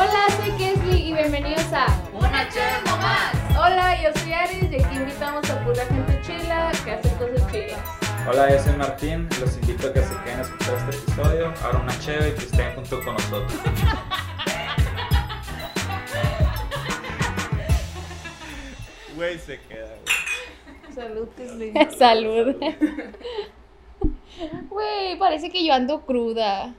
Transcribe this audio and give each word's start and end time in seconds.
Hola, 0.00 0.28
soy 0.36 0.52
Kesley 0.52 1.08
y 1.08 1.12
bienvenidos 1.12 1.72
a 1.72 1.86
Una 2.12 2.48
chévere 2.48 2.82
nomás. 2.86 3.34
Hola, 3.58 4.00
yo 4.00 4.10
soy 4.20 4.32
Aris 4.32 4.70
y 4.70 4.76
aquí 4.76 4.94
invitamos 4.94 5.50
a 5.50 5.64
pura 5.64 5.84
gente 5.86 6.20
chila 6.22 6.70
que 6.84 6.92
hace 6.92 7.08
cosas 7.16 7.50
chilas. 7.50 7.80
Hola, 8.30 8.48
yo 8.48 8.62
soy 8.62 8.76
Martín. 8.76 9.28
Los 9.40 9.56
invito 9.56 9.88
a 9.88 9.92
que 9.92 10.00
se 10.02 10.14
queden 10.22 10.38
a 10.38 10.42
escuchar 10.42 10.74
este 10.76 10.90
episodio. 10.90 11.52
Ahora 11.64 11.80
una 11.80 11.98
chévere 11.98 12.28
y 12.28 12.32
que 12.34 12.44
estén 12.44 12.74
junto 12.76 13.02
con 13.02 13.14
nosotros. 13.14 13.52
Güey, 19.16 19.36
se 19.36 19.58
queda, 19.62 19.96
güey. 20.04 20.94
Salud, 20.94 21.28
Kesley. 21.36 21.72
Salud. 21.98 22.56
Güey, 24.68 25.18
parece 25.18 25.50
que 25.50 25.66
yo 25.66 25.74
ando 25.74 26.02
cruda. 26.02 26.72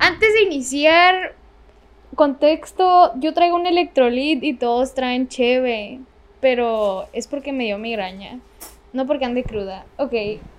Antes 0.00 0.34
de 0.34 0.42
iniciar, 0.42 1.36
contexto, 2.18 3.12
yo 3.20 3.32
traigo 3.32 3.54
un 3.56 3.66
electrolit 3.66 4.42
y 4.42 4.52
todos 4.52 4.92
traen 4.92 5.28
cheve, 5.28 6.00
pero 6.40 7.06
es 7.12 7.28
porque 7.28 7.52
me 7.52 7.64
dio 7.64 7.78
migraña, 7.78 8.40
no 8.92 9.06
porque 9.06 9.24
ande 9.24 9.44
cruda. 9.44 9.86
Ok, 9.98 10.12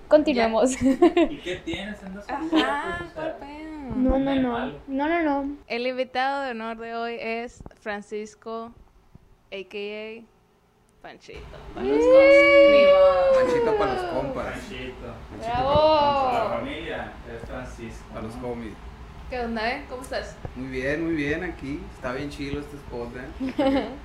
continuemos. 0.08 0.72
¿Y 0.82 1.36
qué 1.44 1.56
tienes? 1.62 2.02
¿Andas 2.02 2.24
Ajá, 2.30 3.10
¿cuál 3.14 3.36
pedo? 3.36 3.94
No, 3.94 4.18
no, 4.18 4.34
no, 4.36 4.72
no, 4.88 5.08
no, 5.08 5.22
no. 5.22 5.56
El 5.66 5.86
invitado 5.86 6.44
de 6.44 6.52
honor 6.52 6.78
de 6.78 6.94
hoy 6.94 7.16
es 7.20 7.62
Francisco, 7.78 8.72
a.k.a. 9.52 10.24
Panchito. 11.02 11.40
Para 11.74 11.86
los 11.86 11.98
dos. 11.98 13.38
Panchito 13.38 13.76
para 13.76 13.94
los 13.94 14.02
compas. 14.04 14.46
Panchito. 14.46 15.14
Panchito 15.30 15.52
Para 15.52 16.32
la 16.32 16.44
Bravo. 16.44 16.58
familia, 16.58 17.12
es 17.30 17.48
Francisco. 17.48 18.04
Para 18.14 18.22
los 18.22 18.34
homies. 18.36 18.74
¿Qué 19.30 19.38
onda, 19.40 19.70
eh? 19.70 19.84
¿Cómo 19.88 20.02
estás? 20.02 20.34
Muy 20.56 20.68
bien, 20.68 21.04
muy 21.04 21.14
bien 21.14 21.44
aquí. 21.44 21.80
Está 21.94 22.12
bien 22.12 22.30
chilo 22.30 22.60
este 22.60 22.76
spot, 22.76 23.10
eh. 23.16 23.88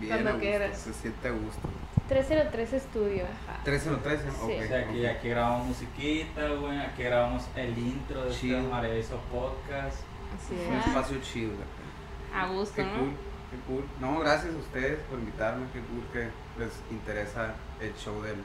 Bien, 0.00 0.22
Cuando 0.22 0.30
a 0.30 0.34
gusto. 0.34 0.76
Se 0.76 0.92
siente 0.92 1.28
a 1.28 1.30
gusto. 1.32 1.68
303 2.08 2.72
estudio. 2.74 3.24
13 3.64 3.90
o 3.90 3.96
13, 3.96 4.22
Sí. 4.22 4.28
ok. 4.42 4.50
O 4.64 4.68
sea, 4.68 5.10
aquí, 5.10 5.28
grabamos 5.28 5.66
musiquita, 5.68 6.48
güey. 6.50 6.78
Aquí 6.78 7.02
grabamos 7.02 7.44
el 7.56 7.76
intro 7.76 8.22
de 8.24 8.30
este 8.30 8.40
Chido. 8.42 8.62
maravilloso 8.70 9.18
podcast. 9.32 9.96
Así 10.36 10.54
Un 10.68 10.76
es. 10.76 10.86
espacio 10.86 11.18
chido, 11.22 11.52
acá. 11.54 12.40
A 12.44 12.52
gusto, 12.52 12.76
Qué 12.76 12.84
¿no? 12.84 12.98
cool, 12.98 13.10
qué 13.50 13.56
cool. 13.66 13.84
No, 14.00 14.20
gracias 14.20 14.54
a 14.54 14.58
ustedes 14.58 14.98
por 15.10 15.18
invitarme. 15.18 15.66
Qué 15.72 15.80
cool 15.80 16.04
que 16.12 16.28
les 16.62 16.72
interesa 16.92 17.54
el 17.80 17.92
show 17.96 18.22
del, 18.22 18.36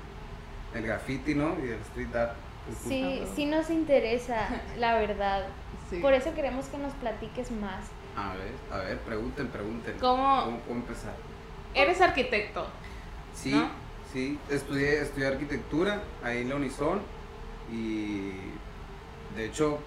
del 0.73 0.83
graffiti, 0.87 1.35
¿no? 1.35 1.55
Y 1.59 1.67
del 1.67 1.79
street 1.81 2.15
art. 2.15 2.33
Qué 2.67 2.73
cool. 2.73 2.89
Sí, 2.89 3.23
sí 3.35 3.45
nos 3.45 3.69
interesa, 3.69 4.47
la 4.77 4.95
verdad. 4.95 5.45
Sí. 5.89 5.99
Por 5.99 6.13
eso 6.13 6.33
queremos 6.33 6.65
que 6.67 6.77
nos 6.79 6.91
platiques 6.93 7.51
más. 7.51 7.85
A 8.17 8.33
ver, 8.35 8.51
a 8.71 8.77
ver, 8.83 8.97
pregunten, 8.99 9.47
pregunten. 9.49 9.95
¿Cómo? 9.99 10.43
¿Cómo 10.45 10.57
puedo 10.59 10.79
empezar? 10.79 11.13
Eres 11.75 12.01
arquitecto. 12.01 12.65
Sí, 13.35 13.51
¿No? 13.51 13.69
sí, 14.11 14.39
estudié, 14.49 15.01
estudié 15.01 15.27
arquitectura 15.27 16.01
ahí 16.23 16.39
en 16.41 16.49
la 16.49 16.55
Unison 16.55 16.99
y 17.71 18.31
de 19.35 19.45
hecho 19.45 19.77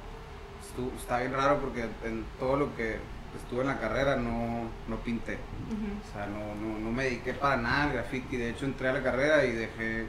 estu- 0.63 0.95
está 0.97 1.19
bien 1.21 1.33
raro 1.33 1.59
porque 1.61 1.87
en 2.05 2.25
todo 2.39 2.57
lo 2.57 2.77
que 2.77 2.99
estuve 3.43 3.63
en 3.63 3.67
la 3.69 3.79
carrera 3.81 4.15
no, 4.15 4.69
no 4.87 4.97
pinté, 5.05 5.35
o 5.35 6.13
sea, 6.13 6.27
no, 6.27 6.55
no, 6.55 6.79
no 6.79 6.91
me 6.93 7.05
dediqué 7.05 7.33
para 7.35 7.57
nada 7.57 7.85
al 7.85 7.93
graffiti, 7.95 8.37
de 8.37 8.51
hecho 8.51 8.65
entré 8.65 8.89
a 8.89 8.93
la 8.93 9.03
carrera 9.03 9.45
y 9.45 9.53
dejé 9.53 10.07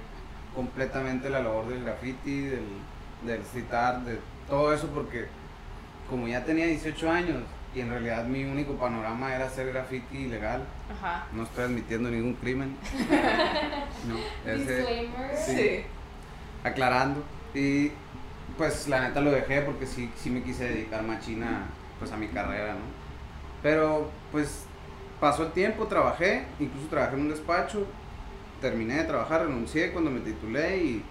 completamente 0.55 1.29
la 1.29 1.41
labor 1.41 1.67
del 1.67 1.83
graffiti, 1.83 2.41
del, 2.41 2.65
del 3.25 3.41
street 3.41 3.73
art, 3.73 3.99
de 4.03 4.19
todo 4.49 4.73
eso 4.73 4.87
porque 4.87 5.27
como 6.09 6.27
ya 6.27 6.43
tenía 6.43 6.65
18 6.65 7.11
años 7.11 7.37
y 7.75 7.81
en 7.81 7.89
realidad 7.89 8.25
mi 8.25 8.43
único 8.43 8.73
panorama 8.73 9.35
era 9.35 9.45
hacer 9.45 9.67
graffiti 9.67 10.17
ilegal, 10.19 10.63
Ajá. 10.91 11.25
no 11.33 11.43
estoy 11.43 11.65
admitiendo 11.65 12.09
ningún 12.09 12.33
crimen. 12.35 12.75
No, 14.07 14.15
ese- 14.51 14.77
Disclaimer. 14.77 15.35
Sí. 15.37 15.81
aclarando. 16.63 17.23
Y 17.53 17.91
pues 18.57 18.87
la 18.87 19.01
neta 19.01 19.19
lo 19.21 19.31
dejé 19.31 19.61
porque 19.61 19.85
sí, 19.85 20.09
sí 20.15 20.29
me 20.29 20.43
quise 20.43 20.65
dedicar 20.69 21.03
machina 21.03 21.63
pues 21.99 22.11
a 22.11 22.17
mi 22.17 22.27
carrera, 22.27 22.73
¿no? 22.73 22.79
Pero 23.63 24.09
pues 24.31 24.65
pasó 25.19 25.43
el 25.47 25.51
tiempo, 25.51 25.87
trabajé, 25.87 26.45
incluso 26.59 26.87
trabajé 26.87 27.15
en 27.15 27.21
un 27.23 27.29
despacho, 27.29 27.85
terminé 28.61 28.97
de 28.97 29.03
trabajar, 29.05 29.41
renuncié 29.45 29.91
cuando 29.91 30.11
me 30.11 30.19
titulé 30.21 30.77
y, 30.77 31.03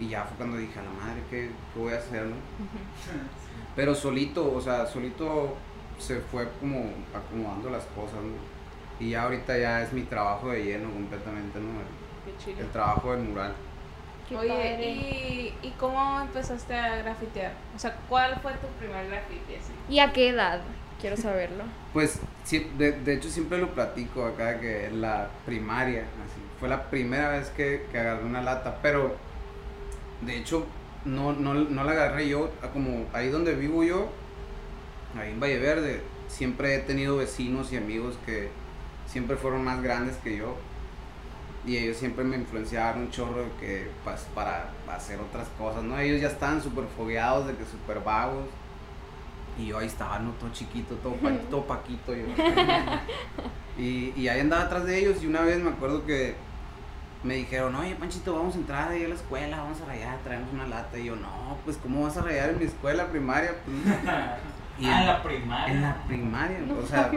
y 0.00 0.08
ya 0.08 0.24
fue 0.24 0.36
cuando 0.36 0.56
dije 0.56 0.78
a 0.78 0.82
la 0.82 0.90
madre, 0.90 1.22
¿qué, 1.30 1.50
qué 1.72 1.78
voy 1.80 1.92
a 1.92 1.98
hacer, 1.98 2.26
no? 2.26 2.36
Pero 3.76 3.94
solito, 3.94 4.52
o 4.54 4.60
sea, 4.60 4.86
solito 4.86 5.56
se 5.98 6.20
fue 6.20 6.48
como 6.60 6.90
acomodando 7.14 7.70
las 7.70 7.84
cosas, 7.86 8.20
¿no? 8.22 8.54
Y 8.98 9.10
ya 9.10 9.22
ahorita 9.24 9.58
ya 9.58 9.82
es 9.82 9.92
mi 9.92 10.02
trabajo 10.02 10.50
de 10.50 10.64
lleno 10.64 10.90
completamente, 10.92 11.58
¿no? 11.60 11.80
El, 11.80 11.86
Qué 12.24 12.36
chido. 12.36 12.60
el 12.60 12.70
trabajo 12.70 13.12
del 13.12 13.22
mural. 13.24 13.54
Qué 14.28 14.36
Oye. 14.36 14.78
¿y, 15.62 15.66
¿y 15.66 15.70
cómo 15.72 16.20
empezaste 16.20 16.74
a 16.74 16.96
grafitear? 16.96 17.52
O 17.76 17.78
sea, 17.78 17.94
¿cuál 18.08 18.40
fue 18.40 18.52
tu 18.54 18.66
primer 18.78 19.06
grafiti 19.08 19.56
así? 19.56 19.72
¿Y 19.88 19.98
a 19.98 20.12
qué 20.12 20.30
edad? 20.30 20.62
Quiero 21.04 21.18
saberlo. 21.18 21.64
Pues 21.92 22.18
de, 22.50 22.92
de 22.92 23.12
hecho 23.12 23.28
siempre 23.28 23.58
lo 23.58 23.74
platico 23.74 24.24
acá 24.24 24.58
que 24.58 24.86
en 24.86 25.02
la 25.02 25.28
primaria, 25.44 26.00
así, 26.00 26.40
fue 26.58 26.66
la 26.70 26.88
primera 26.88 27.28
vez 27.28 27.50
que, 27.50 27.84
que 27.92 27.98
agarré 27.98 28.24
una 28.24 28.40
lata, 28.40 28.78
pero 28.80 29.14
de 30.22 30.38
hecho 30.38 30.64
no, 31.04 31.34
no, 31.34 31.52
no 31.52 31.84
la 31.84 31.92
agarré 31.92 32.30
yo, 32.30 32.50
como 32.72 33.04
ahí 33.12 33.28
donde 33.28 33.54
vivo 33.54 33.84
yo, 33.84 34.08
ahí 35.14 35.32
en 35.32 35.40
Valle 35.40 35.58
Verde, 35.58 36.00
siempre 36.28 36.74
he 36.74 36.78
tenido 36.78 37.18
vecinos 37.18 37.70
y 37.70 37.76
amigos 37.76 38.16
que 38.24 38.48
siempre 39.06 39.36
fueron 39.36 39.62
más 39.62 39.82
grandes 39.82 40.16
que 40.24 40.38
yo 40.38 40.56
y 41.66 41.76
ellos 41.76 41.98
siempre 41.98 42.24
me 42.24 42.36
influenciaban 42.36 43.02
un 43.02 43.10
chorro 43.10 43.42
de 43.42 43.50
que 43.60 43.90
pues, 44.04 44.22
para 44.34 44.70
hacer 44.90 45.20
otras 45.20 45.48
cosas, 45.58 45.82
¿no? 45.82 45.98
Ellos 45.98 46.22
ya 46.22 46.28
estaban 46.28 46.62
súper 46.62 46.86
fogueados, 46.96 47.46
de 47.46 47.54
que 47.56 47.66
súper 47.66 48.00
vagos. 48.00 48.46
Y 49.58 49.66
yo 49.66 49.78
ahí 49.78 49.86
estaba, 49.86 50.18
¿no? 50.18 50.30
Todo 50.32 50.50
chiquito, 50.52 50.94
todo, 50.96 51.14
pa- 51.14 51.30
todo 51.50 51.62
paquito. 51.64 52.12
Yo. 52.14 52.24
y, 53.78 54.12
y 54.16 54.28
ahí 54.28 54.40
andaba 54.40 54.62
atrás 54.64 54.84
de 54.84 54.98
ellos 54.98 55.22
y 55.22 55.26
una 55.26 55.42
vez 55.42 55.58
me 55.62 55.70
acuerdo 55.70 56.04
que 56.04 56.34
me 57.22 57.34
dijeron, 57.36 57.74
oye 57.76 57.94
Panchito, 57.94 58.34
vamos 58.34 58.54
a 58.54 58.58
entrar 58.58 58.88
ahí 58.90 59.04
a 59.04 59.08
la 59.08 59.14
escuela, 59.14 59.58
vamos 59.58 59.80
a 59.80 59.86
rayar, 59.86 60.18
traemos 60.24 60.52
una 60.52 60.66
lata. 60.66 60.98
Y 60.98 61.04
yo, 61.06 61.16
no, 61.16 61.56
pues 61.64 61.76
¿cómo 61.78 62.02
vas 62.02 62.16
a 62.16 62.22
rayar 62.22 62.50
en 62.50 62.58
mi 62.58 62.64
escuela 62.64 63.06
primaria? 63.06 63.52
Pues, 63.64 63.76
y 64.78 64.86
ah, 64.86 65.00
en 65.00 65.06
la 65.06 65.22
primaria. 65.22 65.74
en 65.74 65.82
la 65.82 65.96
primaria, 66.06 66.58
o 66.82 66.86
sea... 66.86 67.10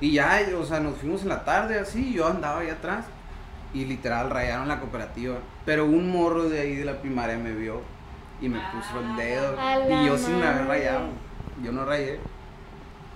Y 0.00 0.12
ya, 0.12 0.40
o 0.58 0.64
sea, 0.64 0.80
nos 0.80 0.96
fuimos 0.96 1.22
en 1.22 1.28
la 1.28 1.44
tarde 1.44 1.78
así, 1.78 2.12
yo 2.14 2.26
andaba 2.28 2.60
ahí 2.60 2.70
atrás 2.70 3.04
y 3.74 3.84
literal 3.84 4.30
rayaron 4.30 4.68
la 4.68 4.78
cooperativa. 4.80 5.36
Pero 5.66 5.84
un 5.86 6.10
morro 6.10 6.48
de 6.48 6.60
ahí 6.60 6.76
de 6.76 6.84
la 6.84 7.00
primaria 7.00 7.36
me 7.36 7.52
vio 7.52 7.82
y 8.40 8.48
me 8.48 8.60
puso 8.72 9.00
el 9.00 9.16
dedo. 9.16 9.58
A 9.60 9.76
la 9.78 10.02
Y 10.02 10.06
yo 10.06 10.16
sin 10.16 10.34
haber 10.36 10.62
madre. 10.62 10.64
rayado, 10.68 11.06
yo 11.62 11.72
no 11.72 11.84
rayé. 11.84 12.18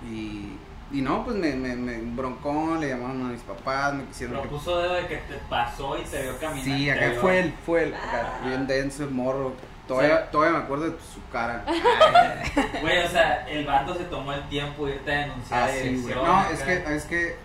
Y, 0.09 0.57
y 0.91 1.01
no, 1.01 1.23
pues 1.25 1.35
me, 1.35 1.53
me, 1.55 1.75
me 1.75 1.97
broncó, 1.97 2.77
le 2.79 2.89
llamaron 2.89 3.25
a 3.27 3.29
mis 3.29 3.41
papás, 3.41 3.93
me 3.93 4.05
quisieron 4.05 4.41
que- 4.41 4.47
puso 4.47 4.77
dedo 4.79 4.93
de 4.93 5.07
que 5.07 5.17
te 5.17 5.35
pasó 5.49 5.97
y 5.97 6.03
te 6.03 6.21
vio 6.23 6.37
caminar. 6.39 6.63
Sí, 6.63 6.89
acá 6.89 7.07
vio- 7.09 7.21
fue 7.21 7.39
él, 7.39 7.53
fue 7.65 7.83
él, 7.83 7.93
acá, 7.95 8.39
bien 8.45 8.65
denso 8.67 9.03
el 9.03 9.11
morro. 9.11 9.53
Todavía, 9.87 10.29
todavía 10.29 10.59
me 10.59 10.63
acuerdo 10.65 10.85
de 10.91 10.97
su 10.99 11.19
cara. 11.31 11.65
Güey, 12.81 12.99
o 13.03 13.07
sea, 13.09 13.47
el 13.49 13.65
vato 13.65 13.95
se 13.95 14.03
tomó 14.05 14.31
el 14.33 14.47
tiempo 14.47 14.85
de 14.85 14.93
irte 14.95 15.11
a 15.11 15.19
denunciar 15.21 15.63
Ah, 15.63 15.71
sí, 15.73 15.99
güey. 16.03 16.13
No, 16.15 16.21
acá. 16.37 16.51
es 16.51 16.61
que, 16.61 16.95
es 16.95 17.05
que 17.05 17.35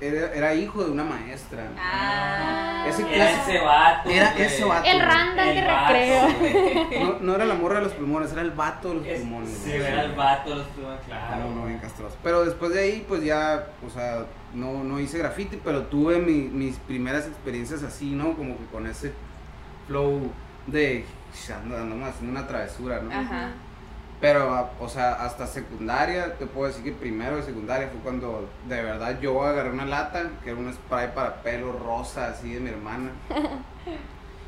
era, 0.00 0.32
era 0.34 0.54
hijo 0.54 0.84
de 0.84 0.90
una 0.90 1.04
maestra. 1.04 1.68
Ah. 1.78 2.84
Ese 2.88 3.02
Era 3.02 3.12
clásico- 3.14 3.50
ese 3.50 3.64
vato. 3.64 4.08
Era 4.10 4.32
güey. 4.32 4.42
ese 4.46 4.64
vato. 4.64 4.88
El 4.88 5.00
Randall 5.00 5.54
de 5.54 5.60
recreo. 5.60 7.04
No, 7.04 7.18
no 7.20 7.34
era 7.34 7.44
la 7.44 7.54
morra 7.54 7.76
de 7.76 7.82
los 7.84 7.92
pulmones, 7.92 8.32
era 8.32 8.42
el 8.42 8.50
vato 8.52 8.88
de 8.90 8.94
los 8.96 9.06
Es- 9.06 9.20
pulmones. 9.20 9.50
Sí, 9.50 9.70
güey. 9.70 9.82
era 9.82 10.04
el 10.04 10.12
vato, 10.12 10.54
los 10.54 10.66
pulmones, 10.68 11.00
claro. 11.06 11.36
no, 11.44 11.54
no, 11.54 11.66
bien 11.66 11.78
castroso. 11.78 12.16
Pero 12.22 12.44
después 12.44 12.72
de 12.72 12.80
ahí, 12.80 13.04
pues 13.08 13.22
ya, 13.24 13.66
o 13.86 13.90
sea, 13.90 14.24
no, 14.54 14.84
no 14.84 14.98
hice 15.00 15.18
graffiti, 15.18 15.60
pero 15.62 15.82
tuve 15.82 16.18
mi- 16.18 16.48
mis 16.48 16.76
primeras 16.76 17.26
experiencias 17.26 17.82
así, 17.82 18.10
¿no? 18.12 18.34
Como 18.36 18.56
que 18.56 18.64
con 18.66 18.86
ese 18.86 19.12
flow 19.86 20.30
de 20.66 21.04
ando, 21.54 21.76
ando 21.76 22.04
haciendo 22.06 22.30
una 22.38 22.46
travesura, 22.46 23.00
¿no? 23.00 23.10
Ajá. 23.12 23.50
Pero, 24.20 24.68
o 24.80 24.88
sea, 24.88 25.12
hasta 25.24 25.46
secundaria, 25.46 26.34
te 26.36 26.46
puedo 26.46 26.66
decir 26.66 26.82
que 26.82 26.90
primero 26.92 27.36
de 27.36 27.42
secundaria 27.44 27.88
fue 27.88 28.00
cuando 28.00 28.48
de 28.68 28.82
verdad 28.82 29.20
yo 29.20 29.44
agarré 29.44 29.70
una 29.70 29.84
lata, 29.86 30.28
que 30.42 30.50
era 30.50 30.58
un 30.58 30.72
spray 30.74 31.14
para 31.14 31.36
pelo 31.42 31.72
rosa, 31.72 32.26
así 32.28 32.54
de 32.54 32.60
mi 32.60 32.70
hermana. 32.70 33.10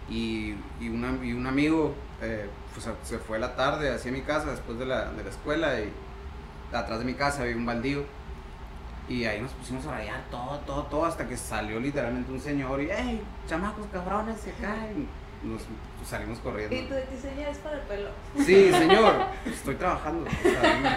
Y, 0.08 0.56
y, 0.80 0.88
una- 0.88 1.24
y 1.24 1.32
un 1.32 1.46
amigo 1.46 1.94
eh, 2.20 2.48
pues, 2.74 2.88
se 3.04 3.18
fue 3.18 3.36
a 3.36 3.40
la 3.40 3.54
tarde 3.54 3.94
hacia 3.94 4.10
mi 4.10 4.22
casa 4.22 4.50
después 4.50 4.76
de 4.76 4.84
la, 4.86 5.04
de 5.12 5.22
la 5.22 5.30
escuela 5.30 5.78
y 5.80 5.92
atrás 6.72 6.98
de 6.98 7.04
mi 7.04 7.14
casa 7.14 7.42
había 7.42 7.56
un 7.56 7.64
baldío. 7.64 8.02
Y 9.08 9.24
ahí 9.24 9.40
nos 9.40 9.52
pusimos 9.52 9.86
a 9.86 9.92
rayar 9.92 10.20
todo, 10.30 10.58
todo, 10.66 10.82
todo, 10.84 11.04
hasta 11.04 11.28
que 11.28 11.36
salió 11.36 11.80
literalmente 11.80 12.30
un 12.32 12.40
señor 12.40 12.80
y, 12.82 12.88
hey, 12.90 13.22
chamacos 13.48 13.86
cabrones, 13.92 14.40
se 14.40 14.52
caen. 14.52 15.08
Nos 15.42 15.62
salimos 16.06 16.38
corriendo. 16.40 16.74
¿Y 16.74 16.82
tu 16.82 16.94
diseño 16.94 17.48
es 17.48 17.58
para 17.58 17.76
el 17.76 17.82
pelo? 17.82 18.10
Sí, 18.36 18.70
señor, 18.72 19.14
estoy 19.46 19.74
trabajando. 19.76 20.26
o 20.26 20.42
sea, 20.42 20.80
no. 20.80 20.90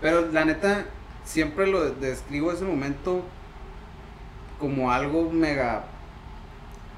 pero 0.00 0.30
la 0.32 0.44
neta, 0.44 0.84
siempre 1.24 1.66
lo 1.66 1.90
describo 1.92 2.52
ese 2.52 2.64
momento 2.64 3.24
como 4.58 4.90
algo 4.90 5.30
mega, 5.30 5.84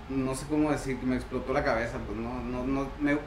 no 0.08 0.34
sé 0.34 0.46
cómo 0.48 0.70
decir, 0.70 0.98
que 0.98 1.06
me 1.06 1.16
explotó 1.16 1.52
la 1.52 1.64
cabeza, 1.64 1.98
pues 2.06 2.18
no, 2.18 2.42
no, 2.42 2.64
no, 2.64 2.88
me, 3.00 3.18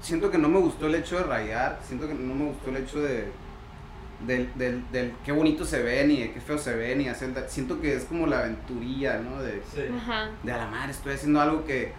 siento 0.00 0.30
que 0.30 0.38
no 0.38 0.48
me 0.48 0.58
gustó 0.58 0.86
el 0.86 0.94
hecho 0.94 1.18
de 1.18 1.24
rayar, 1.24 1.80
siento 1.82 2.06
que 2.08 2.14
no 2.14 2.34
me 2.34 2.46
gustó 2.46 2.70
el 2.70 2.76
hecho 2.78 3.00
de, 3.00 3.30
del, 4.26 4.50
del, 4.54 4.90
del 4.90 5.14
qué 5.24 5.32
bonito 5.32 5.64
se 5.64 5.82
ven 5.82 6.10
y 6.10 6.20
de 6.20 6.32
qué 6.32 6.40
feo 6.40 6.58
se 6.58 6.74
ven 6.74 7.00
y 7.00 7.08
hacer, 7.08 7.32
siento 7.48 7.80
que 7.80 7.94
es 7.94 8.04
como 8.04 8.26
la 8.26 8.40
aventurilla, 8.40 9.18
¿no? 9.18 9.42
De, 9.42 9.62
Sí. 9.72 9.82
De 10.42 10.52
a 10.52 10.56
la 10.56 10.66
madre, 10.66 10.92
estoy 10.92 11.14
haciendo 11.14 11.40
algo 11.40 11.64
que, 11.64 11.92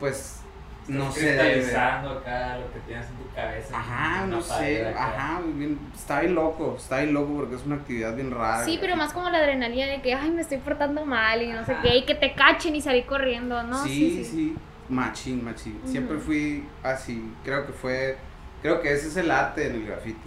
pues, 0.00 0.40
no 0.88 1.08
Estás 1.10 1.22
debe. 1.22 1.36
cristalizando 1.52 2.10
acá 2.10 2.58
lo 2.58 2.72
que 2.72 2.80
tienes 2.80 3.06
en 3.06 3.12
tu 3.16 3.32
cabeza. 3.34 3.78
Ajá, 3.78 4.24
en 4.24 4.30
no 4.30 4.40
sé, 4.42 4.88
ajá, 4.88 5.40
bien- 5.54 5.78
está 5.94 6.20
bien 6.20 6.34
loco, 6.34 6.74
está 6.76 6.98
bien 6.98 7.14
loco 7.14 7.34
porque 7.36 7.54
es 7.54 7.64
una 7.66 7.76
actividad 7.76 8.14
bien 8.16 8.32
rara. 8.32 8.64
Sí, 8.64 8.78
pero 8.80 8.96
más 8.96 9.12
como 9.12 9.28
la 9.30 9.38
adrenalina 9.38 9.86
de 9.86 10.02
que, 10.02 10.14
ay, 10.14 10.30
me 10.30 10.40
estoy 10.40 10.58
portando 10.58 11.04
mal 11.04 11.40
y 11.42 11.52
no 11.52 11.64
sé 11.64 11.76
qué, 11.82 11.96
y 11.98 12.04
que 12.06 12.16
te 12.16 12.32
cachen 12.32 12.74
y 12.74 12.80
salir 12.80 13.06
corriendo, 13.06 13.62
¿no? 13.62 13.84
sí, 13.84 14.24
sí, 14.24 14.56
machín, 14.88 15.44
machín. 15.44 15.80
Siempre 15.84 16.18
fui 16.18 16.66
así, 16.82 17.32
creo 17.44 17.66
que 17.66 17.72
fue, 17.72 18.16
creo 18.62 18.80
que 18.80 18.92
ese 18.92 19.06
es 19.08 19.16
el 19.16 19.30
arte 19.30 19.68
en 19.68 19.74
el 19.76 19.86
graffiti. 19.86 20.18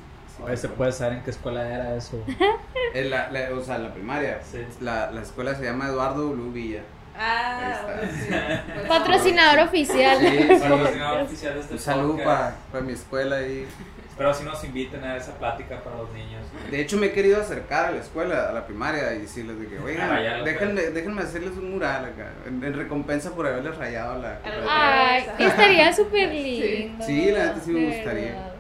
Oye, 0.41 0.55
¿se 0.57 0.69
puede 0.69 0.91
saber 0.91 1.17
en 1.17 1.23
qué 1.23 1.29
escuela 1.31 1.67
era 1.67 1.95
eso? 1.95 2.23
En 2.93 3.09
la, 3.09 3.31
la- 3.31 3.51
o 3.53 3.61
sea, 3.63 3.79
la 3.79 3.91
primaria. 3.93 4.39
Sí. 4.43 4.59
La, 4.79 5.09
la 5.11 5.21
escuela 5.21 5.55
se 5.55 5.63
llama 5.63 5.87
Eduardo 5.87 6.27
W. 6.29 6.51
Villa. 6.51 6.81
Ah, 7.17 7.81
sí. 8.01 8.33
Pues, 8.73 8.87
Patrocinador 8.87 9.67
oficial. 9.67 10.17
Sí, 10.19 10.47
Patrocinador 10.59 11.21
oficial 11.23 11.53
de 11.55 11.59
este 11.59 11.73
Un 11.73 11.79
saludo 11.79 12.17
para, 12.23 12.55
para 12.71 12.83
mi 12.83 12.93
escuela 12.93 13.37
ahí. 13.37 13.67
Espero 14.09 14.31
si 14.31 14.43
nos 14.43 14.63
inviten 14.63 15.03
a 15.03 15.17
esa 15.17 15.33
plática 15.39 15.81
para 15.81 15.97
los 15.97 16.11
niños. 16.11 16.43
De 16.69 16.79
hecho, 16.79 16.97
me 16.97 17.07
he 17.07 17.11
querido 17.13 17.41
acercar 17.41 17.87
a 17.87 17.91
la 17.91 17.99
escuela, 17.99 18.47
a 18.49 18.53
la 18.53 18.63
primaria, 18.67 19.11
y 19.15 19.21
decirles 19.21 19.59
de 19.59 19.67
que, 19.67 19.79
oigan, 19.79 20.07
Ah, 20.07 20.43
déjenme, 20.43 20.81
déjenme 20.83 21.23
hacerles 21.23 21.57
un 21.57 21.71
mural 21.71 22.05
acá, 22.05 22.31
en, 22.45 22.63
en 22.63 22.73
recompensa 22.75 23.31
por 23.33 23.47
haberles 23.47 23.75
rayado 23.75 24.21
la... 24.21 24.37
Ay, 24.69 25.25
estaría 25.39 25.91
súper 25.95 26.29
lindo. 26.31 27.03
Sí, 27.03 27.31
la 27.31 27.45
neta 27.45 27.59
sí 27.59 27.71
me 27.71 27.87
gustaría. 27.87 28.51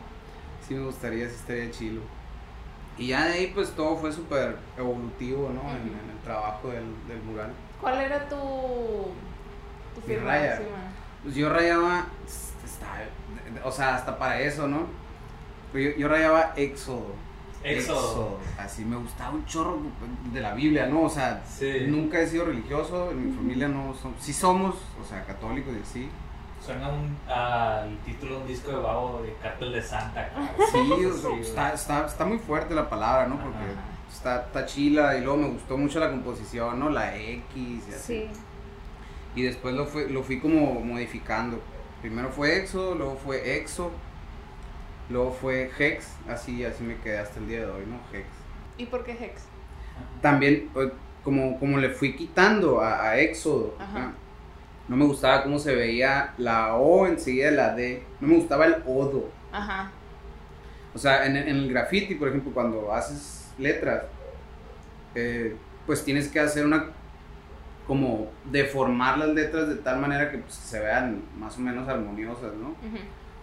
Sí 0.67 0.73
me 0.73 0.85
gustaría, 0.85 1.29
sí 1.29 1.35
estaría 1.35 1.69
chilo. 1.69 2.01
Y 2.97 3.07
ya 3.09 3.25
de 3.27 3.33
ahí 3.33 3.51
pues 3.53 3.69
todo 3.71 3.95
fue 3.97 4.11
súper 4.11 4.55
evolutivo, 4.75 5.51
¿no? 5.53 5.69
En, 5.69 5.81
en 5.87 6.09
el 6.15 6.19
trabajo 6.23 6.69
del, 6.69 6.85
del 7.07 7.21
mural. 7.27 7.51
¿Cuál 7.83 7.99
era 8.01 8.27
tu, 8.29 8.37
tu 9.95 10.01
firma? 10.07 10.31
raya. 10.31 10.61
Pues 11.21 11.35
yo 11.35 11.49
rayaba, 11.49 12.05
está- 12.25 13.67
o 13.67 13.71
sea, 13.71 13.95
hasta 13.95 14.17
para 14.17 14.39
eso, 14.39 14.67
¿no? 14.67 14.87
Yo, 15.73 15.79
yo 15.97 16.07
rayaba 16.07 16.53
Éxodo. 16.55 17.13
Éxodo. 17.61 18.39
Así 18.57 18.83
me 18.85 18.95
gustaba 18.95 19.31
un 19.31 19.45
chorro 19.45 19.79
de 20.31 20.39
la 20.41 20.53
Biblia, 20.53 20.85
¿no? 20.87 21.01
O 21.03 21.09
sea, 21.09 21.41
Sí. 21.45 21.85
nunca 21.87 22.19
he 22.21 22.27
sido 22.27 22.45
religioso, 22.45 23.11
en 23.11 23.29
mi 23.29 23.35
familia 23.35 23.67
no 23.67 23.93
somos, 24.01 24.21
sí 24.21 24.31
somos, 24.33 24.75
o 25.01 25.05
sea, 25.07 25.23
católicos 25.25 25.73
y 25.77 25.81
así. 25.81 26.09
Suena 26.65 26.87
un, 26.89 27.17
al 27.29 27.97
título 28.05 28.35
de 28.35 28.41
un 28.43 28.47
disco 28.47 28.71
de 28.71 28.77
Babo 28.77 29.21
de 29.23 29.35
Cártel 29.41 29.73
de 29.73 29.81
Santa. 29.81 30.29
Sí, 30.71 30.77
o 31.05 31.13
sea, 31.13 31.37
está, 31.39 31.73
está, 31.73 32.05
está 32.05 32.25
muy 32.25 32.37
fuerte 32.37 32.73
la 32.73 32.89
palabra, 32.89 33.27
¿no? 33.27 33.35
Porque 33.35 33.57
Ajá. 33.57 33.92
Está, 34.23 34.43
está 34.45 34.65
chila 34.65 35.17
y 35.17 35.21
luego 35.21 35.37
me 35.37 35.47
gustó 35.49 35.77
mucho 35.77 35.99
la 35.99 36.09
composición, 36.09 36.79
¿no? 36.79 36.89
La 36.89 37.17
X 37.17 37.43
y 37.57 37.93
así. 37.93 37.99
Sí. 37.99 38.27
Y 39.35 39.41
después 39.43 39.75
lo, 39.75 39.85
fui, 39.85 40.09
lo 40.09 40.23
fui 40.23 40.39
como 40.39 40.79
modificando. 40.79 41.59
Primero 42.01 42.29
fue 42.29 42.57
Exo, 42.57 42.95
luego 42.95 43.17
fue 43.17 43.57
Exo, 43.57 43.91
luego 45.09 45.31
fue 45.31 45.69
Hex, 45.77 46.07
así, 46.29 46.63
así 46.63 46.83
me 46.83 46.97
quedé 46.97 47.17
hasta 47.19 47.39
el 47.39 47.47
día 47.47 47.59
de 47.59 47.65
hoy, 47.65 47.83
¿no? 47.85 47.97
Hex. 48.17 48.27
¿Y 48.77 48.85
por 48.85 49.03
qué 49.03 49.11
Hex? 49.11 49.43
También, 50.21 50.69
eh, 50.75 50.91
como, 51.23 51.59
como 51.59 51.77
le 51.77 51.89
fui 51.89 52.15
quitando 52.15 52.81
a, 52.81 53.09
a 53.09 53.17
Éxodo, 53.19 53.75
Ajá. 53.79 54.13
no 54.87 54.95
me 54.95 55.05
gustaba 55.05 55.43
cómo 55.43 55.59
se 55.59 55.75
veía 55.75 56.33
la 56.37 56.75
O 56.75 57.07
enseguida 57.07 57.49
de 57.49 57.55
la 57.55 57.75
D, 57.75 58.03
no 58.19 58.27
me 58.27 58.35
gustaba 58.35 58.65
el 58.65 58.75
Odo. 58.85 59.29
Ajá. 59.51 59.91
O 60.93 60.97
sea, 60.97 61.25
en 61.25 61.35
el 61.35 61.69
graffiti, 61.69 62.15
por 62.15 62.27
ejemplo, 62.27 62.51
cuando 62.53 62.93
haces 62.93 63.43
letras, 63.57 64.03
eh, 65.15 65.55
pues 65.85 66.03
tienes 66.03 66.27
que 66.29 66.39
hacer 66.39 66.65
una, 66.65 66.87
como 67.87 68.29
deformar 68.51 69.17
las 69.17 69.29
letras 69.29 69.67
de 69.67 69.75
tal 69.75 69.99
manera 69.99 70.31
que 70.31 70.37
pues, 70.37 70.53
se 70.53 70.79
vean 70.79 71.21
más 71.37 71.57
o 71.57 71.61
menos 71.61 71.87
armoniosas, 71.87 72.53
¿no? 72.55 72.75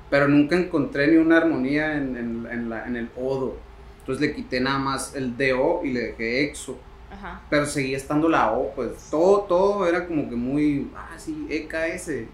Pero 0.09 0.27
nunca 0.29 0.57
encontré 0.57 1.07
ni 1.09 1.17
una 1.19 1.37
armonía 1.37 1.95
en, 1.97 2.17
en- 2.17 2.49
en 2.51 2.69
la- 2.71 2.87
en 2.87 2.97
el 2.97 3.11
odo. 3.17 3.57
Entonces 4.01 4.27
le 4.27 4.35
quité 4.35 4.61
nada 4.61 4.79
más 4.79 5.15
el 5.15 5.37
DO 5.37 5.83
y 5.85 5.93
le 5.93 6.01
dejé 6.01 6.45
exo. 6.45 6.79
Ajá. 7.13 7.43
Pero 7.51 7.67
seguía 7.67 7.97
estando 7.97 8.29
la 8.29 8.51
O, 8.53 8.73
pues 8.75 9.09
todo, 9.11 9.43
todo 9.43 9.87
era 9.89 10.07
como 10.07 10.29
que 10.29 10.37
muy, 10.37 10.91
ah, 10.97 11.11
sí, 11.17 11.47
EKS. 11.51 12.27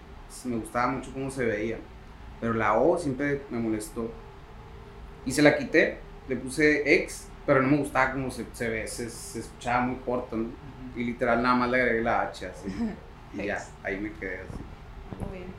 Me 0.45 0.55
gustaba 0.57 0.87
mucho 0.91 1.11
cómo 1.13 1.29
se 1.29 1.45
veía. 1.45 1.77
Pero 2.39 2.53
la 2.53 2.73
O 2.79 2.97
siempre 2.97 3.41
me 3.49 3.59
molestó. 3.59 4.09
Y 5.25 5.31
se 5.31 5.41
la 5.41 5.57
quité, 5.57 5.97
le 6.29 6.35
puse 6.37 6.81
X, 7.03 7.26
pero 7.47 7.61
no 7.61 7.69
me 7.69 7.77
gustaba 7.77 8.11
cómo 8.11 8.29
se, 8.29 8.45
se 8.51 8.69
ve, 8.69 8.85
se, 8.87 9.09
se 9.09 9.39
escuchaba 9.39 9.85
muy 9.85 9.95
corto, 10.05 10.35
¿no? 10.35 10.49
Y 10.97 11.05
literal 11.05 11.41
nada 11.41 11.55
más 11.55 11.69
le 11.71 11.81
agregué 11.81 12.03
la 12.03 12.21
H 12.23 12.45
así. 12.45 12.67
Y 13.33 13.45
ya, 13.45 13.61
ahí 13.83 13.99
me 13.99 14.11
quedé 14.13 14.39
así. 14.39 14.63
Muy 15.19 15.39
bien. 15.39 15.53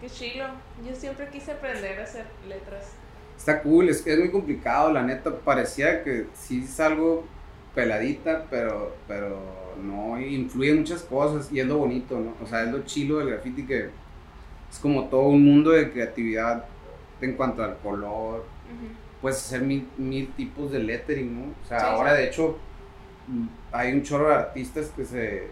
Qué 0.00 0.10
chilo. 0.10 0.44
Yo 0.86 0.94
siempre 0.94 1.28
quise 1.30 1.52
aprender 1.52 1.98
a 1.98 2.04
hacer 2.04 2.26
letras. 2.46 2.92
Está 3.36 3.62
cool, 3.62 3.88
es 3.88 4.06
es 4.06 4.18
muy 4.18 4.30
complicado, 4.30 4.92
la 4.92 5.02
neta. 5.02 5.34
Parecía 5.38 6.04
que 6.04 6.26
sí 6.34 6.62
es 6.64 6.78
algo 6.78 7.24
peladita, 7.74 8.44
pero, 8.50 8.94
pero 9.08 9.40
no, 9.82 10.20
influye 10.20 10.70
en 10.70 10.80
muchas 10.80 11.02
cosas 11.02 11.50
y 11.50 11.60
es 11.60 11.66
lo 11.66 11.78
bonito, 11.78 12.20
¿no? 12.20 12.34
O 12.42 12.46
sea, 12.46 12.62
es 12.62 12.70
lo 12.70 12.82
chilo 12.84 13.18
del 13.18 13.30
graffiti 13.30 13.64
que 13.64 13.90
es 14.70 14.78
como 14.80 15.04
todo 15.08 15.28
un 15.28 15.44
mundo 15.44 15.70
de 15.70 15.90
creatividad 15.90 16.66
en 17.20 17.34
cuanto 17.34 17.64
al 17.64 17.78
color. 17.78 18.44
Puedes 19.20 19.38
hacer 19.38 19.62
mil, 19.62 19.88
mil 19.96 20.28
tipos 20.34 20.70
de 20.70 20.78
lettering, 20.80 21.40
¿no? 21.40 21.46
O 21.64 21.68
sea, 21.68 21.80
Sí, 21.80 21.86
ahora 21.88 22.12
sí. 22.12 22.18
de 22.22 22.28
hecho 22.28 22.58
hay 23.72 23.92
un 23.92 24.02
chorro 24.02 24.28
de 24.28 24.34
artistas 24.36 24.90
que 24.96 25.04
se 25.04 25.48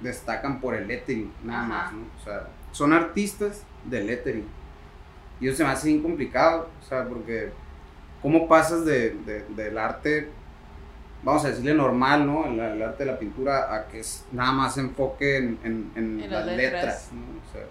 destacan 0.00 0.60
por 0.60 0.74
el 0.74 0.86
lettering, 0.86 1.32
nada 1.44 1.60
Ajá. 1.60 1.68
más, 1.68 1.92
¿no? 1.94 2.06
O 2.20 2.24
sea, 2.24 2.48
son 2.72 2.92
artistas 2.92 3.62
de 3.84 4.04
lettering. 4.04 4.44
Y 5.40 5.48
eso 5.48 5.56
se 5.58 5.64
me 5.64 5.70
hace 5.70 5.88
bien 5.88 6.02
complicado, 6.02 6.68
o 6.82 6.84
sea, 6.88 7.04
porque 7.06 7.50
¿cómo 8.22 8.46
pasas 8.48 8.84
de, 8.84 9.10
de- 9.24 9.44
del 9.56 9.76
arte, 9.78 10.28
vamos 11.22 11.44
a 11.44 11.48
decirle 11.48 11.74
normal, 11.74 12.26
¿no? 12.26 12.46
El, 12.46 12.58
el 12.60 12.82
arte 12.82 13.04
de 13.04 13.12
la 13.12 13.18
pintura, 13.18 13.74
a 13.74 13.88
que 13.88 14.00
es 14.00 14.24
nada 14.32 14.52
más 14.52 14.76
enfoque 14.78 15.38
en, 15.38 15.58
en- 15.64 15.90
en 15.96 16.20
En 16.22 16.30
las 16.30 16.46
letras, 16.46 16.56
letras. 16.56 17.10
¿no? 17.12 17.20
O 17.48 17.52
sea, 17.52 17.62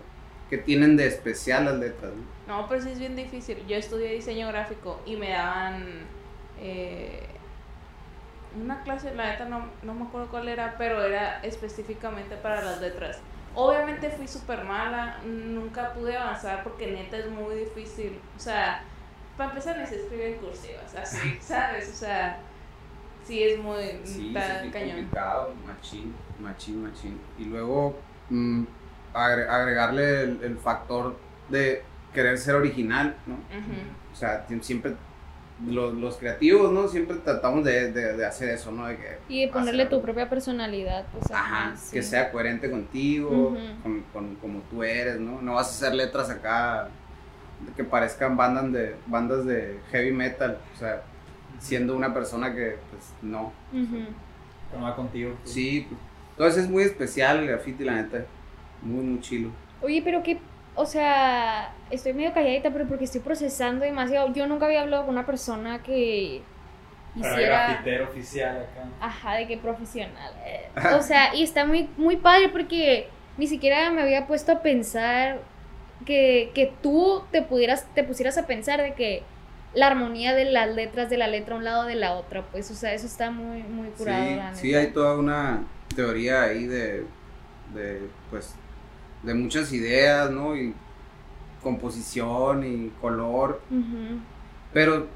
que 0.50 0.58
tienen 0.58 0.98
de 0.98 1.08
especial 1.08 1.66
las 1.66 1.76
letras, 1.78 2.12
¿no? 2.14 2.35
No, 2.48 2.68
pero 2.70 2.82
sí 2.82 2.92
es 2.92 3.00
bien 3.00 3.16
difícil. 3.16 3.66
Yo 3.68 3.76
estudié 3.76 4.14
diseño 4.14 4.48
gráfico 4.48 5.00
y 5.06 5.16
me 5.16 5.30
daban 5.32 5.84
eh, 6.60 7.26
una 8.62 8.84
clase, 8.84 9.14
la 9.16 9.32
neta 9.32 9.46
no, 9.46 9.66
no 9.84 9.94
me 9.94 10.06
acuerdo 10.06 10.28
cuál 10.30 10.48
era, 10.48 10.76
pero 10.78 11.04
era 11.04 11.40
específicamente 11.42 12.36
para 12.38 12.62
las 12.64 12.80
letras. 12.82 13.20
Obviamente 13.56 14.10
fui 14.10 14.28
súper 14.28 14.64
mala, 14.64 15.18
nunca 15.26 15.94
pude 15.94 16.16
avanzar 16.18 16.64
porque 16.64 16.92
neta 16.92 17.18
es 17.18 17.30
muy 17.30 17.56
difícil. 17.56 18.20
O 18.36 18.40
sea, 18.40 18.84
para 19.38 19.50
empezar 19.50 19.78
ni 19.78 19.86
se 19.88 20.02
escribe 20.02 20.36
en 20.36 20.40
cursivas, 20.40 20.94
así, 20.96 21.38
¿sabes? 21.42 21.90
O 21.90 21.96
sea, 21.96 22.38
sí 23.26 23.42
es 23.44 23.58
muy 23.60 23.78
Sí, 24.04 24.34
es 24.36 24.72
cañón. 24.72 24.98
complicado, 24.98 25.54
machín, 25.66 26.16
machín, 26.40 26.84
machín. 26.84 27.20
Y 27.38 27.46
luego 27.46 27.98
mm, 28.30 28.64
agre- 29.14 29.48
agregarle 29.50 30.22
el, 30.24 30.44
el 30.44 30.58
factor 30.58 31.18
de 31.50 31.84
querer 32.16 32.38
ser 32.40 32.56
original, 32.56 33.16
¿no? 33.28 33.36
O 34.12 34.16
sea, 34.16 34.46
siempre 34.62 34.94
los, 35.68 35.94
los 35.94 36.18
creativos, 36.18 36.72
¿no? 36.72 36.88
Siempre 36.88 37.18
tratamos 37.18 37.64
de, 37.64 37.92
de- 37.92 38.18
de 38.18 38.26
hacer 38.26 38.50
eso, 38.50 38.72
¿no? 38.72 38.88
De 38.88 38.98
que, 38.98 39.18
Y 39.30 39.46
de 39.46 39.52
ponerle 39.54 39.84
hacer- 39.84 39.98
tu 39.98 40.02
propia 40.02 40.28
personalidad. 40.30 41.06
Pues, 41.14 41.32
Ajá, 41.32 41.76
sí. 41.78 41.94
que 41.94 42.02
sea 42.04 42.32
coherente 42.32 42.70
contigo, 42.72 43.56
con, 43.84 44.02
con- 44.12 44.36
como 44.36 44.60
tú 44.70 44.84
eres, 44.84 45.20
¿no? 45.20 45.42
No 45.42 45.54
vas 45.54 45.68
a 45.68 45.70
hacer 45.70 45.96
letras 45.96 46.30
acá 46.30 46.90
que 47.76 47.84
parezcan 47.86 48.36
bandas 48.36 48.72
de, 48.74 48.96
bandas 49.08 49.46
de 49.46 49.80
heavy 49.92 50.12
metal, 50.12 50.58
o 50.74 50.78
sea, 50.78 51.04
siendo 51.60 51.96
una 51.96 52.14
persona 52.14 52.54
que, 52.54 52.78
pues, 52.92 53.14
no. 53.22 53.54
Que 53.72 54.78
no 54.78 54.84
va 54.84 54.96
contigo. 54.96 55.36
pues. 55.42 55.54
Sí, 55.54 55.86
pues, 55.88 56.00
entonces 56.32 56.64
es 56.66 56.70
muy 56.70 56.84
especial 56.84 57.40
el 57.40 57.48
graffiti, 57.48 57.84
la 57.86 57.94
neta. 57.96 58.26
Muy, 58.82 59.04
muy 59.06 59.22
chilo. 59.22 59.52
Oye, 59.82 60.02
pero 60.04 60.22
qué, 60.22 60.38
o 60.76 60.86
sea, 60.86 61.72
estoy 61.90 62.14
medio 62.14 62.34
calladita, 62.34 62.72
pero 62.72 62.88
porque 62.88 63.06
estoy 63.06 63.22
procesando 63.22 63.86
demasiado. 63.86 64.34
Yo 64.34 64.48
nunca 64.48 64.66
había 64.66 64.82
hablado 64.82 65.06
con 65.06 65.16
una 65.16 65.26
persona 65.26 65.84
que 65.84 66.48
Pero 67.20 67.40
hiciera, 67.40 67.42
grafitero 67.42 68.06
oficial 68.06 68.58
acá. 68.64 68.94
ajá, 69.00 69.36
de 69.36 69.48
que 69.48 69.58
profesional. 69.58 70.34
O 70.88 71.02
sea, 71.02 71.36
y 71.36 71.44
está 71.44 71.66
muy, 71.66 71.94
muy 71.98 72.18
padre 72.18 72.50
porque 72.50 73.10
ni 73.38 73.48
siquiera 73.48 73.92
me 73.92 74.02
había 74.02 74.28
puesto 74.28 74.52
a 74.54 74.62
pensar 74.62 75.48
que, 76.06 76.52
que 76.56 76.78
tú 76.82 77.28
te 77.32 77.42
pudieras, 77.42 77.94
te 77.94 78.04
pusieras 78.04 78.38
a 78.38 78.48
pensar 78.48 78.82
de 78.82 78.96
que 78.96 79.24
la 79.74 79.88
armonía 79.88 80.34
de 80.36 80.46
las 80.46 80.70
letras 80.76 81.10
de 81.10 81.18
la 81.18 81.28
letra 81.28 81.56
a 81.56 81.58
un 81.60 81.66
lado 81.66 81.86
de 81.86 81.96
la 81.96 82.14
otra, 82.16 82.50
pues, 82.52 82.72
o 82.72 82.76
sea, 82.76 82.94
eso 82.94 83.08
está 83.08 83.32
muy, 83.32 83.64
muy 83.64 83.92
curado. 83.92 84.30
Sí, 84.30 84.36
la 84.36 84.54
sí, 84.54 84.74
hay 84.76 84.92
toda 84.94 85.18
una 85.18 85.68
teoría 85.96 86.44
ahí 86.44 86.66
de, 86.66 87.12
de, 87.74 88.14
pues, 88.30 88.62
de 89.22 89.34
muchas 89.34 89.72
ideas, 89.74 90.32
¿no? 90.32 90.56
Y 90.58 90.76
composición 91.66 92.64
y 92.64 92.92
color. 93.02 93.60
Pero 94.72 95.08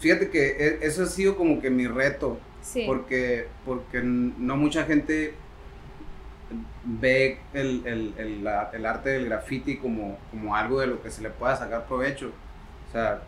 fíjate 0.00 0.28
que 0.28 0.42
e- 0.58 0.78
eso 0.82 1.04
ha 1.04 1.06
sido 1.06 1.36
como 1.36 1.60
que 1.62 1.70
mi 1.70 1.86
reto, 1.86 2.38
Sí. 2.62 2.82
porque, 2.86 3.46
porque 3.64 4.02
no 4.02 4.56
mucha 4.56 4.84
gente 4.84 5.34
ve 6.84 7.38
el, 7.54 7.82
el- 7.86 8.46
el 8.72 8.86
arte 8.86 9.10
del 9.10 9.26
graffiti 9.26 9.76
como, 9.76 10.18
como 10.30 10.54
algo 10.56 10.80
de 10.80 10.86
lo 10.88 11.02
que 11.02 11.10
se 11.10 11.22
le 11.22 11.30
pueda 11.30 11.56
sacar 11.56 11.86
provecho. 11.86 12.30
O 12.88 12.92
sea, 12.92 13.22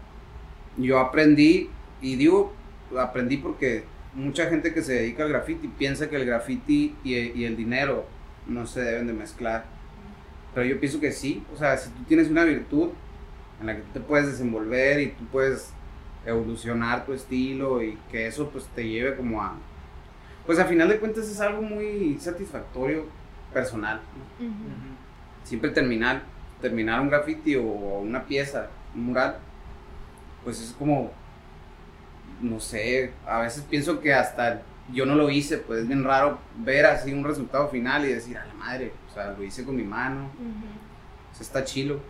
yo 0.76 0.98
aprendí, 0.98 1.70
y 2.02 2.16
digo, 2.16 2.52
aprendí 2.98 3.36
porque 3.38 3.84
mucha 4.14 4.46
gente 4.48 4.74
que 4.74 4.82
se 4.82 4.94
dedica 4.94 5.22
al 5.22 5.30
graffiti 5.30 5.68
piensa 5.68 6.08
que 6.10 6.16
el 6.16 6.24
graffiti 6.26 6.94
y, 7.04 7.14
y 7.14 7.44
el 7.44 7.56
dinero 7.56 8.06
no 8.46 8.66
se 8.66 8.80
deben 8.80 9.06
de 9.06 9.12
mezclar. 9.12 9.64
Pero 10.56 10.68
yo 10.68 10.80
pienso 10.80 10.98
que 11.00 11.12
sí, 11.12 11.44
o 11.52 11.58
sea, 11.58 11.76
si 11.76 11.90
tú 11.90 12.02
tienes 12.04 12.30
una 12.30 12.42
virtud 12.42 12.88
en 13.60 13.66
la 13.66 13.76
que 13.76 13.82
tú 13.82 13.88
te 13.92 14.00
puedes 14.00 14.26
desenvolver 14.26 14.98
y 15.00 15.08
tú 15.08 15.26
puedes 15.26 15.70
evolucionar 16.24 17.04
tu 17.04 17.12
estilo 17.12 17.82
y 17.82 17.98
que 18.10 18.26
eso 18.26 18.48
pues 18.48 18.64
te 18.74 18.88
lleve 18.88 19.16
como 19.16 19.42
a... 19.42 19.54
Pues 20.46 20.58
a 20.58 20.64
final 20.64 20.88
de 20.88 20.98
cuentas 20.98 21.28
es 21.28 21.42
algo 21.42 21.60
muy 21.60 22.16
satisfactorio 22.18 23.04
personal. 23.52 24.00
Siempre 25.44 25.68
terminar, 25.72 26.22
terminar 26.62 27.02
un 27.02 27.10
graffiti 27.10 27.54
o 27.56 27.62
una 27.62 28.24
pieza, 28.24 28.70
un 28.94 29.08
mural, 29.08 29.36
pues 30.42 30.58
es 30.62 30.72
como, 30.72 31.12
no 32.40 32.60
sé, 32.60 33.12
a 33.26 33.42
veces 33.42 33.62
pienso 33.68 34.00
que 34.00 34.14
hasta 34.14 34.62
yo 34.90 35.04
no 35.04 35.16
lo 35.16 35.28
hice, 35.28 35.58
pues 35.58 35.80
es 35.80 35.86
bien 35.86 36.02
raro 36.02 36.38
ver 36.56 36.86
así 36.86 37.12
un 37.12 37.24
resultado 37.24 37.68
final 37.68 38.06
y 38.06 38.14
decir, 38.14 38.38
a 38.38 38.46
la 38.46 38.54
madre, 38.54 38.92
sea, 39.16 39.32
lo 39.36 39.42
hice 39.42 39.64
con 39.64 39.76
mi 39.76 39.82
mano, 39.84 40.24
Ujú. 40.34 41.32
o 41.32 41.34
sea, 41.34 41.42
está 41.42 41.64
chilo. 41.64 42.00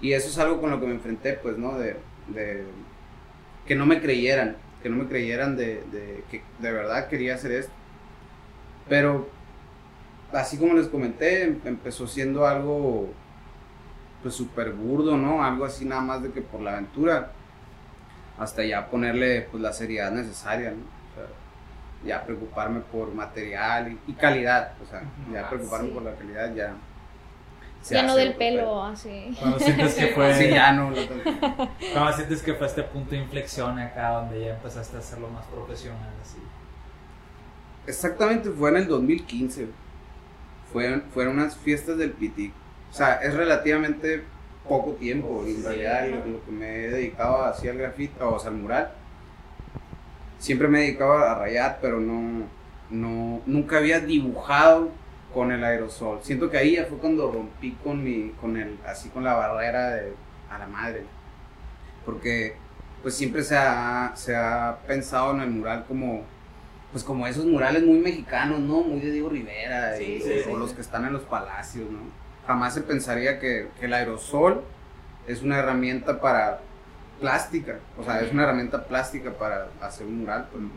Y 0.00 0.12
eso 0.12 0.28
es 0.28 0.38
algo 0.38 0.60
con 0.60 0.70
lo 0.70 0.80
que 0.80 0.86
me 0.86 0.94
enfrenté, 0.94 1.34
pues, 1.34 1.56
¿no? 1.58 1.78
De, 1.78 1.96
de 2.28 2.64
que 3.66 3.74
no 3.76 3.86
me 3.86 4.00
creyeran, 4.00 4.56
que 4.82 4.88
no 4.88 4.96
me 4.96 5.06
creyeran 5.08 5.56
de, 5.56 5.84
de 5.92 6.24
que 6.30 6.42
de 6.58 6.72
verdad 6.72 7.08
quería 7.08 7.34
hacer 7.36 7.52
esto. 7.52 7.72
Pero, 8.88 9.28
así 10.32 10.58
como 10.58 10.74
les 10.74 10.88
comenté, 10.88 11.44
em- 11.44 11.60
empezó 11.64 12.06
siendo 12.08 12.46
algo, 12.46 13.12
pues, 14.22 14.34
súper 14.34 14.72
burdo, 14.72 15.16
¿no? 15.16 15.44
Algo 15.44 15.64
así 15.64 15.84
nada 15.84 16.00
más 16.02 16.22
de 16.22 16.32
que 16.32 16.42
por 16.42 16.60
la 16.60 16.72
aventura, 16.72 17.32
hasta 18.38 18.64
ya 18.64 18.90
ponerle, 18.90 19.42
pues, 19.50 19.62
la 19.62 19.72
seriedad 19.72 20.10
necesaria, 20.10 20.70
¿no? 20.72 21.01
Ya 22.04 22.24
preocuparme 22.24 22.80
por 22.80 23.12
material 23.14 23.92
y, 23.92 24.10
y 24.10 24.14
calidad, 24.14 24.72
o 24.82 24.86
sea, 24.86 25.02
ya 25.32 25.48
preocuparme 25.48 25.88
Sí. 25.88 25.94
por 25.94 26.02
la 26.02 26.14
calidad, 26.14 26.54
ya. 26.54 26.74
se 27.80 27.94
Ya 27.94 28.02
no 28.02 28.14
del 28.16 28.34
pelo, 28.34 28.82
así. 28.84 29.36
Cuando 29.38 29.58
sientes 29.58 29.94
que 29.94 30.06
fue, 30.08 30.34
Sí, 30.34 30.48
ya 30.50 30.72
no. 30.72 30.90
lo 30.90 30.96
tengo. 30.96 31.22
cuando 31.92 32.12
sientes 32.14 32.42
que 32.42 32.54
fue 32.54 32.66
este 32.66 32.82
punto 32.82 33.10
de 33.12 33.18
inflexión 33.18 33.78
acá 33.78 34.08
donde 34.10 34.44
ya 34.44 34.50
empezaste 34.54 34.96
a 34.96 35.00
hacerlo 35.00 35.28
más 35.28 35.44
profesional, 35.46 36.10
así. 36.20 36.38
Exactamente, 37.86 38.50
fue 38.50 38.70
en 38.70 38.76
el 38.76 38.86
2015. 38.88 39.68
Fueron, 40.72 41.02
fueron 41.12 41.34
unas 41.38 41.56
fiestas 41.56 41.98
del 41.98 42.12
Pitic. 42.12 42.52
O 42.90 42.94
sea, 42.94 43.16
es 43.16 43.34
relativamente 43.34 44.24
poco 44.68 44.92
tiempo. 44.92 45.44
en 45.46 45.62
realidad, 45.64 46.06
lo, 46.08 46.32
lo 46.32 46.44
que 46.44 46.50
me 46.52 46.66
he 46.84 46.90
dedicado 46.90 47.44
así 47.44 47.68
al 47.68 47.78
grafito, 47.78 48.34
o 48.34 48.38
sea, 48.38 48.50
al 48.50 48.56
mural. 48.56 48.92
Siempre 50.42 50.66
me 50.66 50.80
he 50.80 50.86
dedicado 50.86 51.12
a 51.18 51.36
rayar, 51.36 51.78
pero 51.80 52.00
no, 52.00 52.42
no, 52.90 53.40
nunca 53.46 53.76
había 53.78 54.00
dibujado 54.00 54.90
con 55.32 55.52
el 55.52 55.62
aerosol. 55.62 56.18
Siento 56.22 56.50
que 56.50 56.58
ahí 56.58 56.74
ya 56.74 56.84
fue 56.86 56.98
cuando 56.98 57.30
rompí 57.30 57.76
con 57.84 58.02
mi, 58.02 58.30
con 58.40 58.56
el, 58.56 58.76
así 58.84 59.08
con 59.08 59.22
la 59.22 59.34
barrera 59.34 59.90
de 59.90 60.12
a 60.50 60.58
la 60.58 60.66
madre. 60.66 61.04
Porque 62.04 62.56
pues 63.02 63.14
siempre 63.14 63.44
se 63.44 63.56
ha, 63.56 64.10
se 64.16 64.34
ha 64.34 64.78
pensado 64.86 65.32
en 65.32 65.42
el 65.42 65.50
mural 65.50 65.84
como, 65.86 66.22
pues 66.90 67.04
como 67.04 67.24
esos 67.28 67.46
murales 67.46 67.84
muy 67.84 67.98
mexicanos, 68.00 68.58
¿no? 68.58 68.82
Muy 68.82 68.98
de 68.98 69.12
Diego 69.12 69.28
Rivera 69.28 69.96
Sí, 69.96 70.18
y- 70.18 70.20
sí, 70.22 70.32
o 70.40 70.54
sí. 70.54 70.56
los 70.58 70.72
que 70.72 70.80
están 70.80 71.04
en 71.06 71.12
los 71.12 71.22
palacios, 71.22 71.88
¿no? 71.88 72.00
Jamás 72.48 72.74
se 72.74 72.80
pensaría 72.80 73.38
que, 73.38 73.68
que 73.78 73.86
el 73.86 73.94
aerosol 73.94 74.62
es 75.28 75.42
una 75.42 75.58
herramienta 75.60 76.20
para 76.20 76.60
plástica, 77.22 77.78
o 77.96 78.02
sea, 78.04 78.20
es 78.20 78.32
una 78.32 78.42
herramienta 78.42 78.84
plástica 78.84 79.32
para 79.32 79.68
hacer 79.80 80.06
un 80.06 80.18
mural. 80.20 80.48
pues, 80.50 80.62
¿no? 80.62 80.70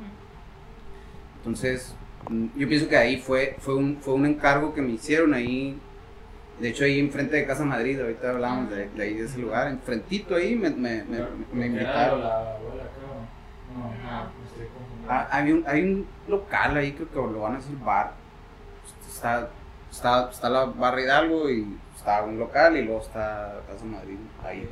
Entonces, 1.40 1.94
mm, 2.30 2.46
yo 2.56 2.68
pienso 2.70 2.88
que 2.88 2.98
ahí 2.98 3.18
fue, 3.18 3.58
fue, 3.60 3.76
un, 3.76 3.98
fue 4.00 4.14
un 4.14 4.26
encargo 4.26 4.74
que 4.74 4.82
me 4.82 4.92
hicieron 4.94 5.34
ahí. 5.34 5.78
De 6.60 6.70
hecho, 6.70 6.86
ahí 6.86 7.00
enfrente 7.00 7.36
de 7.36 7.46
Casa 7.46 7.66
Madrid, 7.66 8.00
ahorita 8.00 8.30
hablábamos 8.30 8.70
de, 8.70 8.88
de 8.90 9.04
ahí, 9.04 9.16
de 9.16 9.26
ese 9.26 9.40
lugar, 9.40 9.68
enfrentito 9.68 10.36
ahí 10.36 10.56
me, 10.56 10.70
me, 10.70 11.04
me, 11.04 11.20
me 11.52 11.66
invitaron. 11.68 12.22
La 12.22 12.56
abuela, 12.56 12.84
creo. 12.96 13.16
No, 13.76 13.84
no, 13.84 14.32
me 14.40 14.46
estoy 14.48 14.68
confundiendo. 14.68 15.12
Ah, 15.12 15.28
hay, 15.32 15.52
un, 15.52 15.64
hay 15.68 15.82
un 15.84 16.08
local 16.30 16.78
ahí, 16.78 16.94
creo 16.94 17.10
que 17.10 17.34
lo 17.34 17.42
van 17.42 17.56
a 17.56 17.58
hacer 17.58 17.76
bar. 17.78 18.14
Está, 19.10 19.50
está, 19.92 20.30
está 20.32 20.50
la 20.50 20.66
Barra 20.66 21.02
Hidalgo 21.02 21.50
y 21.50 21.78
está 21.96 22.24
un 22.24 22.40
local 22.40 22.78
y 22.78 22.84
luego 22.84 23.02
está 23.02 23.62
Casa 23.68 23.86
Madrid. 23.86 24.18
Ahí, 24.44 24.70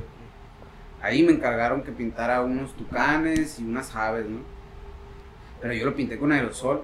ahí 1.04 1.22
me 1.22 1.32
encargaron 1.32 1.82
que 1.82 1.92
pintara 1.92 2.40
unos 2.42 2.74
tucanes 2.74 3.58
y 3.60 3.64
unas 3.64 3.94
aves, 3.94 4.26
¿no? 4.28 4.40
Pero 5.60 5.74
yo 5.74 5.84
lo 5.86 5.94
pinté 5.94 6.18
con 6.18 6.32
aerosol. 6.32 6.82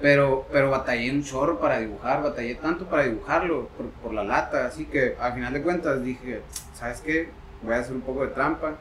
Pero, 0.00 0.46
pero 0.52 0.70
batallé 0.70 1.10
un 1.10 1.24
chorro 1.24 1.58
para 1.58 1.80
dibujar, 1.80 2.22
batallé 2.22 2.54
tanto 2.54 2.86
para 2.88 3.02
dibujarlo 3.02 3.66
por, 3.76 3.86
por 4.00 4.12
la 4.14 4.22
lata. 4.22 4.66
Así 4.66 4.84
que 4.84 5.16
al 5.18 5.32
final 5.34 5.52
de 5.52 5.62
cuentas 5.62 6.04
dije, 6.04 6.42
¿sabes 6.74 7.00
qué? 7.00 7.30
Voy 7.62 7.74
a 7.74 7.78
hacer 7.78 7.94
un 7.96 8.02
poco 8.02 8.22
de 8.24 8.28
trampa. 8.28 8.76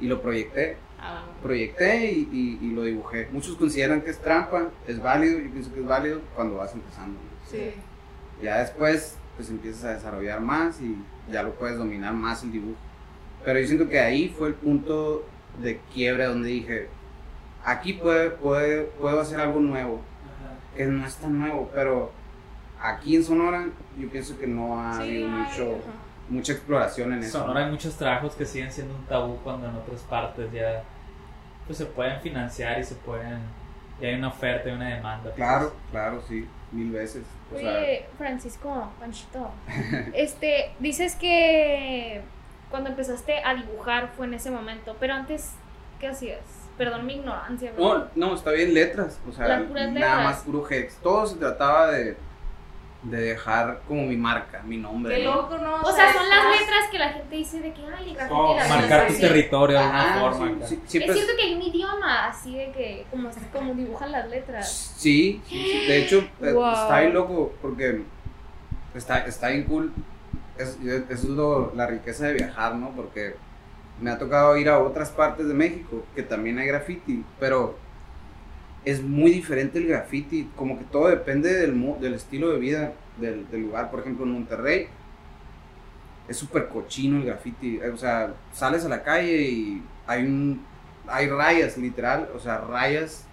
Y 0.00 0.06
lo 0.06 0.20
proyecté 0.20 0.76
Ah, 1.02 1.24
proyecté 1.42 2.12
y, 2.12 2.28
y- 2.30 2.66
y 2.66 2.70
lo 2.72 2.82
dibujé. 2.82 3.28
Muchos 3.32 3.56
consideran 3.56 4.02
que 4.02 4.10
es 4.10 4.18
trampa, 4.18 4.68
es 4.86 5.00
válido, 5.02 5.38
yo 5.38 5.50
pienso 5.50 5.72
que 5.72 5.80
es 5.80 5.86
válido 5.86 6.20
cuando 6.36 6.56
vas 6.56 6.74
empezando. 6.74 7.18
¿no? 7.18 7.50
sí. 7.50 7.72
Ya 8.42 8.58
después, 8.58 9.16
pues 9.36 9.48
empiezas 9.48 9.84
a 9.84 9.94
desarrollar 9.94 10.40
más 10.42 10.78
y 10.82 10.94
ya 11.32 11.42
lo 11.42 11.52
puedes 11.54 11.78
dominar 11.78 12.12
más 12.12 12.42
el 12.42 12.52
dibujo. 12.52 12.78
Pero 13.44 13.58
yo 13.60 13.66
siento 13.66 13.88
que 13.88 13.98
ahí 13.98 14.28
fue 14.28 14.48
el 14.48 14.54
punto 14.54 15.24
de 15.62 15.80
quiebre 15.92 16.24
donde 16.24 16.48
dije, 16.48 16.88
aquí 17.64 17.94
puede, 17.94 18.30
puede- 18.30 18.82
puedo 19.00 19.20
hacer 19.20 19.40
algo 19.40 19.60
nuevo, 19.60 20.00
que 20.76 20.84
no 20.86 21.06
es 21.06 21.16
tan 21.16 21.38
nuevo, 21.38 21.70
pero 21.74 22.12
aquí 22.80 23.16
en 23.16 23.24
Sonora 23.24 23.66
yo 23.98 24.08
pienso 24.10 24.38
que 24.38 24.46
no 24.46 24.80
ha 24.80 24.94
Sí, 24.94 25.02
habido 25.02 25.28
mucho, 25.28 25.62
ajá. 25.72 25.92
mucha 26.28 26.52
exploración 26.52 27.12
en 27.14 27.18
eso. 27.20 27.38
Sonora 27.40 27.64
hay 27.66 27.70
muchos 27.70 27.96
trabajos 27.96 28.34
que 28.34 28.44
siguen 28.46 28.70
siendo 28.70 28.94
un 28.94 29.04
tabú 29.06 29.36
cuando 29.42 29.68
en 29.68 29.74
otras 29.76 30.00
partes 30.02 30.50
ya 30.52 30.82
pues 31.66 31.78
se 31.78 31.86
pueden 31.86 32.20
financiar 32.20 32.78
y 32.80 32.84
se 32.84 32.94
pueden 32.96 33.38
y 34.00 34.06
hay 34.06 34.14
una 34.14 34.28
oferta 34.28 34.68
y 34.68 34.72
una 34.72 34.88
demanda. 34.88 35.24
pues. 35.24 35.34
Claro, 35.34 35.74
claro, 35.90 36.22
sí, 36.26 36.48
mil 36.72 36.90
veces. 36.90 37.22
O 37.54 37.58
sea, 37.58 37.78
Oye, 37.78 38.06
Francisco, 38.16 38.90
Panchito, 38.98 39.50
este, 40.14 40.72
dices 40.78 41.14
que 41.16 42.22
cuando 42.70 42.90
empezaste 42.90 43.42
a 43.44 43.54
dibujar 43.54 44.10
fue 44.16 44.26
en 44.26 44.34
ese 44.34 44.50
momento, 44.50 44.96
pero 45.00 45.14
antes, 45.14 45.52
¿qué 45.98 46.08
hacías? 46.08 46.40
Perdón 46.78 47.04
mi 47.06 47.14
ignorancia. 47.16 47.72
No, 47.76 48.06
no, 48.14 48.34
está 48.34 48.52
bien 48.52 48.72
letras, 48.72 49.20
o 49.28 49.32
sea, 49.32 49.48
Las 49.48 49.62
puras 49.64 49.88
nada 49.92 49.92
letras. 50.16 50.24
más 50.24 50.36
puro 50.44 50.66
hex. 50.70 50.96
Todo 50.96 51.26
se 51.26 51.36
trataba 51.36 51.90
de, 51.90 52.16
de 53.02 53.20
dejar 53.20 53.80
como 53.86 54.04
mi 54.04 54.16
marca, 54.16 54.62
mi 54.62 54.76
nombre. 54.78 55.16
Qué 55.16 55.24
¿no? 55.24 55.34
loco, 55.34 55.58
¿no? 55.58 55.82
O 55.82 55.92
sea, 55.92 56.10
son 56.12 56.26
las 56.28 56.44
letras 56.58 56.88
que 56.90 56.98
la 56.98 57.08
gente 57.10 57.36
dice 57.36 57.60
de 57.60 57.72
que, 57.74 57.82
ay, 57.82 58.14
graffiti 58.14 58.28
Como 58.28 58.54
las 58.54 58.68
marcar 58.70 59.06
tu 59.08 59.12
así". 59.12 59.20
territorio 59.20 59.76
de 59.78 59.84
alguna 59.84 60.20
forma. 60.20 60.66
sí, 60.66 60.80
sí, 60.86 60.98
Es 60.98 61.08
es- 61.10 61.14
cierto 61.16 61.32
que 61.36 61.42
hay 61.42 61.54
un 61.54 61.62
idioma 61.62 62.26
así 62.28 62.56
de 62.56 62.72
que, 62.72 63.06
como, 63.10 63.28
como 63.52 63.74
dibujan 63.74 64.12
las 64.12 64.28
letras. 64.28 64.72
Sí, 64.96 65.42
sí, 65.46 65.62
sí. 65.62 65.86
de 65.86 65.98
hecho, 65.98 66.18
eh, 66.40 66.52
Wow. 66.52 66.72
está 66.72 67.00
bien 67.00 67.12
loco 67.14 67.52
porque 67.60 68.02
está, 68.94 69.26
está 69.26 69.48
bien 69.48 69.64
cool. 69.64 69.92
Es, 70.62 70.78
es 71.10 71.24
lo- 71.24 71.72
la 71.74 71.86
riqueza 71.86 72.26
de 72.26 72.34
viajar, 72.34 72.74
¿no? 72.76 72.90
Porque 72.90 73.34
me 74.00 74.10
ha 74.10 74.18
tocado 74.18 74.56
ir 74.56 74.68
a 74.68 74.78
otras 74.78 75.10
partes 75.10 75.46
de 75.48 75.54
México 75.54 76.04
que 76.14 76.22
también 76.22 76.58
hay 76.58 76.66
graffiti, 76.66 77.24
pero 77.38 77.76
es 78.84 79.02
muy 79.02 79.30
diferente 79.30 79.78
el 79.78 79.86
graffiti, 79.88 80.48
como 80.56 80.78
que 80.78 80.84
todo 80.84 81.08
depende 81.08 81.52
del, 81.52 82.00
del 82.00 82.14
estilo 82.14 82.50
de 82.50 82.58
vida 82.58 82.92
del, 83.18 83.46
lugar. 83.52 83.90
Por 83.90 84.00
ejemplo, 84.00 84.24
en 84.24 84.32
Monterrey 84.32 84.88
es 86.28 86.36
súper 86.36 86.68
cochino 86.68 87.18
el 87.18 87.26
graffiti, 87.26 87.78
eh, 87.82 87.90
o 87.90 87.96
sea, 87.96 88.32
sales 88.52 88.84
a 88.84 88.88
la 88.88 89.02
calle 89.02 89.42
y 89.42 89.82
hay 90.06 90.24
un 90.24 90.64
hay 91.12 91.28
rayas, 91.28 91.76
literal, 91.76 92.28
o 92.36 92.38
sea, 92.38 92.58
rayas 92.58 93.24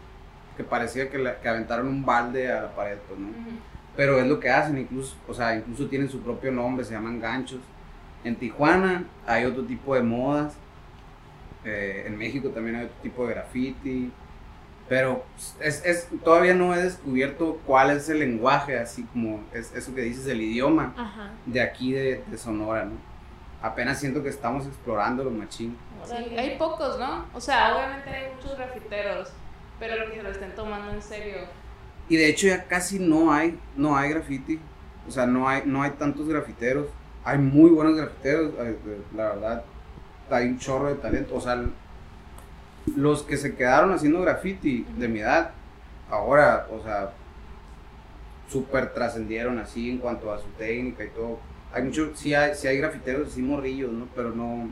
que 0.57 0.63
parecía 0.63 1.10
que, 1.12 1.19
la- 1.19 1.39
que 1.39 1.48
aventaron 1.48 1.88
un 1.88 2.03
balde 2.03 2.51
a 2.51 2.63
la 2.63 2.75
pared, 2.75 2.98
pues, 3.07 3.19
¿no? 3.19 3.27
Pero 3.98 4.20
es 4.20 4.27
lo 4.27 4.39
que 4.39 4.50
hacen, 4.50 4.77
incluso, 4.77 5.18
o 5.27 5.34
sea, 5.34 5.56
incluso 5.56 5.88
tienen 5.88 6.08
su 6.08 6.22
propio 6.22 6.51
nombre, 6.51 6.86
se 6.86 6.94
llaman 6.94 7.20
ganchos. 7.20 7.60
En 8.24 8.36
Tijuana 8.36 9.06
hay 9.25 9.44
otro 9.46 9.63
tipo 9.63 9.96
de 9.96 10.04
modas. 10.04 10.56
Eh, 11.66 12.04
en 12.06 12.18
México 12.18 12.50
también 12.50 12.75
hay 12.77 12.86
otro 12.86 12.98
tipo 13.01 13.27
de 13.27 13.34
graffiti. 13.34 14.12
Pero 14.88 15.25
es, 15.60 15.84
es, 15.84 16.08
todavía 16.24 16.54
no 16.54 16.74
he 16.74 16.82
descubierto 16.82 17.60
cuál 17.66 17.89
es 17.89 18.08
el 18.08 18.20
lenguaje, 18.20 18.80
así 18.80 19.04
como 19.12 19.44
es, 19.51 19.74
eso 19.74 19.94
que 19.94 20.01
dices, 20.01 20.27
el 20.27 20.42
idioma 20.42 20.94
Ajá. 20.96 21.32
de 21.46 21.60
aquí 21.60 21.92
de, 21.92 22.24
de 22.25 22.38
Sonora, 22.38 22.86
¿no? 22.86 22.96
Apenas 23.62 24.00
siento 24.00 24.24
que 24.24 24.30
estamos 24.30 24.66
explorando 24.66 25.24
lo 25.24 25.32
machín. 25.32 25.75
Sí, 26.06 26.38
hay 26.38 26.58
pocos, 26.58 26.98
¿no? 27.00 27.25
O 27.34 27.42
sea, 27.42 27.75
obviamente 27.75 28.10
hay 28.10 28.34
muchos 28.36 28.56
grafiteros, 28.56 29.34
pero 29.80 30.10
que 30.10 30.18
se 30.18 30.24
lo 30.24 30.30
estén 30.30 30.56
tomando 30.56 30.92
en 30.92 31.01
serio. 31.01 31.38
Y 32.10 32.16
de 32.16 32.30
hecho 32.30 32.48
ya 32.48 32.66
casi 32.66 33.00
no 33.00 33.32
hay, 33.32 33.60
no 33.76 33.98
hay 33.98 34.10
graffiti. 34.12 34.60
O 35.08 35.12
sea, 35.12 35.26
no 35.26 35.48
hay, 35.48 35.64
no 35.66 35.82
hay 35.84 35.92
tantos 35.92 36.28
grafiteros. 36.28 36.88
Hay 37.24 37.38
muy 37.38 37.70
buenos 37.70 37.96
grafiteros, 37.96 38.54
eh, 38.60 38.78
la 39.16 39.30
verdad. 39.30 39.64
Hay 40.30 40.48
un 40.48 40.60
chorro 40.60 40.90
de 40.90 40.96
talento. 40.96 41.36
O 41.36 41.42
sea, 41.42 41.62
los 42.96 43.24
que 43.24 43.38
se 43.38 43.56
quedaron 43.56 43.92
haciendo 43.92 44.22
graffiti 44.22 44.86
de 44.98 45.08
mi 45.08 45.20
edad, 45.20 45.52
ahora, 46.10 46.68
o 46.72 46.82
sea, 46.84 47.12
súper 48.50 48.94
trascendieron 48.94 49.60
así 49.60 49.90
en 49.90 49.98
cuanto 49.98 50.32
a 50.32 50.40
su 50.40 50.48
técnica 50.58 51.04
y 51.04 51.10
todo. 51.10 51.40
Hay 51.74 51.84
mucho, 51.84 52.12
sí 52.16 52.34
hay, 52.34 52.56
sí 52.56 52.68
hay 52.68 52.78
grafiteros 52.78 53.30
así 53.30 53.42
morrillos, 53.42 53.92
¿no? 53.92 54.08
Pero 54.16 54.32
no, 54.32 54.70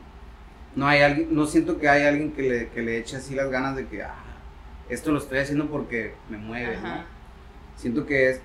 no 0.74 0.86
hay 0.86 1.02
alguien, 1.02 1.34
no 1.34 1.46
siento 1.46 1.78
que 1.78 1.88
hay 1.88 2.04
alguien 2.06 2.32
que 2.32 2.42
le, 2.42 2.68
que 2.68 2.82
le 2.82 2.98
eche 2.98 3.16
así 3.16 3.34
las 3.34 3.50
ganas 3.50 3.76
de 3.76 3.86
que, 3.86 4.02
ah, 4.02 4.14
esto 4.88 5.12
lo 5.12 5.18
estoy 5.18 5.38
haciendo 5.38 5.66
porque 5.66 6.14
me 6.30 6.38
mueve, 6.38 6.78
¿no? 6.78 7.15
Siento 7.76 8.06
que 8.06 8.30
es, 8.30 8.40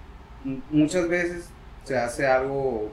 muchas 0.69 1.07
veces 1.07 1.49
se 1.83 1.97
hace 1.97 2.27
algo 2.27 2.91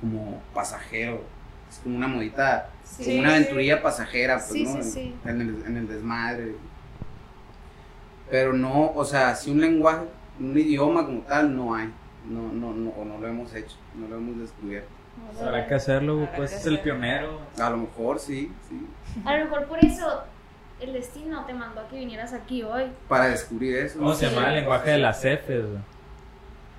como 0.00 0.40
pasajero, 0.54 1.22
es 1.70 1.78
como 1.78 1.96
una 1.96 2.08
modita, 2.08 2.70
Sí. 2.84 3.04
como 3.04 3.18
una 3.20 3.30
aventurilla 3.30 3.82
pasajera, 3.82 4.36
pues, 4.36 4.48
Sí, 4.50 4.64
¿no? 4.64 4.82
sí, 4.82 4.90
sí. 4.90 5.14
En, 5.24 5.40
el, 5.40 5.62
en 5.66 5.76
el 5.76 5.88
desmadre. 5.88 6.54
Pero 8.30 8.52
no, 8.52 8.92
o 8.94 9.04
sea, 9.04 9.34
si 9.34 9.50
un 9.50 9.60
lenguaje, 9.60 10.04
un 10.40 10.56
idioma 10.58 11.04
como 11.06 11.20
tal, 11.22 11.54
no 11.56 11.74
hay. 11.74 11.92
No, 12.28 12.52
no, 12.52 12.72
no, 12.72 12.90
o 12.90 13.04
no 13.04 13.18
lo 13.18 13.28
hemos 13.28 13.54
hecho, 13.54 13.76
no 13.94 14.08
lo 14.08 14.16
hemos 14.16 14.38
descubierto. 14.38 14.88
Pues 15.32 15.42
habrá 15.42 15.66
que 15.66 15.74
hacerlo, 15.74 16.14
Habrá 16.20 16.36
pues 16.36 16.50
que 16.50 16.56
es 16.56 16.66
el 16.66 16.80
pionero. 16.80 17.40
A 17.58 17.70
lo 17.70 17.76
mejor 17.78 18.18
sí, 18.18 18.52
sí. 18.68 18.86
A 19.24 19.36
lo 19.36 19.44
mejor 19.44 19.66
por 19.66 19.84
eso 19.84 20.24
el 20.80 20.92
destino 20.92 21.44
te 21.46 21.54
mandó 21.54 21.80
a 21.80 21.88
que 21.88 21.96
vinieras 21.96 22.32
aquí 22.32 22.62
hoy. 22.62 22.84
Para 23.08 23.28
descubrir 23.28 23.76
eso. 23.76 23.98
¿Cómo 23.98 24.14
se 24.14 24.28
llama 24.30 24.48
el 24.50 24.56
lenguaje 24.56 24.90
de 24.90 24.98
las 24.98 25.20
Fs? 25.24 25.64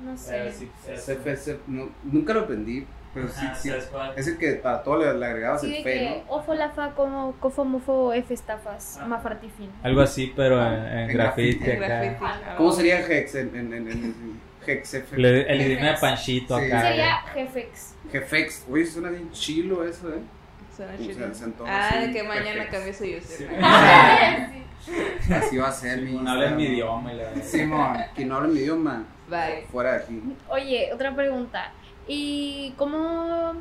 No 0.03 0.15
sé. 0.17 0.51
CFS, 0.95 1.57
no, 1.67 1.89
nunca 2.03 2.31
lo 2.33 2.41
aprendí, 2.41 2.85
pero 3.15 3.27
sí, 3.29 3.45
Ajá, 3.45 3.55
sí. 3.55 3.71
Es 4.15 4.27
el 4.27 4.37
que 4.37 4.53
para 4.53 4.83
todo 4.83 4.99
le, 4.99 5.17
le 5.17 5.25
agregabas 5.25 5.61
Sí, 5.61 5.77
el 5.77 5.83
que 5.83 6.23
¿no? 6.27 6.35
ofo 6.35 6.53
la 6.53 6.69
fa 6.69 6.91
como 6.91 7.31
cofo 7.39 7.65
mofo 7.65 8.13
f 8.13 8.31
estafas 8.31 8.99
Ah. 9.01 9.07
mafartifin. 9.07 9.71
Algo 9.81 10.01
así, 10.01 10.31
pero 10.35 10.61
en, 10.61 10.73
en 10.73 10.83
En. 10.83 10.97
En 10.99 11.03
acá. 11.03 11.13
graffiti. 11.13 11.65
¿Cómo 12.57 12.71
sería 12.71 12.99
Hex 13.07 13.33
en, 13.35 13.55
en, 13.55 13.73
en, 13.73 13.87
en- 13.91 14.03
en 14.03 14.41
Hex 14.67 14.93
F? 14.93 15.17
Le- 15.17 15.51
el 15.51 15.61
idioma 15.61 15.87
de 15.93 15.97
Panchito 15.99 16.59
Sí. 16.59 16.65
acá. 16.65 16.81
Sería 16.81 17.17
jefex. 17.33 17.95
Jefex, 18.11 18.65
oye, 18.69 18.85
suena 18.85 19.09
bien 19.09 19.31
chilo 19.31 19.83
eso, 19.83 20.09
¿eh? 20.13 20.19
Ah, 21.67 21.97
de 21.99 22.11
que 22.11 22.23
mañana 22.23 22.67
cambie 22.69 22.93
su 22.93 23.03
Sí. 23.03 23.15
username. 23.17 24.63
Así 25.35 25.57
va 25.57 25.67
a 25.67 25.71
ser 25.71 26.01
mi 26.01 26.13
No 26.13 26.31
habla 26.31 26.51
mi 26.51 26.63
idioma. 26.65 27.13
y 27.13 27.17
la- 27.17 27.35
Simón, 27.43 27.97
quien 28.15 28.29
no 28.29 28.35
habla 28.37 28.47
mi 28.49 28.59
idioma, 28.59 29.03
Bye. 29.29 29.65
fuera 29.71 29.93
de 29.93 29.97
aquí. 30.03 30.21
Oye, 30.49 30.89
otra 30.93 31.13
pregunta. 31.15 31.71
¿Y 32.07 32.73
cómo 32.77 33.53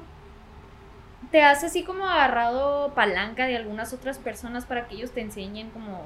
te 1.33 1.43
has 1.43 1.65
así 1.65 1.83
como 1.83 2.07
agarrado 2.07 2.93
palanca 2.95 3.47
de 3.47 3.57
algunas 3.57 3.93
otras 3.93 4.19
personas 4.19 4.67
para 4.67 4.87
que 4.87 4.95
ellos 4.95 5.11
te 5.11 5.21
enseñen 5.21 5.71
como 5.71 6.03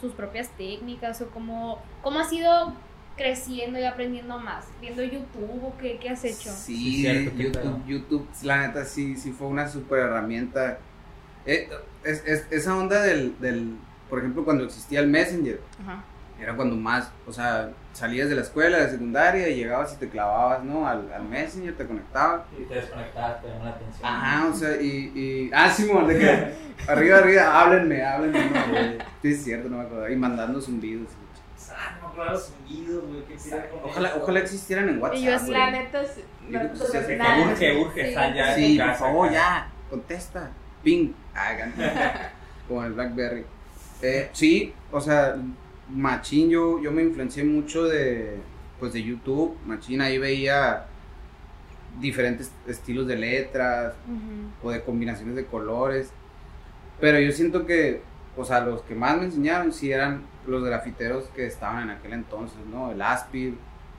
sus 0.00 0.12
propias 0.12 0.48
técnicas 0.50 1.20
o 1.20 1.30
cómo, 1.30 1.80
cómo 2.02 2.20
has 2.20 2.32
ido 2.32 2.72
creciendo 3.20 3.78
y 3.78 3.84
aprendiendo 3.84 4.38
más? 4.38 4.64
¿Viendo 4.80 5.02
YouTube 5.02 5.62
o 5.62 5.76
qué, 5.78 5.98
qué 5.98 6.08
has 6.10 6.24
hecho? 6.24 6.50
Sí, 6.50 7.02
Sí, 7.04 7.30
YouTube. 7.36 7.84
YouTube, 7.86 8.28
la 8.42 8.66
neta, 8.66 8.84
sí, 8.86 9.16
sí 9.16 9.32
fue 9.32 9.46
una 9.48 9.68
super 9.68 9.98
herramienta. 10.00 10.78
Eh, 11.44 11.68
es, 12.02 12.24
es- 12.26 12.46
esa 12.50 12.74
onda 12.76 13.02
del, 13.02 13.38
del, 13.38 13.76
por 14.08 14.20
ejemplo, 14.20 14.42
cuando 14.44 14.64
existía 14.64 15.00
el 15.00 15.08
Messenger, 15.08 15.60
Ajá. 15.82 16.02
era 16.40 16.56
cuando 16.56 16.76
más, 16.76 17.10
o 17.26 17.32
sea, 17.32 17.70
salías 17.92 18.30
de 18.30 18.36
la 18.36 18.40
escuela, 18.42 18.78
de 18.78 18.88
secundaria, 18.90 19.48
y 19.50 19.56
llegabas 19.56 19.92
y 19.92 19.96
te 19.96 20.08
clavabas, 20.08 20.64
¿no? 20.64 20.86
Al, 20.88 21.12
al 21.12 21.24
Messenger, 21.24 21.76
te 21.76 21.86
conectabas. 21.86 22.42
Y 22.58 22.64
te 22.64 22.74
desconectaste, 22.76 23.46
te 23.46 23.52
llamó 23.52 23.64
la 23.64 23.70
atención. 23.72 24.06
Ajá, 24.08 24.46
o 24.48 24.54
sea, 24.54 24.80
y, 24.80 24.88
y 25.14 25.50
ah, 25.52 25.68
Simón, 25.70 26.06
de 26.06 26.18
que 26.18 26.54
arriba, 26.90 27.18
arriba, 27.18 27.60
háblenme, 27.60 28.02
háblenme, 28.02 28.44
¿no? 28.50 29.04
Sí, 29.20 29.28
es 29.32 29.44
cierto, 29.44 29.68
no 29.68 29.76
me 29.78 29.82
acuerdo, 29.84 30.08
y 30.08 30.16
mandando 30.16 30.58
zumbidos. 30.60 31.08
Ah, 31.76 31.96
no 32.00 32.08
me 32.08 32.12
acuerdo 32.12 32.32
los 32.32 32.42
sonidos, 32.44 33.04
güey. 33.08 33.24
qué 33.24 33.36
pira 33.42 33.70
con 33.70 33.80
Ojalá, 33.90 34.08
eso. 34.08 34.18
ojalá 34.22 34.40
existieran 34.40 34.88
en 34.88 35.02
WhatsApp. 35.02 35.18
Y 35.18 35.24
yo 35.24 35.38
güey. 35.38 35.50
La 35.52 35.70
neta, 35.70 36.02
nada. 37.16 37.54
Que 37.54 37.72
urge, 37.72 37.76
urge, 37.78 38.08
Sí. 38.08 38.14
sal 38.14 38.34
ya 38.34 38.46
de 38.46 38.54
Sí, 38.54 38.76
por 38.78 38.86
casa, 38.86 38.98
favor, 38.98 39.32
ya, 39.32 39.70
contesta. 39.88 40.50
Ping. 40.82 41.12
Hagan. 41.34 41.74
Como 42.68 42.84
el 42.84 42.92
Blackberry. 42.92 43.44
Eh, 44.02 44.30
sí, 44.32 44.72
o 44.90 45.00
sea, 45.00 45.36
Machín, 45.88 46.50
yo, 46.50 46.80
yo 46.80 46.90
me 46.92 47.02
influencié 47.02 47.44
mucho 47.44 47.84
de, 47.84 48.36
pues, 48.78 48.92
de 48.92 49.02
YouTube. 49.02 49.56
Machín, 49.66 50.00
ahí 50.00 50.18
veía 50.18 50.86
diferentes 51.98 52.52
estilos 52.66 53.06
de 53.06 53.16
letras 53.16 53.94
o 54.62 54.70
de 54.70 54.82
combinaciones 54.82 55.34
de 55.36 55.44
colores. 55.46 56.12
Pero 57.00 57.18
yo 57.18 57.32
siento 57.32 57.66
que, 57.66 58.02
o 58.36 58.44
sea, 58.44 58.60
los 58.60 58.82
que 58.82 58.94
más 58.94 59.16
me 59.18 59.24
enseñaron 59.24 59.72
sí 59.72 59.90
eran 59.92 60.22
los 60.46 60.62
grafiteros 60.64 61.24
que 61.34 61.46
estaban 61.46 61.84
en 61.84 61.90
aquel 61.90 62.12
entonces, 62.12 62.58
¿no? 62.72 62.90
El 62.92 63.02
Aspir, 63.02 63.54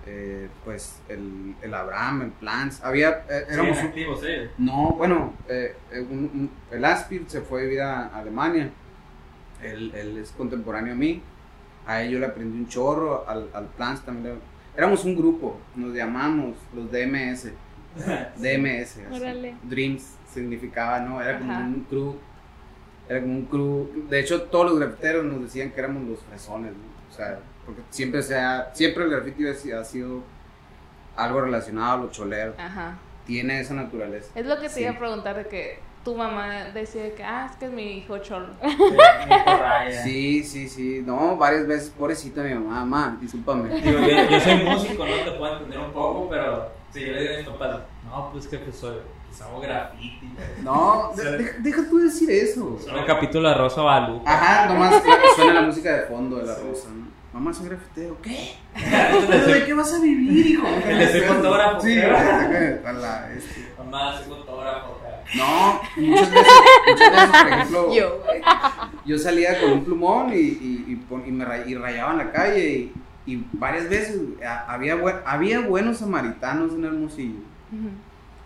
eh, 0.07 0.49
pues 0.65 0.99
el, 1.09 1.55
el 1.61 1.73
Abraham, 1.73 2.23
el 2.23 2.31
Plants. 2.31 2.81
Había, 2.83 3.23
eh, 3.29 3.45
Sí, 3.47 3.53
éramos 3.53 3.77
en 3.77 3.83
un- 3.83 3.89
activo, 3.89 4.15
sí. 4.17 4.27
no, 4.57 4.89
bueno, 4.97 5.33
eh, 5.47 5.75
eh, 5.91 5.99
un- 6.01 6.31
un- 6.33 6.51
el 6.71 6.83
Aspir 6.85 7.25
se 7.27 7.41
fue 7.41 7.61
a 7.61 7.63
vivir 7.65 7.81
a 7.81 8.07
Alemania. 8.07 8.71
Él, 9.61 9.91
él 9.95 10.17
es 10.17 10.31
contemporáneo 10.31 10.93
a 10.93 10.97
mí. 10.97 11.21
A 11.85 12.01
él 12.01 12.11
yo 12.11 12.19
le 12.19 12.25
aprendí 12.25 12.57
un 12.57 12.67
chorro, 12.67 13.27
al, 13.27 13.49
al 13.53 13.65
Plants 13.67 14.01
también. 14.01 14.35
le- 14.35 14.41
Éramos 14.77 15.03
un 15.05 15.15
grupo, 15.15 15.59
nos 15.75 15.93
llamamos 15.93 16.55
los 16.73 16.89
DMS. 16.91 17.51
DMS. 18.37 18.97
así. 19.11 19.55
Dreams 19.63 20.15
significaba, 20.33 20.99
¿no? 21.01 21.21
Era 21.21 21.37
como 21.37 21.51
Ajá. 21.51 21.61
un 21.63 21.81
crew. 21.89 22.15
Era 23.11 23.21
como 23.21 23.33
un 23.33 23.45
crew. 23.45 24.05
De 24.09 24.19
hecho, 24.21 24.43
todos 24.43 24.71
los 24.71 24.79
grafiteros 24.79 25.25
nos 25.25 25.41
decían 25.41 25.71
que 25.71 25.79
éramos 25.79 26.07
los 26.07 26.19
fresones, 26.21 26.71
¿no? 26.71 26.79
O 27.09 27.13
sea, 27.13 27.39
porque 27.65 27.81
siempre, 27.89 28.23
se 28.23 28.37
ha- 28.39 28.69
siempre 28.73 29.03
el 29.03 29.09
graffiti 29.09 29.45
ha 29.73 29.83
sido- 29.83 30.23
algo 31.17 31.41
relacionado 31.41 31.91
a 31.91 31.97
lo 32.05 32.11
cholero. 32.11 32.53
Ajá. 32.57 32.97
Tiene 33.25 33.59
esa 33.59 33.73
naturaleza. 33.73 34.31
Es 34.33 34.45
lo 34.45 34.55
que 34.55 34.69
te 34.69 34.75
Sí. 34.75 34.81
iba 34.83 34.91
a 34.91 34.97
preguntar 34.97 35.35
de 35.35 35.47
que 35.47 35.79
tu 36.05 36.15
mamá 36.15 36.69
decía 36.73 37.13
que, 37.13 37.23
ah, 37.23 37.47
es 37.51 37.57
que 37.57 37.65
es 37.65 37.71
mi 37.71 37.97
hijo 37.97 38.17
cholo. 38.19 38.47
Sí. 38.61 40.03
Sí, 40.03 40.43
sí, 40.43 40.69
sí. 40.69 41.03
No, 41.05 41.35
varias 41.37 41.67
veces, 41.67 41.89
pobrecita 41.89 42.41
mi 42.43 42.53
mamá, 42.53 42.85
mamá, 42.85 43.17
discúlpame. 43.19 43.69
Digo, 43.81 43.99
yo, 43.99 44.29
yo 44.29 44.39
soy 44.39 44.55
músico, 44.63 45.05
no 45.05 45.15
te 45.23 45.31
puedo 45.37 45.53
entender 45.57 45.79
un 45.79 45.91
poco, 45.91 46.29
pero 46.29 46.71
si 46.93 47.01
yo 47.05 47.11
le 47.11 47.21
digo 47.21 47.33
a 47.33 47.37
mis 47.37 47.47
papás, 47.49 47.79
no, 48.05 48.31
pues 48.31 48.47
que 48.47 48.71
soy, 48.71 48.97
pues 49.31 49.41
hago 49.41 49.61
graffiti. 49.61 50.29
No, 50.61 51.11
de- 51.15 51.37
de- 51.37 51.53
deja 51.59 51.83
tú 51.89 51.99
decir 51.99 52.29
eso. 52.29 52.77
Son 52.83 52.97
el 52.97 53.05
capítulo 53.05 53.47
de 53.49 53.55
Rosa 53.55 53.81
Guadalupe. 53.81 54.29
Ajá, 54.29 54.65
nomás 54.73 55.01
suena 55.35 55.53
la 55.53 55.61
música 55.61 55.93
de 55.93 56.01
fondo 56.07 56.37
de 56.37 56.45
la 56.47 56.55
rosa, 56.55 56.89
¿no? 56.89 57.09
Mamá, 57.33 57.53
soy 57.53 57.69
grafitero. 57.69 58.17
¿Qué? 58.21 58.55
¿Pero 58.75 59.47
de 59.47 59.65
qué 59.65 59.73
vas 59.73 59.93
a 59.93 59.99
vivir, 60.01 60.47
hijo? 60.47 60.67
El 60.85 60.99
de 60.99 61.07
ser 61.07 61.23
fotógrafo, 61.23 61.79
Sí, 61.79 61.95
la, 61.95 63.29
este. 63.33 63.73
Mamá, 63.77 64.17
soy 64.17 64.25
fotógrafo. 64.27 64.97
No, 65.37 65.79
muchas 65.95 66.29
veces, 66.29 66.51
muchas 66.89 67.11
veces, 67.11 67.29
por 67.41 67.47
ejemplo, 67.53 67.93
Yo, 67.93 68.21
yo 69.05 69.17
salía 69.17 69.61
con 69.61 69.71
un 69.71 69.85
plumón 69.85 70.33
y, 70.33 70.35
y, 70.39 70.99
y, 71.09 71.29
y 71.29 71.31
me 71.31 71.45
ray- 71.45 71.63
y 71.67 71.75
rayaba 71.75 72.11
en 72.11 72.17
la 72.17 72.31
calle 72.33 72.69
y, 72.69 72.93
y 73.25 73.45
varias 73.53 73.87
veces 73.87 74.19
había, 74.67 74.99
había 75.25 75.61
buenos 75.61 75.99
samaritanos 75.99 76.73
en 76.73 76.83
Hermosillo 76.83 77.39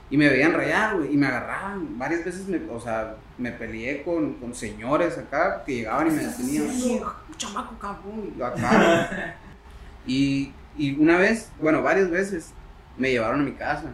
y 0.09 0.17
me 0.17 0.29
veían 0.29 0.53
rayar, 0.53 0.97
güey, 0.97 1.13
y 1.13 1.17
me 1.17 1.27
agarraban. 1.27 1.97
Varias 1.97 2.23
veces, 2.23 2.47
me, 2.47 2.59
o 2.69 2.79
sea, 2.79 3.15
me 3.37 3.51
peleé 3.51 4.03
con, 4.03 4.33
con 4.35 4.53
señores 4.53 5.17
acá 5.17 5.63
que 5.65 5.75
llegaban 5.77 6.07
y 6.07 6.11
me 6.11 6.23
detenían, 6.25 6.69
"Sí, 6.69 7.01
chamaco 7.37 7.77
cabrón, 7.79 8.33
y 8.37 8.41
acá. 8.41 9.35
Y, 10.07 10.53
y 10.77 10.95
una 10.99 11.17
vez, 11.17 11.51
bueno, 11.59 11.81
varias 11.81 12.09
veces, 12.09 12.53
me 12.97 13.09
llevaron 13.11 13.41
a 13.41 13.43
mi 13.43 13.53
casa 13.53 13.85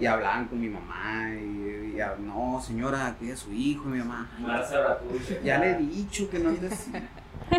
y 0.00 0.06
hablaban 0.06 0.46
con 0.48 0.60
mi 0.60 0.68
mamá 0.68 1.30
y, 1.34 1.94
y, 1.96 2.00
no, 2.20 2.60
señora, 2.66 3.14
que 3.20 3.32
es 3.32 3.38
su 3.40 3.52
hijo, 3.52 3.84
y 3.88 3.92
mi 3.92 3.98
mamá. 3.98 4.30
"Ay, 4.38 4.42
Más 4.44 4.68
Zaratucha. 4.70 5.34
ya 5.44 5.58
le 5.58 5.70
he 5.72 5.76
dicho 5.78 6.28
que 6.30 6.38
no 6.38 6.48
andes. 6.50 6.86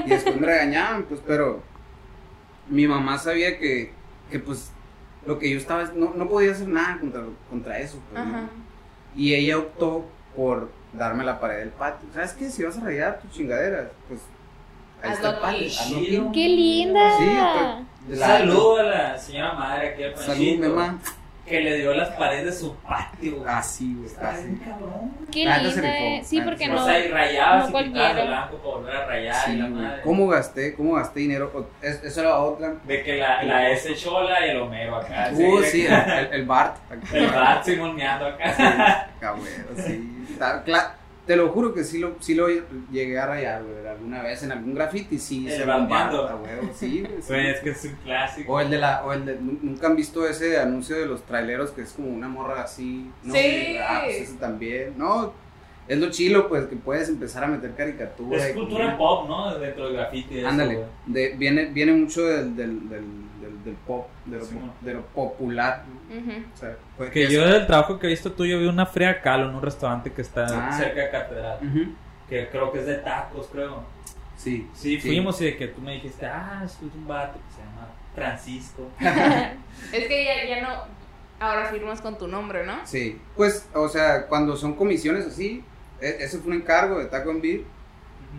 Y 0.06 0.10
después 0.10 0.36
me 0.40 0.46
regañaban, 0.48 1.04
pues, 1.04 1.22
pero 1.26 1.62
mi 2.68 2.88
mamá 2.88 3.18
sabía 3.18 3.58
que, 3.60 3.94
que 4.32 4.40
pues, 4.40 4.72
lo 5.28 5.38
que 5.38 5.52
yo 5.52 5.58
estaba, 5.58 5.84
no, 5.94 6.14
no 6.16 6.28
podía 6.28 6.52
hacer 6.54 6.68
nada 6.70 6.98
contra, 7.00 7.22
contra 7.50 7.78
eso. 7.80 8.00
pues. 8.12 8.24
Y 9.16 9.36
ella 9.36 9.58
optó 9.60 10.06
por, 10.36 10.70
darme 10.94 11.24
la 11.24 11.40
pared 11.40 11.60
del 11.60 11.70
patio. 11.70 12.08
¿Sabes 12.14 12.34
qué? 12.34 12.50
Si 12.50 12.64
vas 12.64 12.78
a 12.78 12.82
rayar 12.82 13.20
tus 13.20 13.32
chingaderas, 13.32 13.90
pues 14.08 14.22
ahí 15.04 15.12
está 15.12 15.30
el 15.32 15.40
patio. 15.40 15.68
hazlo. 15.68 16.32
¡Qué 16.32 16.48
linda! 16.48 17.18
Sí, 17.18 17.26
pues, 17.26 18.10
de 18.10 18.16
la- 18.16 18.28
Saludo 18.28 18.78
a 18.78 18.84
la 18.84 19.18
señora 19.18 19.54
madre 19.54 19.90
aquí 19.90 20.04
al 20.04 20.16
Salud, 20.16 20.28
Panchito, 20.28 20.62
mi 20.64 20.68
mamá. 20.70 21.00
Que 21.48 21.62
le 21.62 21.78
dio 21.78 21.94
las 21.94 22.10
paredes 22.10 22.46
de 22.46 22.52
su 22.54 22.76
patio. 22.76 23.38
güey. 23.38 23.50
Así, 23.50 23.94
güey, 23.96 24.06
Está 24.08 24.30
así. 24.32 24.44
bien 24.44 24.58
cabrón. 24.58 25.12
¡Qué 25.32 25.46
La 25.46 25.58
neta 25.58 25.70
se 25.72 25.76
linda! 25.82 25.92
rifó, 25.92 26.06
eh. 26.06 26.22
Sí, 26.26 26.36
la 26.38 26.42
neta 26.46 26.52
porque 26.52 26.66
se 26.66 26.72
no. 26.72 26.82
o 26.82 26.86
sea, 26.86 27.00
y 27.00 27.08
rayabas 27.08 27.50
no 27.50 27.58
y 27.58 27.66
quitabas 27.66 27.72
cualquiera. 27.72 28.22
el 28.22 28.28
blanco 28.28 28.58
para 28.58 28.76
volver 28.76 28.96
a 28.96 29.06
rayar 29.06 29.36
y 29.36 29.52
Sí, 29.52 29.58
la 29.58 29.68
güey. 29.70 29.82
madre. 29.82 30.02
¿Cómo 30.04 30.28
gasté? 30.28 30.76
¿Cómo 30.76 30.94
gasté 30.94 31.20
dinero? 31.22 31.52
O- 31.56 31.86
es- 31.86 32.04
Eso 32.04 32.22
era 32.22 32.38
otra. 32.38 32.74
De 32.84 33.04
que 33.04 33.16
la, 33.18 33.44
la 33.44 33.70
S 33.72 33.96
chola 33.96 34.46
y 34.46 34.50
el 34.52 34.58
Homero 34.62 34.96
acá. 34.98 35.30
Uh, 35.34 35.60
de 35.62 35.66
sí, 35.68 35.82
que- 35.82 35.88
el, 35.88 35.94
el- 35.94 36.34
el 36.34 36.46
Bart. 36.46 36.78
El 37.14 37.28
Bart 37.28 37.64
simoneando 37.64 38.26
acá. 38.28 39.10
Cabrón, 39.20 39.46
sí. 39.86 40.26
Está- 40.32 40.64
cla- 40.66 40.92
te 41.28 41.36
lo 41.36 41.50
juro 41.50 41.74
que 41.74 41.84
sí 41.84 42.00
lo, 42.00 42.16
sí 42.20 42.34
lo 42.34 42.48
llegué 42.92 43.20
a 43.20 43.26
rayar, 43.28 43.62
güey. 43.64 43.86
Alguna 43.86 44.24
vez 44.24 44.42
en 44.44 44.52
algún 44.54 44.74
graffiti, 44.74 45.20
sí. 45.20 45.48
El 45.48 45.58
se 45.58 45.66
bombarda, 45.66 46.34
güey. 46.34 46.52
Sí, 46.74 47.02
güey. 47.02 47.22
sí. 47.22 47.34
Es 47.36 47.60
que 47.60 47.70
es 47.72 47.84
un 47.86 47.96
clásico. 48.04 48.54
O 48.54 48.60
el 48.62 48.70
de 48.70 48.78
la, 48.78 49.04
o 49.06 49.14
el 49.14 49.26
de, 49.26 49.36
nu- 49.40 49.60
nunca 49.62 49.88
han 49.88 49.96
visto 49.96 50.28
ese 50.28 50.58
anuncio 50.60 50.96
de 50.98 51.06
los 51.06 51.22
traileros 51.24 51.72
que 51.72 51.82
es 51.82 51.92
como 51.92 52.08
una 52.10 52.28
morra 52.30 52.62
así. 52.64 53.12
No, 53.24 53.34
Sí. 53.34 53.78
Ah, 53.80 54.02
pues 54.06 54.22
ese 54.22 54.38
también. 54.38 54.94
No, 54.98 55.34
es 55.88 55.98
lo 56.00 56.10
chilo, 56.10 56.48
pues, 56.50 56.66
que 56.66 56.76
puedes 56.76 57.08
empezar 57.10 57.44
a 57.44 57.48
meter 57.48 57.74
caricatura. 57.76 58.38
Es 58.38 58.54
cultura 58.56 58.98
pop, 58.98 59.28
¿no? 59.28 59.58
Dentro 59.58 59.86
del 59.86 59.94
graffiti. 59.98 60.44
Ándale, 60.44 60.80
de, 61.06 61.36
viene, 61.38 61.66
viene 61.66 61.94
mucho 61.94 62.26
del, 62.26 62.56
del, 62.56 62.90
del, 62.90 63.04
del, 63.68 63.76
pop, 63.76 64.08
de 64.26 64.38
lo, 64.40 64.46
Sí, 64.46 64.56
de 64.82 64.94
lo 64.96 65.02
popular. 65.08 65.84
pues, 66.98 67.12
Que 67.12 67.28
yo 67.30 67.46
del 67.48 67.68
trabajo 67.68 68.00
que 68.00 68.08
he 68.08 68.10
visto 68.10 68.32
tuyo 68.32 68.60
vi 68.60 68.66
una 68.68 68.86
fría 68.86 69.22
calo 69.22 69.50
en 69.50 69.56
un 69.56 69.62
restaurante 69.62 70.12
que 70.12 70.22
está 70.22 70.46
Ah. 70.70 70.72
cerca 70.74 71.02
de 71.02 71.10
Catedral. 71.12 71.60
Que 72.30 72.50
creo 72.50 72.72
que 72.72 72.80
es 72.80 72.86
de 72.86 72.96
tacos, 72.96 73.48
creo. 73.52 73.84
Sí, 74.36 74.68
Sí, 74.74 75.00
fuimos 75.00 75.40
y 75.42 75.46
de 75.46 75.58
que 75.58 75.68
tú 75.68 75.82
me 75.82 75.94
dijiste, 75.94 76.26
ah, 76.26 76.62
es 76.66 76.78
un 76.82 77.08
vato 77.08 77.34
que 77.40 77.54
se 77.56 77.60
llama 77.62 77.88
Francisco. 78.16 78.90
Es 79.94 80.08
que 80.08 80.26
ya, 80.26 80.46
ya 80.56 80.62
no. 80.62 80.98
Ahora 81.40 81.66
firmas 81.68 82.02
con 82.02 82.18
tu 82.18 82.28
nombre, 82.28 82.66
¿no? 82.66 82.86
Sí, 82.86 83.20
pues, 83.36 83.68
o 83.74 83.88
sea, 83.88 84.26
cuando 84.28 84.56
son 84.56 84.74
comisiones 84.76 85.26
así, 85.28 85.64
e- 86.02 86.18
ese 86.22 86.40
fue 86.40 86.52
un 86.52 86.58
encargo 86.62 86.98
de 87.00 87.06
Taco 87.06 87.30
en 87.32 87.42
Beer. 87.42 87.62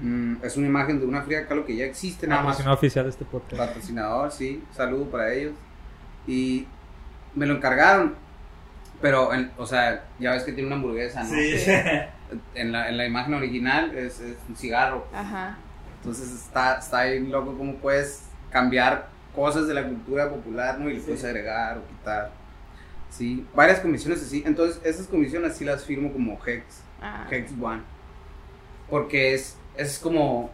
Mm, 0.01 0.37
es 0.45 0.57
una 0.57 0.67
imagen 0.67 1.01
de 1.01 1.07
una 1.07 1.23
fría 1.23 1.47
calo 1.47 1.65
que 1.65 1.77
ya 1.77 1.85
existe, 1.85 2.27
nada 2.27 2.43
más. 2.43 2.53
Patrocinador 2.57 2.79
oficial 2.79 3.05
de 3.05 3.11
este 3.11 3.25
podcast. 3.25 3.57
patrocinador, 3.57 4.31
sí, 4.33 4.63
saludo 4.75 5.05
para 5.11 5.33
ellos. 5.33 5.55
Y 6.27 6.67
me 7.35 7.47
lo 7.47 7.57
encargaron, 7.57 8.15
pero, 9.01 9.33
en- 9.35 9.51
o 9.57 9.67
sea, 9.67 10.05
ya 10.19 10.33
ves 10.33 10.43
que 10.45 10.53
tiene 10.53 10.67
una 10.67 10.77
hamburguesa, 10.77 11.23
¿no? 11.25 11.31
Sí. 11.31 11.57
En, 12.55 12.73
la, 12.73 12.91
en 12.91 12.99
la 12.99 13.07
imagen 13.07 13.33
original 13.33 13.97
es, 13.97 14.21
es 14.21 14.37
un 14.51 14.55
cigarro. 14.55 15.07
Ajá. 15.15 15.57
Entonces 15.97 16.31
está, 16.31 16.77
está 16.79 16.99
ahí 16.99 17.27
loco 17.27 17.57
cómo 17.57 17.77
puedes 17.77 18.25
cambiar 18.51 19.09
cosas 19.35 19.67
de 19.67 19.73
la 19.73 19.83
cultura 19.89 20.29
popular, 20.29 20.79
¿no? 20.79 20.91
Y 20.91 20.93
le 20.95 20.99
Sí. 21.01 21.07
puedes 21.07 21.25
agregar 21.25 21.79
o 21.79 21.87
quitar. 21.89 22.31
Sí, 23.09 23.47
varias 23.55 23.81
comisiones 23.81 24.21
así. 24.23 24.43
Entonces, 24.45 24.79
esas 24.85 25.07
comisiones 25.07 25.57
sí 25.57 25.65
las 25.65 25.87
firmo 25.87 26.13
como 26.13 26.39
Hex, 26.47 26.83
Ah. 27.01 27.27
Hex 27.31 27.51
One. 27.59 27.81
Porque 28.91 29.33
es, 29.33 29.57
es 29.79 29.99
como, 29.99 30.51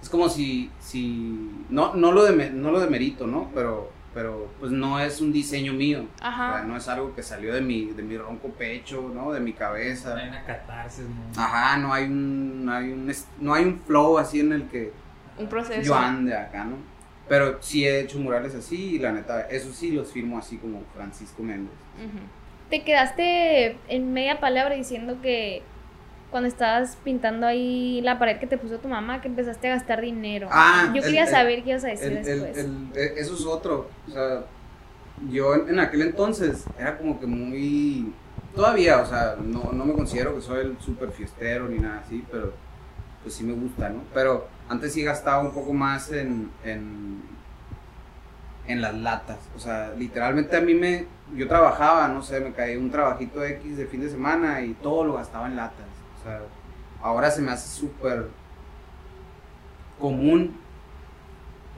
es 0.00 0.08
como 0.08 0.28
si, 0.30 0.70
si 0.80 1.50
no, 1.68 1.94
no, 1.94 2.12
lo 2.12 2.24
de, 2.24 2.50
no 2.50 2.70
lo 2.70 2.80
demerito, 2.80 3.26
¿no? 3.26 3.50
Pero, 3.54 3.90
pero 4.14 4.48
pues 4.58 4.72
no 4.72 4.98
es 4.98 5.20
un 5.20 5.32
diseño 5.32 5.72
mío. 5.74 6.06
O 6.16 6.18
sea, 6.18 6.28
Ajá. 6.28 6.62
no 6.62 6.76
es 6.76 6.88
algo 6.88 7.14
que 7.14 7.22
salió 7.22 7.52
de 7.52 7.60
mi, 7.60 7.86
de 7.86 8.02
mi 8.02 8.16
ronco 8.16 8.48
pecho, 8.48 9.10
¿no? 9.14 9.32
De 9.32 9.40
mi 9.40 9.52
cabeza. 9.52 10.16
Hay 10.16 10.28
una 10.28 10.44
catarsis, 10.44 11.04
¿no? 11.04 11.42
Ajá, 11.42 11.76
no 11.76 11.92
hay 11.92 12.04
un, 12.04 12.64
no 12.64 12.72
hay 12.72 12.92
un, 12.92 13.12
no 13.40 13.54
hay 13.54 13.64
un 13.64 13.78
flow 13.80 14.18
así 14.18 14.40
en 14.40 14.52
el 14.52 14.68
que 14.68 14.92
Un 15.38 15.48
proceso. 15.48 15.82
yo 15.82 15.94
ande 15.94 16.34
acá, 16.36 16.64
¿no? 16.64 16.76
Pero 17.28 17.58
sí 17.60 17.86
he 17.86 18.00
hecho 18.00 18.18
murales 18.18 18.54
así 18.56 18.96
y 18.96 18.98
la 18.98 19.12
neta, 19.12 19.42
eso 19.42 19.72
sí 19.72 19.92
los 19.92 20.10
firmo 20.10 20.36
así 20.38 20.56
como 20.56 20.82
Francisco 20.96 21.42
Méndez. 21.44 21.74
Te 22.68 22.82
quedaste 22.82 23.76
en 23.88 24.12
media 24.12 24.40
palabra 24.40 24.74
diciendo 24.74 25.18
que 25.22 25.62
cuando 26.30 26.48
estabas 26.48 26.96
pintando 27.02 27.46
ahí 27.46 28.00
la 28.02 28.18
pared 28.18 28.38
que 28.38 28.46
te 28.46 28.56
puso 28.56 28.78
tu 28.78 28.88
mamá, 28.88 29.20
que 29.20 29.28
empezaste 29.28 29.68
a 29.68 29.74
gastar 29.74 30.00
dinero. 30.00 30.48
Ah, 30.50 30.92
Yo 30.94 31.02
quería 31.02 31.24
el- 31.24 31.28
saber 31.30 31.62
qué 31.64 31.70
ibas 31.70 31.84
a 31.84 31.88
decir 31.88 32.12
El- 32.12 32.24
después. 32.24 32.66
e- 32.94 33.14
eso 33.20 33.34
es 33.34 33.44
otro. 33.46 33.88
O 34.08 34.10
sea, 34.10 34.44
yo 35.30 35.54
en, 35.54 35.68
en 35.70 35.80
aquel 35.80 36.02
entonces 36.02 36.64
era 36.78 36.96
como 36.98 37.18
que 37.20 37.26
muy... 37.26 38.12
Todavía, 38.54 38.98
o 39.00 39.06
sea, 39.06 39.36
no, 39.40 39.70
no 39.72 39.84
me 39.84 39.92
considero 39.92 40.34
que 40.34 40.40
soy 40.40 40.60
el 40.60 40.78
super 40.80 41.10
fiestero 41.12 41.68
ni 41.68 41.78
nada 41.78 42.00
así, 42.04 42.24
pero 42.30 42.52
pues 43.22 43.34
sí 43.34 43.44
me 43.44 43.52
gusta, 43.52 43.88
¿no? 43.90 44.02
Pero 44.14 44.48
antes 44.68 44.92
sí 44.92 45.02
gastaba 45.02 45.42
un 45.42 45.52
poco 45.52 45.72
más 45.72 46.10
en, 46.10 46.50
en, 46.64 47.22
en 48.66 48.80
las 48.82 48.94
latas. 48.94 49.38
O 49.56 49.58
sea, 49.58 49.92
literalmente 49.96 50.56
a 50.56 50.60
mí 50.60 50.74
me... 50.74 51.06
Yo 51.34 51.46
trabajaba, 51.46 52.08
no 52.08 52.22
sé, 52.22 52.40
me 52.40 52.52
caía 52.52 52.76
un 52.78 52.90
trabajito 52.90 53.44
X 53.44 53.76
de 53.76 53.86
fin 53.86 54.00
de 54.00 54.10
semana 54.10 54.62
y 54.62 54.74
todo 54.74 55.04
lo 55.04 55.14
gastaba 55.14 55.46
en 55.46 55.54
latas. 55.56 55.86
O 56.20 56.22
sea, 56.22 56.40
ahora 57.02 57.30
se 57.30 57.40
me 57.40 57.52
hace 57.52 57.68
súper 57.80 58.28
común 59.98 60.56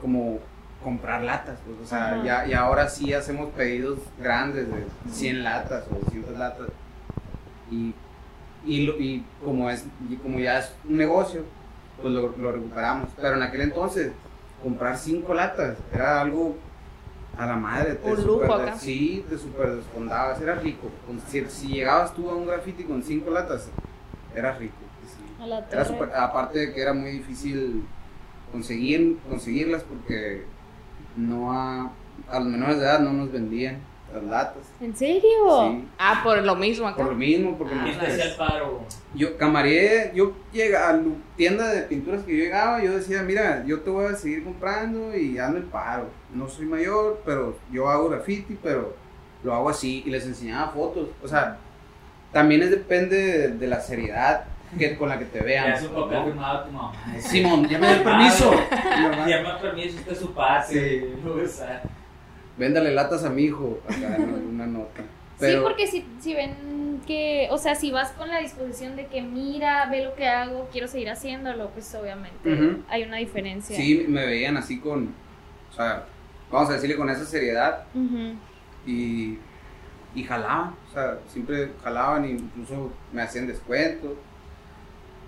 como 0.01 0.39
comprar 0.83 1.21
latas, 1.23 1.57
pues, 1.65 1.79
o 1.81 1.85
sea, 1.85 2.21
ya, 2.23 2.45
y 2.45 2.53
ahora 2.53 2.89
sí 2.89 3.13
hacemos 3.13 3.49
pedidos 3.51 3.99
grandes 4.19 4.67
de 4.67 4.85
100 5.09 5.43
latas 5.43 5.85
o 5.89 6.03
200 6.03 6.37
latas 6.37 6.67
y, 7.71 7.95
y, 8.65 9.25
como 9.43 9.69
es 9.69 9.85
y 10.09 10.17
como 10.17 10.39
ya 10.39 10.59
es 10.59 10.73
un 10.87 10.97
negocio, 10.97 11.43
pues 12.01 12.13
lo, 12.13 12.35
lo 12.37 12.51
recuperamos, 12.51 13.09
pero 13.15 13.35
en 13.35 13.43
aquel 13.43 13.61
entonces 13.61 14.11
comprar 14.61 14.97
5 14.97 15.33
latas 15.33 15.77
era 15.93 16.19
algo 16.19 16.57
a 17.37 17.45
la 17.45 17.55
madre, 17.55 17.95
te 17.95 18.11
Un 18.11 18.27
lujo 18.27 18.53
acá. 18.53 18.75
sí, 18.77 19.25
te 19.29 19.37
super 19.37 19.77
desfondabas, 19.77 20.41
era 20.41 20.55
rico, 20.55 20.89
si, 21.29 21.45
si 21.45 21.67
llegabas 21.67 22.13
tú 22.13 22.29
a 22.29 22.35
un 22.35 22.45
graffiti 22.45 22.83
con 22.83 23.01
5 23.01 23.31
latas, 23.31 23.69
era 24.35 24.53
rico, 24.57 24.75
sí. 25.05 25.41
A 25.43 25.47
la 25.47 25.65
Era 25.71 25.85
súper- 25.85 26.11
aparte 26.15 26.59
de 26.59 26.73
que 26.73 26.81
era 26.81 26.93
muy 26.93 27.11
difícil 27.11 27.83
conseguir, 28.51 29.17
conseguirlas 29.29 29.83
porque 29.83 30.45
no 31.15 31.51
a, 31.51 31.91
a 32.29 32.39
los 32.39 32.47
menores 32.47 32.77
de 32.79 32.83
edad 32.85 32.99
no 32.99 33.13
nos 33.13 33.31
vendían 33.31 33.79
las 34.13 34.23
latas. 34.23 34.63
¿En 34.79 34.95
serio? 34.95 35.71
Sí. 35.71 35.87
Ah, 35.97 36.21
por 36.23 36.43
lo 36.43 36.55
mismo 36.55 36.87
acá. 36.87 36.97
Por 36.97 37.07
lo 37.07 37.15
mismo, 37.15 37.57
porque 37.57 37.73
Ah, 37.75 37.81
¿Quién 37.83 37.99
te 37.99 38.05
hacía 38.07 38.25
el 38.25 38.35
paro? 38.35 38.81
yo 39.15 39.37
camaré, 39.37 40.11
yo 40.13 40.33
llega 40.51 40.89
a 40.89 40.93
la 40.93 41.03
tienda 41.35 41.67
de 41.71 41.81
pinturas 41.83 42.21
que 42.23 42.37
yo 42.37 42.43
llegaba, 42.43 42.83
yo 42.83 42.95
decía, 42.95 43.23
mira, 43.23 43.63
yo 43.65 43.79
te 43.81 43.89
voy 43.89 44.05
a 44.05 44.15
seguir 44.15 44.43
comprando 44.43 45.17
y 45.17 45.37
ando 45.39 45.57
el 45.57 45.63
paro. 45.65 46.09
No 46.33 46.47
soy 46.47 46.65
mayor, 46.67 47.21
pero 47.25 47.57
yo 47.71 47.89
hago 47.89 48.09
graffiti, 48.09 48.57
pero 48.61 48.95
lo 49.43 49.53
hago 49.53 49.69
así 49.69 50.03
y 50.05 50.09
les 50.11 50.25
enseñaba 50.27 50.71
fotos. 50.71 51.09
O 51.23 51.27
sea, 51.27 51.57
también 52.33 52.63
es, 52.63 52.71
depende 52.71 53.15
de, 53.15 53.47
de 53.49 53.67
la 53.67 53.79
seriedad 53.79 54.45
que, 54.77 54.95
con 54.97 55.09
la 55.09 55.19
que 55.19 55.25
te 55.25 55.41
vean. 55.41 55.67
Ya 55.67 55.73
es 55.75 55.83
un 55.83 55.93
papel 55.93 56.19
¿no? 56.19 56.25
firmado 56.25 56.57
a 56.57 56.65
tu 56.65 56.71
mamá. 56.71 56.93
Simón, 57.19 57.67
ya 57.69 57.79
me 57.79 57.87
dio 57.87 57.95
el 57.97 58.03
permiso. 58.03 58.53
Ya 59.27 59.41
me 59.41 59.61
permiso, 59.61 59.99
este 59.99 60.13
es 60.13 60.19
su 60.19 60.33
parte. 60.33 60.73
Sí. 60.73 61.63
Véndale 62.57 62.91
latas 62.91 63.23
a 63.23 63.29
mi 63.29 63.43
hijo, 63.43 63.79
acá 63.87 64.15
en 64.15 64.33
una 64.49 64.65
nota. 64.65 65.01
Sí, 65.39 65.47
porque 65.61 65.87
si, 65.87 66.05
si 66.19 66.33
ven 66.33 67.01
que, 67.05 67.47
o 67.51 67.57
sea, 67.57 67.75
si 67.75 67.91
vas 67.91 68.11
con 68.11 68.29
la 68.29 68.39
disposición 68.39 68.95
de 68.95 69.07
que 69.07 69.21
mira, 69.21 69.87
ve 69.89 70.03
lo 70.03 70.15
que 70.15 70.27
hago, 70.27 70.69
quiero 70.71 70.87
seguir 70.87 71.09
haciéndolo, 71.09 71.69
pues 71.71 71.93
obviamente 71.95 72.77
hay 72.87 73.03
una 73.03 73.17
diferencia. 73.17 73.75
sí, 73.75 74.05
me 74.07 74.25
veían 74.25 74.55
así 74.55 74.79
con, 74.79 75.13
o 75.71 75.73
sea, 75.75 76.05
vamos 76.51 76.69
a 76.69 76.73
decirle 76.73 76.95
con 76.95 77.09
esa 77.09 77.25
seriedad 77.25 77.83
y, 78.85 79.37
y 80.15 80.23
jalaban, 80.23 80.75
o 80.89 80.93
sea, 80.93 81.17
siempre 81.27 81.71
jalaban 81.83 82.25
e 82.25 82.31
incluso 82.31 82.91
me 83.11 83.21
hacían 83.21 83.47
descuentos. 83.47 84.11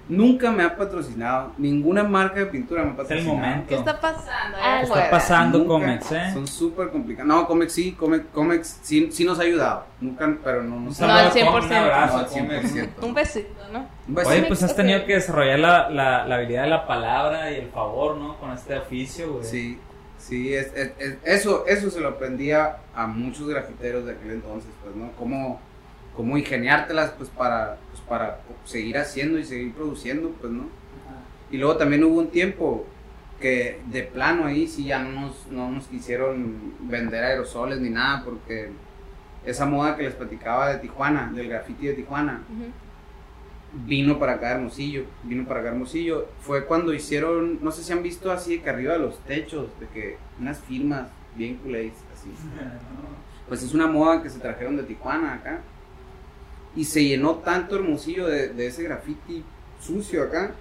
Nunca 0.08 0.52
me 0.52 0.62
ha 0.62 0.76
patrocinado, 0.78 1.54
ninguna 1.58 2.04
marca 2.04 2.40
de 2.42 2.46
pintura 2.46 2.84
me 2.84 2.90
ha 2.90 2.92
es 2.92 3.00
el 3.00 3.06
patrocinado. 3.08 3.38
momento. 3.38 3.68
¿Qué 3.70 3.76
está 3.76 4.00
pasando? 4.00 4.58
Ah, 4.62 4.74
allá 4.78 4.84
Está 4.84 5.10
pasando 5.10 5.58
Nunca. 5.58 5.70
Comex, 5.74 6.12
¿eh? 6.12 6.30
Son 6.32 6.46
súper 6.48 6.90
complicados. 6.92 7.28
No, 7.28 7.48
Comex 7.48 7.74
sí, 7.74 7.94
Comex, 7.94 8.26
Comex 8.32 8.80
sí, 8.84 9.10
sí 9.12 9.26
nos 9.26 9.40
ha 9.40 9.42
ayudado. 9.42 9.86
Nunca, 10.00 10.32
pero 10.44 10.62
no 10.62 10.80
nos 10.80 11.00
Un 11.02 11.08
No, 11.08 11.14
al 11.14 11.32
saludo, 11.32 11.58
100%. 11.60 11.66
Un 11.66 11.74
abrazo, 11.74 12.14
No, 12.14 12.20
al 12.20 12.28
Comex. 12.28 12.76
100%. 12.76 12.90
Un 13.02 13.14
besito, 13.16 13.64
¿no? 13.74 13.88
Un 14.08 14.14
besito. 14.14 14.36
Oye, 14.36 14.44
pues 14.44 14.62
has 14.62 14.76
tenido 14.76 15.04
que 15.06 15.14
desarrollar 15.16 15.58
la, 15.58 15.90
la, 15.90 16.26
la 16.28 16.36
habilidad 16.36 16.64
de 16.66 16.70
la 16.70 16.86
palabra 16.86 17.52
y 17.52 17.56
el 17.56 17.70
favor, 17.70 18.16
¿no? 18.18 18.38
Con 18.38 18.52
este 18.52 18.78
oficio, 18.78 19.34
güey. 19.34 19.44
Sí, 19.44 19.80
sí, 20.28 20.54
es, 20.54 20.72
es- 20.76 20.92
es- 21.00 21.18
eso, 21.24 21.66
eso 21.68 21.90
se 21.90 22.00
lo 22.00 22.10
aprendía 22.10 22.78
a 22.96 23.08
muchos 23.08 23.48
grafiteros 23.48 24.06
de 24.06 24.14
aquel 24.14 24.32
entonces, 24.32 24.70
pues, 24.84 24.96
¿no? 24.96 25.12
Cómo, 25.20 25.60
cómo 26.16 26.38
ingeniártelas, 26.38 27.12
pues, 27.12 27.30
para, 27.30 27.78
pues, 27.92 28.02
para 28.02 28.40
seguir 28.66 28.98
haciendo 28.98 29.38
y 29.38 29.44
seguir 29.46 29.74
produciendo, 29.74 30.30
pues, 30.42 30.52
¿no? 30.52 30.64
Y 31.52 31.58
luego 31.58 31.78
también 31.78 32.04
hubo 32.04 32.20
un 32.20 32.30
tiempo 32.32 32.86
que 33.40 33.80
de 33.88 34.04
plano 34.04 34.46
ahí 34.46 34.68
sí 34.68 34.86
ya 34.86 35.00
no 35.04 35.22
nos, 35.28 35.48
no 35.52 35.70
nos 35.70 35.88
quisieron 35.88 36.74
vender 36.80 37.24
aerosoles 37.24 37.80
ni 37.80 37.90
nada, 37.90 38.24
porque 38.24 38.72
esa 39.46 39.66
moda 39.66 39.96
que 39.96 40.04
les 40.04 40.14
platicaba 40.16 40.70
de 40.70 40.80
Tijuana, 40.80 41.32
del 41.36 41.50
graffiti 41.50 41.86
de 41.88 41.94
Tijuana, 41.94 42.42
Ujú. 42.50 42.72
Vino 43.86 44.20
para 44.20 44.34
acá 44.34 44.52
Hermosillo, 44.52 45.04
vino 45.24 45.46
para 45.48 45.60
acá 45.60 45.70
Hermosillo. 45.70 46.28
Fue 46.40 46.66
cuando 46.66 46.94
hicieron, 46.94 47.60
no 47.64 47.72
sé 47.72 47.84
si 47.84 47.92
han 47.92 48.04
visto 48.04 48.32
así 48.32 48.60
que 48.60 48.70
arriba 48.70 48.94
de 48.94 49.00
los 49.00 49.20
techos, 49.20 49.68
de 49.80 49.88
que 49.88 50.18
unas 50.40 50.60
firmas 50.60 51.10
bien 51.36 51.58
culés, 51.58 51.94
así. 52.14 52.30
Pues 53.48 53.62
es 53.62 53.76
una 53.76 53.86
moda 53.86 54.24
que 54.24 54.30
se 54.32 54.40
trajeron 54.40 54.76
de 54.76 54.82
Tijuana 54.82 55.36
acá. 55.36 55.62
Y 56.76 56.86
se 56.86 57.06
llenó 57.06 57.36
tanto 57.36 57.76
Hermosillo 57.76 58.26
de, 58.26 58.50
de 58.50 58.66
ese 58.66 58.82
graffiti 58.82 59.44
sucio 59.80 60.24
acá, 60.24 60.56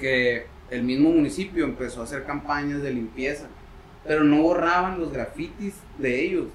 que 0.00 0.46
el 0.70 0.82
mismo 0.82 1.10
municipio 1.10 1.64
empezó 1.64 2.00
a 2.00 2.04
hacer 2.04 2.24
campañas 2.24 2.82
de 2.82 2.92
limpieza. 2.92 3.46
Pero 4.04 4.24
no 4.24 4.42
borraban 4.42 4.98
los 4.98 5.12
grafitis 5.12 5.74
de 5.98 6.24
ellos, 6.24 6.46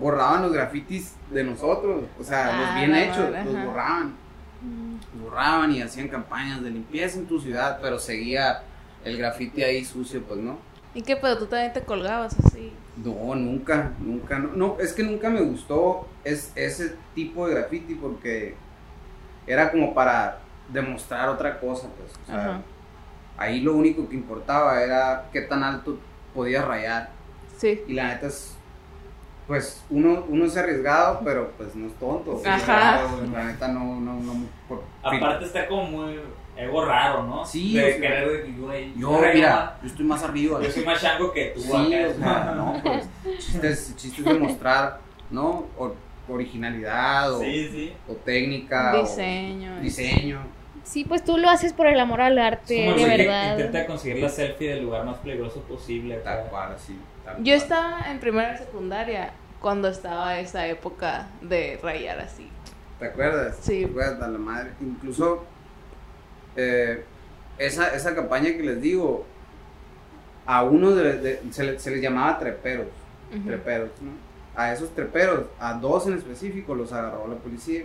borraban 0.00 0.42
los 0.42 0.52
grafitis 0.52 1.14
de 1.30 1.44
nosotros, 1.44 2.04
o 2.18 2.24
sea, 2.24 2.48
Ah, 2.48 2.60
los 2.60 2.74
bien 2.74 2.90
la 2.90 3.04
hechos, 3.04 3.30
madre, 3.30 3.44
los 3.44 3.64
borraban 3.64 4.23
borraban 5.12 5.72
y 5.72 5.82
hacían 5.82 6.08
campañas 6.08 6.62
de 6.62 6.70
limpieza 6.70 7.18
en 7.18 7.26
tu 7.26 7.40
ciudad, 7.40 7.78
pero 7.82 7.98
seguía 7.98 8.62
el 9.04 9.16
grafiti 9.18 9.62
ahí 9.62 9.84
sucio, 9.84 10.22
pues 10.22 10.40
no. 10.40 10.58
¿Y 10.94 11.02
qué 11.02 11.16
pedo? 11.16 11.38
¿Tú 11.38 11.46
también 11.46 11.72
te 11.72 11.82
colgabas 11.82 12.36
así? 12.44 12.72
No, 12.96 13.34
nunca, 13.34 13.92
nunca, 13.98 14.38
no, 14.38 14.52
no, 14.54 14.76
es 14.78 14.92
que 14.92 15.02
nunca 15.02 15.28
me 15.28 15.40
gustó 15.40 16.06
es, 16.22 16.52
ese 16.54 16.94
tipo 17.14 17.46
de 17.48 17.54
graffiti 17.54 17.94
porque 17.96 18.54
era 19.46 19.70
como 19.72 19.92
para 19.92 20.38
demostrar 20.72 21.28
otra 21.28 21.58
cosa, 21.58 21.88
pues, 21.98 22.12
o 22.22 22.26
sea, 22.26 22.40
Ajá. 22.50 22.62
ahí 23.36 23.60
lo 23.60 23.74
único 23.74 24.08
que 24.08 24.14
importaba 24.14 24.82
era 24.82 25.28
qué 25.32 25.40
tan 25.42 25.62
alto 25.64 25.98
podías 26.32 26.64
rayar 26.64 27.10
Sí. 27.56 27.82
y 27.86 27.92
la 27.94 28.08
neta 28.08 28.28
es, 28.28 28.53
pues, 29.46 29.84
uno, 29.90 30.24
uno 30.28 30.44
es 30.46 30.56
arriesgado, 30.56 31.20
pero 31.24 31.50
pues 31.56 31.74
no 31.74 31.86
es 31.86 31.94
tonto, 31.98 32.40
Ajá. 32.44 32.64
claro, 32.64 33.08
la 33.32 33.44
neta 33.44 33.68
no, 33.68 34.00
no, 34.00 34.14
no, 34.14 34.32
por- 34.68 34.82
Aparte 35.02 35.44
está 35.44 35.66
como 35.66 35.84
muy 35.84 36.18
ego 36.56 36.84
raro, 36.84 37.24
¿no? 37.24 37.44
Sí, 37.44 37.74
De 37.74 37.84
o 37.84 37.86
sea, 37.88 38.00
querer 38.00 38.28
de 38.30 38.42
que, 38.44 38.92
yo, 38.96 39.20
mira, 39.34 39.76
yo 39.82 39.86
estoy 39.88 40.04
más 40.06 40.22
arriba, 40.22 40.60
Yo 40.62 40.70
soy 40.70 40.84
más 40.84 41.00
chango 41.00 41.32
que 41.32 41.46
tú 41.54 41.60
Sí, 41.60 41.70
acá. 41.94 42.08
o 42.08 42.18
sea, 42.18 42.54
no, 42.56 42.80
pues, 42.82 43.08
chistes, 43.38 43.94
chistes 43.96 44.24
de 44.24 44.34
mostrar, 44.34 45.00
¿no? 45.30 45.66
O- 45.76 45.92
originalidad 46.26 47.34
o, 47.34 47.40
Sí, 47.40 47.68
sí. 47.70 47.92
o 48.08 48.14
técnica 48.14 48.94
Diseño. 48.98 49.76
o 49.76 49.80
diseño. 49.80 50.40
Sí, 50.82 51.04
pues 51.04 51.22
tú 51.24 51.36
lo 51.38 51.48
haces 51.50 51.72
por 51.72 51.86
el 51.86 51.98
amor 52.00 52.20
al 52.20 52.38
arte, 52.38 52.74
de 52.74 53.04
verdad. 53.04 53.58
Intenta 53.58 53.86
conseguir 53.86 54.22
la 54.22 54.28
selfie 54.28 54.70
del 54.74 54.84
lugar 54.84 55.04
más 55.04 55.16
peligroso 55.18 55.60
posible. 55.62 56.16
Tal 56.18 56.44
cual, 56.50 56.72
así. 56.74 56.96
Yo 57.40 57.54
estaba 57.54 58.10
en 58.10 58.20
primera 58.20 58.56
secundaria 58.58 59.32
cuando 59.60 59.88
estaba 59.88 60.38
esa 60.40 60.66
época 60.66 61.28
de 61.40 61.78
rayar 61.82 62.20
así. 62.20 62.48
¿Te 62.98 63.06
acuerdas? 63.06 63.56
Sí. 63.62 63.80
¿Te 63.84 63.90
acuerdas 63.90 64.22
a 64.22 64.28
la 64.28 64.38
madre? 64.38 64.70
Incluso 64.80 65.44
eh, 66.56 67.04
esa, 67.58 67.94
esa 67.94 68.14
campaña 68.14 68.50
que 68.52 68.62
les 68.62 68.80
digo, 68.80 69.26
a 70.46 70.62
uno 70.62 70.90
de, 70.90 71.18
de- 71.18 71.40
se, 71.50 71.64
le- 71.64 71.78
se 71.78 71.90
les 71.90 72.00
llamaba 72.02 72.38
treperos. 72.38 72.88
Treperos, 73.46 73.90
¿no? 74.00 74.12
A 74.54 74.72
esos 74.72 74.94
treperos, 74.94 75.46
a 75.58 75.74
dos 75.74 76.06
en 76.06 76.14
específico, 76.14 76.74
los 76.76 76.92
agarró 76.92 77.26
la 77.26 77.34
policía. 77.34 77.82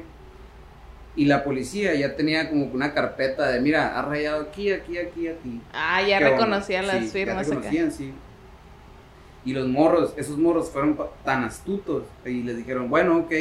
Y 1.15 1.25
la 1.25 1.43
policía 1.43 1.95
ya 1.95 2.15
tenía 2.15 2.49
como 2.49 2.65
una 2.65 2.93
carpeta 2.93 3.47
de, 3.47 3.59
mira, 3.59 3.97
has 3.99 4.05
rayado 4.05 4.43
aquí, 4.43 4.71
aquí, 4.71 4.97
aquí, 4.99 5.27
aquí. 5.27 5.61
Ah, 5.73 6.01
ya 6.03 6.19
¿Qué 6.19 6.25
onda? 6.25 6.37
reconocía 6.37 6.83
las 6.83 7.05
Sí, 7.05 7.09
firmas 7.09 7.47
Ya 7.47 7.53
acá. 7.53 7.61
reconocían, 7.69 7.91
sí. 7.91 8.13
Y 9.45 9.53
los 9.53 9.67
morros, 9.67 10.13
esos 10.17 10.37
morros 10.37 10.69
fueron 10.69 10.97
tan 11.23 11.43
astutos 11.43 12.03
y 12.25 12.43
les 12.43 12.57
dijeron, 12.57 12.89
bueno, 12.89 13.17
ok, 13.19 13.31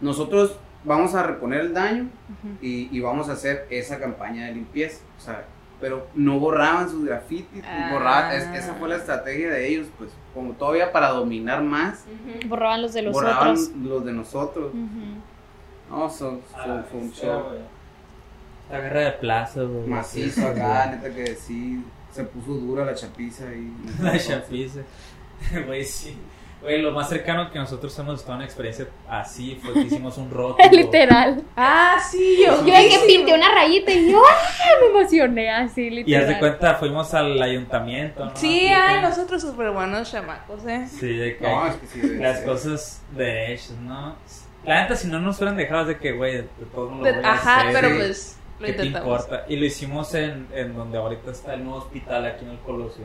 nosotros 0.00 0.56
vamos 0.84 1.14
a 1.14 1.22
reponer 1.24 1.60
el 1.60 1.74
daño 1.74 2.04
Ujú. 2.04 2.56
y, 2.62 2.88
y 2.96 3.00
vamos 3.00 3.28
a 3.28 3.32
hacer 3.32 3.66
esa 3.70 3.98
campaña 3.98 4.46
de 4.46 4.52
limpieza. 4.54 5.00
O 5.18 5.20
sea, 5.20 5.44
pero 5.80 6.06
no 6.14 6.38
borraban 6.38 6.88
sus 6.88 7.04
grafitis, 7.04 7.62
Ah. 7.66 7.90
borraban- 7.92 8.32
es- 8.32 8.64
esa 8.64 8.74
fue 8.74 8.88
la 8.88 8.96
estrategia 8.96 9.50
de 9.50 9.68
ellos, 9.68 9.88
pues 9.98 10.10
como 10.34 10.52
todavía 10.52 10.92
para 10.92 11.10
dominar 11.10 11.62
más. 11.62 12.04
Borraban 12.46 12.82
los 12.82 12.92
de 12.94 13.02
los 13.02 13.12
borraban 13.12 13.50
otros. 13.50 13.70
los 13.82 14.04
de 14.04 14.12
nosotros. 14.12 14.72
Ujú. 14.72 15.96
No, 15.96 16.10
son- 16.10 16.40
Ah, 16.56 16.82
fue, 16.90 17.00
un 17.00 17.12
show. 17.12 17.42
La 18.70 18.80
guerra 18.80 19.00
de 19.00 19.12
plaza, 19.12 19.62
güey. 19.62 19.86
macizo 19.86 20.46
acá, 20.46 20.86
neta 20.86 21.14
que 21.14 21.34
sí, 21.34 21.82
se 22.18 22.24
puso 22.24 22.52
dura 22.54 22.84
la 22.84 22.94
chapiza 22.94 23.44
y... 23.54 23.72
La 24.02 24.18
chapiza. 24.18 24.80
Güey, 25.66 25.84
sí. 25.84 26.16
Güey, 26.60 26.82
lo 26.82 26.90
más 26.90 27.08
cercano 27.08 27.52
que 27.52 27.58
nosotros 27.60 27.96
hemos 28.00 28.14
estado 28.16 28.32
en 28.32 28.36
una 28.38 28.44
experiencia 28.46 28.88
así 29.08 29.56
fue 29.62 29.72
que 29.74 29.80
hicimos 29.82 30.18
un 30.18 30.28
rótulo. 30.32 30.68
Literal. 30.72 31.44
Ah, 31.56 31.96
sí, 32.10 32.38
yo. 32.44 32.66
Yo 32.66 32.74
de 32.74 32.88
que 32.88 32.98
pinté 33.06 33.32
una 33.32 33.54
rayita 33.54 33.92
y 33.92 34.10
yo 34.10 34.20
¡ah! 34.20 34.66
me 34.80 34.98
emocioné 34.98 35.48
así, 35.52 35.82
Y 35.82 35.90
literal. 35.90 36.22
haz 36.22 36.28
de 36.30 36.38
cuenta, 36.40 36.74
fuimos 36.74 37.14
al 37.14 37.40
ayuntamiento, 37.40 38.24
¿no? 38.24 38.34
Sí, 38.36 38.66
que- 38.68 39.00
nosotros 39.00 39.40
súper 39.40 39.70
buenos 39.70 40.10
chamacos, 40.10 40.66
¿eh? 40.66 40.88
Sí, 40.90 41.06
de 41.06 41.36
que 41.36 41.44
No, 41.46 41.66
es 41.68 41.76
que 41.76 41.86
sí, 41.86 42.00
debe 42.00 42.24
las 42.24 42.38
ser. 42.38 42.46
cosas 42.48 43.02
de 43.12 43.52
hechos, 43.54 43.76
¿no? 43.82 44.16
La 44.64 44.82
neta, 44.82 44.96
si 44.96 45.06
no 45.06 45.20
nos 45.20 45.36
fueran 45.38 45.56
dejados 45.56 45.86
de 45.86 45.98
que, 45.98 46.10
güey, 46.10 46.38
de 46.38 46.42
todos 46.74 46.90
modos 46.90 46.98
lo 46.98 47.04
De- 47.04 47.12
voy 47.12 47.24
a 47.24 47.32
Ajá, 47.34 47.60
hacer, 47.60 47.72
pero 47.72 47.88
sí. 47.90 47.94
pues 47.98 48.37
lo 48.58 48.66
¿Qué 48.66 48.72
te 48.72 48.86
intentamos. 48.86 49.20
importa? 49.22 49.44
Y 49.48 49.56
lo 49.56 49.64
hicimos 49.64 50.14
en, 50.14 50.46
en 50.52 50.74
donde 50.74 50.98
ahorita 50.98 51.30
está 51.30 51.54
el 51.54 51.64
nuevo 51.64 51.78
hospital 51.78 52.26
aquí 52.26 52.44
en 52.44 52.50
el 52.52 52.58
Colosio. 52.60 53.04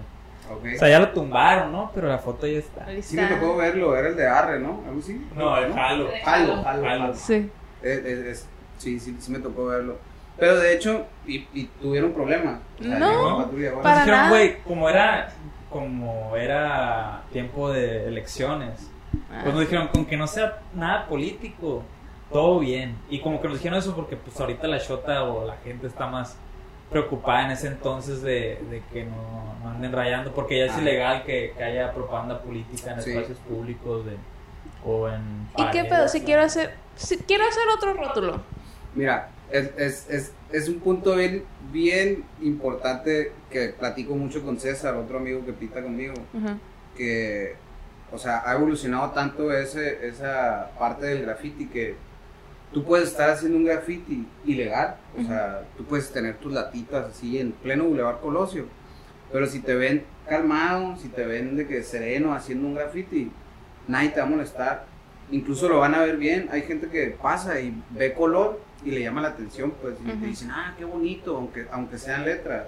Ok. 0.52 0.66
O 0.76 0.80
sea, 0.80 0.90
ya 0.90 1.00
lo 1.00 1.10
tumbaron, 1.10 1.72
¿no? 1.72 1.92
Pero 1.96 2.08
la 2.10 2.18
foto 2.18 2.46
ya 2.48 2.60
está. 2.60 2.86
Ahí 2.86 3.02
Sí 3.02 3.16
me 3.16 3.24
está. 3.24 3.40
tocó 3.40 3.56
verlo, 3.58 3.96
era 3.96 4.10
el 4.10 4.16
de 4.16 4.28
Arre, 4.28 4.60
¿no? 4.60 4.82
¿Algo 4.88 5.00
así? 5.00 5.26
No, 5.36 5.58
el 5.58 5.72
Halo. 5.72 6.10
Jalo, 6.24 6.64
jalo, 6.64 6.84
Jalo. 6.84 7.14
Sí. 7.16 7.50
Es- 7.82 8.06
es- 8.06 8.26
es- 8.26 8.48
sí, 8.78 9.00
sí, 9.00 9.16
sí 9.20 9.32
me 9.32 9.40
tocó 9.40 9.66
verlo. 9.68 9.98
Pero 10.38 10.58
de 10.60 10.74
hecho, 10.74 11.06
y, 11.28 11.48
y 11.54 11.70
tuvieron 11.82 12.12
problemas. 12.12 12.60
O 12.80 12.84
sea, 12.84 12.98
No, 13.00 13.10
llegó 13.12 13.30
la 13.30 13.44
patrulla, 13.46 13.68
bueno, 13.70 13.84
para 13.84 14.00
dijeron, 14.06 14.30
güey, 14.30 14.58
como 14.64 14.90
era, 14.90 15.30
como 15.70 16.36
era 16.36 17.22
tiempo 17.32 17.72
de 17.72 18.08
elecciones, 18.08 18.90
Ah, 19.32 19.42
pues 19.44 19.54
nos 19.54 19.62
dijeron, 19.62 19.88
con 19.90 20.06
que 20.06 20.18
no 20.18 20.26
sea 20.28 20.60
nada 20.74 21.06
político, 21.08 21.84
todo 22.34 22.60
bien. 22.60 22.98
Y 23.10 23.22
como 23.22 23.40
que 23.42 23.48
nos 23.48 23.58
dijeron 23.58 23.80
eso 23.80 23.96
porque 23.96 24.18
pues 24.18 24.38
ahorita 24.40 24.68
la 24.68 24.78
shota 24.80 25.24
o 25.24 25.46
la 25.48 25.56
gente 25.58 25.88
está 25.88 26.08
más 26.08 26.36
preocupada 26.90 27.46
en 27.46 27.52
ese 27.52 27.68
entonces 27.68 28.22
de, 28.22 28.60
de 28.70 28.84
que 28.92 29.06
no, 29.06 29.56
no 29.64 29.70
anden 29.70 29.92
rayando, 29.94 30.34
porque 30.34 30.58
ya 30.60 30.66
es 30.66 30.74
Ah. 30.76 30.82
ilegal 30.82 31.24
que, 31.24 31.54
que 31.58 31.64
haya 31.64 31.94
propaganda 31.94 32.42
política 32.42 32.94
en 32.94 33.02
Sí. 33.02 33.12
espacios 33.12 33.38
públicos 33.40 34.06
de, 34.06 34.18
o 34.86 35.08
en... 35.08 35.48
¿Y 35.58 35.66
qué 35.72 35.86
pedo? 35.86 36.08
Si 36.08 36.22
quiero 36.22 36.42
hacer. 36.44 36.74
Si 36.96 37.18
quiero 37.18 37.46
hacer 37.48 37.64
otro 37.76 37.94
rótulo. 37.94 38.42
Mira, 38.94 39.30
es, 39.52 39.72
es, 39.78 40.10
es, 40.10 40.34
es 40.52 40.70
un 40.70 40.80
punto 40.82 41.16
bien, 41.16 41.44
bien 41.72 42.24
importante 42.42 43.32
que 43.50 43.70
platico 43.70 44.14
mucho 44.16 44.44
con 44.44 44.60
César, 44.60 44.94
otro 44.96 45.18
amigo 45.18 45.44
que 45.46 45.54
pinta 45.54 45.82
conmigo, 45.82 46.14
que, 46.96 47.56
o 48.12 48.18
sea, 48.20 48.44
ha 48.46 48.54
evolucionado 48.54 49.10
tanto 49.12 49.52
ese, 49.52 50.08
esa 50.08 50.70
parte 50.78 51.08
del 51.08 51.24
graffiti 51.24 51.68
que 51.68 51.96
tú 52.74 52.84
puedes 52.84 53.10
estar 53.10 53.30
haciendo 53.30 53.58
un 53.58 53.66
graffiti 53.66 54.26
ilegal, 54.46 54.98
o 55.18 55.24
sea, 55.24 55.64
tú 55.78 55.86
puedes 55.86 56.12
tener 56.12 56.38
tus 56.38 56.52
latitas 56.52 57.06
así 57.06 57.38
en 57.38 57.52
pleno 57.52 57.86
Boulevard 57.86 58.20
Colosio, 58.20 58.66
pero 59.32 59.48
si 59.48 59.60
te 59.60 59.76
ven 59.76 60.04
calmado, 60.28 60.98
si 60.98 61.08
te 61.10 61.26
ven 61.26 61.56
de 61.56 61.68
que 61.68 61.84
sereno 61.84 62.34
haciendo 62.34 62.68
un 62.68 62.76
graffiti, 62.76 63.32
nadie 63.88 64.10
te 64.10 64.20
va 64.20 64.26
a 64.26 64.30
molestar, 64.30 64.86
incluso 65.32 65.70
lo 65.70 65.80
van 65.80 65.94
a 65.94 66.02
ver 66.02 66.18
bien, 66.18 66.50
hay 66.52 66.64
gente 66.64 66.88
que 66.88 67.16
pasa 67.22 67.60
y 67.60 67.74
ve 67.92 68.14
color 68.14 68.60
y 68.84 68.92
le 68.92 69.02
llama 69.02 69.22
la 69.22 69.30
atención, 69.30 69.74
pues, 69.82 69.96
y 70.04 70.10
te 70.10 70.26
dicen, 70.26 70.52
ah, 70.52 70.74
qué 70.78 70.84
bonito, 70.84 71.38
aunque, 71.38 71.68
aunque 71.72 71.98
sean 71.98 72.26
letras. 72.26 72.66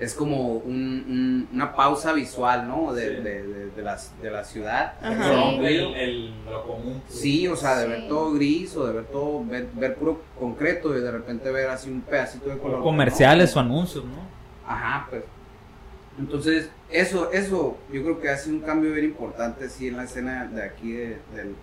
Es 0.00 0.14
como 0.14 0.54
un- 0.56 1.04
un- 1.08 1.48
una 1.52 1.74
pausa 1.76 2.12
visual, 2.12 2.66
¿no? 2.66 2.92
De, 2.92 3.16
Sí. 3.16 3.22
de, 3.22 3.42
de- 3.46 3.66
de 3.70 3.82
las- 3.82 4.12
de 4.20 4.30
la 4.30 4.42
ciudad. 4.42 4.94
Rompe 5.00 5.68
el, 5.68 5.94
el- 5.94 6.44
lo 6.50 6.66
común. 6.66 7.00
pues. 7.06 7.20
Sí, 7.20 7.46
o 7.46 7.54
sea, 7.54 7.76
de 7.78 7.84
Sí. 7.84 7.90
ver 7.92 8.08
todo 8.08 8.32
gris 8.32 8.76
o 8.76 8.86
de 8.86 8.92
ver 8.92 9.04
todo, 9.04 9.44
ver, 9.44 9.68
ver 9.74 9.94
puro 9.94 10.20
concreto 10.38 10.96
y 10.98 11.00
de 11.00 11.10
repente 11.12 11.50
ver 11.52 11.70
así 11.70 11.90
un 11.90 12.00
pedacito 12.00 12.48
de 12.50 12.58
color. 12.58 12.80
O 12.80 12.82
comerciales 12.82 13.54
o 13.56 13.60
anuncios, 13.60 14.04
¿no? 14.04 14.18
Ajá, 14.66 15.06
pues. 15.10 15.22
Entonces, 16.18 16.70
eso, 16.90 17.30
eso, 17.32 17.76
yo 17.92 18.02
creo 18.02 18.20
que 18.20 18.28
ha 18.30 18.36
sido 18.36 18.56
un 18.56 18.62
cambio 18.62 18.92
bien 18.92 19.04
importante, 19.06 19.68
sí, 19.68 19.88
en 19.88 19.96
la 19.96 20.04
escena 20.04 20.44
de 20.46 20.62
aquí, 20.62 20.92
de- 20.92 21.18
del, 21.34 21.54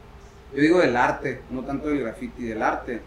yo 0.56 0.62
digo 0.62 0.80
del 0.80 0.96
arte, 0.98 1.41
no 1.50 1.63
tanto 1.63 1.88
del 1.89 2.00
graffiti, 2.04 2.44
del 2.44 2.62
arte, 2.62 3.02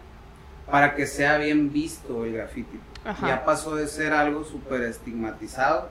para 0.69 0.95
que 0.95 1.05
sea 1.07 1.37
bien 1.37 1.71
visto 1.71 2.25
el 2.25 2.33
graffiti. 2.33 2.79
Ajá. 3.05 3.27
Ya 3.27 3.45
pasó 3.45 3.75
de 3.75 3.87
ser 3.87 4.13
algo 4.13 4.43
súper 4.43 4.81
estigmatizado 4.83 5.89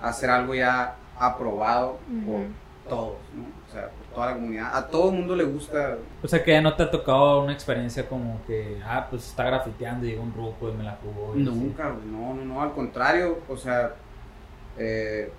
a 0.00 0.12
ser 0.12 0.30
algo 0.30 0.54
ya 0.54 0.96
aprobado 1.18 1.98
por 2.26 2.42
todos, 2.88 3.16
¿no? 3.34 3.44
O 3.68 3.72
sea, 3.72 3.90
por 3.90 4.06
toda 4.14 4.26
la 4.28 4.34
comunidad. 4.34 4.76
A 4.76 4.86
todo 4.86 5.10
el 5.10 5.16
mundo 5.16 5.36
le 5.36 5.44
gusta 5.44 5.98
O 6.22 6.28
sea 6.28 6.42
que 6.42 6.52
ya 6.52 6.60
no 6.60 6.74
te 6.74 6.82
ha 6.84 6.90
tocado 6.90 7.42
una 7.42 7.52
experiencia 7.52 8.08
como 8.08 8.40
que, 8.46 8.80
ah, 8.84 9.06
pues 9.10 9.26
está 9.26 9.44
grafiteando 9.44 10.06
y 10.06 10.10
llegó 10.10 10.22
un 10.22 10.32
ruco 10.34 10.70
y 10.70 10.72
me 10.72 10.84
la 10.84 10.96
jugó. 11.02 11.36
y 11.36 11.42
así. 11.42 11.50
Nunca, 11.50 11.90
güey, 11.90 12.06
no, 12.06 12.34
no, 12.34 12.44
no, 12.44 12.62
al 12.62 12.72
contrario, 12.72 13.38
o 13.48 13.56
sea, 13.56 13.94
eh, 14.78 15.30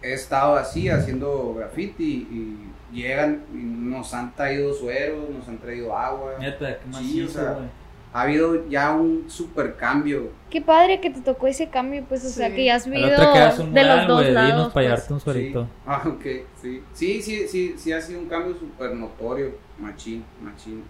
he 0.00 0.12
estado 0.14 0.56
así 0.56 0.88
haciendo 0.88 1.54
graffiti 1.54 2.26
y 2.30 2.72
llegan 2.96 3.44
y 3.52 3.56
nos 3.56 4.14
han 4.14 4.34
traído 4.34 4.72
sueros, 4.72 5.28
nos 5.30 5.46
han 5.48 5.58
traído 5.58 5.96
agua. 5.96 6.34
Neta, 6.38 6.78
qué 6.78 6.84
Sí, 6.84 6.90
macizo, 6.90 7.26
o 7.40 7.42
sea, 7.42 7.52
güey. 7.52 7.66
Ha 8.12 8.22
habido 8.22 8.68
ya 8.68 8.92
un 8.92 9.30
super 9.30 9.76
cambio. 9.76 10.30
Qué 10.50 10.60
padre 10.60 11.00
que 11.00 11.10
te 11.10 11.20
tocó 11.22 11.46
ese 11.46 11.68
cambio, 11.70 12.04
pues, 12.08 12.24
o 12.24 12.28
sea, 12.28 12.54
que 12.54 12.66
ya 12.66 12.74
has 12.76 12.86
A 12.86 12.90
vivido 12.90 13.08
la 13.08 13.14
otra 13.14 13.32
que 13.32 13.38
hagas 13.38 13.58
un 13.58 13.72
de 13.72 13.84
los 13.84 14.06
dos 14.06 14.20
güey, 14.22 14.32
lados. 14.32 14.50
dinos 14.52 14.72
para 14.72 14.94
pues. 14.96 15.10
un 15.10 15.20
suerito. 15.20 15.62
Sí. 15.64 15.68
Ah, 15.86 16.02
ok, 16.06 16.24
sí. 16.60 16.82
Sí, 16.92 17.22
sí, 17.22 17.48
sí, 17.48 17.74
sí 17.78 17.92
ha 17.92 18.00
sido 18.00 18.20
un 18.20 18.26
cambio 18.28 18.54
súper 18.58 18.94
notorio, 18.94 19.52
machín, 19.78 20.24
machín, 20.42 20.82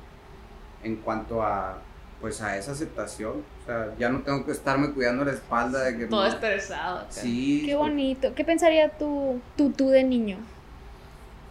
en 0.82 0.96
cuanto 0.96 1.42
a, 1.42 1.78
pues, 2.20 2.40
a 2.42 2.56
esa 2.56 2.72
aceptación. 2.72 3.42
O 3.62 3.66
sea, 3.66 3.94
ya 3.96 4.08
no 4.08 4.20
tengo 4.22 4.44
que 4.44 4.50
estarme 4.50 4.90
cuidando 4.90 5.24
la 5.24 5.30
espalda 5.32 5.84
de 5.84 5.96
que... 5.98 6.06
Todo 6.06 6.22
no- 6.24 6.28
estresado. 6.28 6.98
acá. 6.98 7.06
Sí. 7.12 7.62
Qué 7.64 7.76
bonito. 7.76 8.34
¿Qué 8.34 8.44
pensaría 8.44 8.88
tú, 8.88 9.40
tú, 9.56 9.70
tú 9.70 9.90
de 9.90 10.02
niño? 10.02 10.38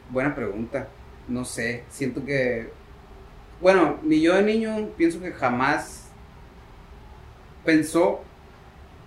Buena 0.10 0.36
pregunta. 0.36 0.88
No 1.30 1.46
sé, 1.46 1.86
siento 1.90 2.26
que... 2.26 2.74
Bueno, 3.62 4.00
mi 4.02 4.19
yo 4.21 4.34
de 4.34 4.41
niño 4.41 4.89
pienso 4.97 5.21
que 5.21 5.32
jamás 5.32 6.10
pensó 7.63 8.21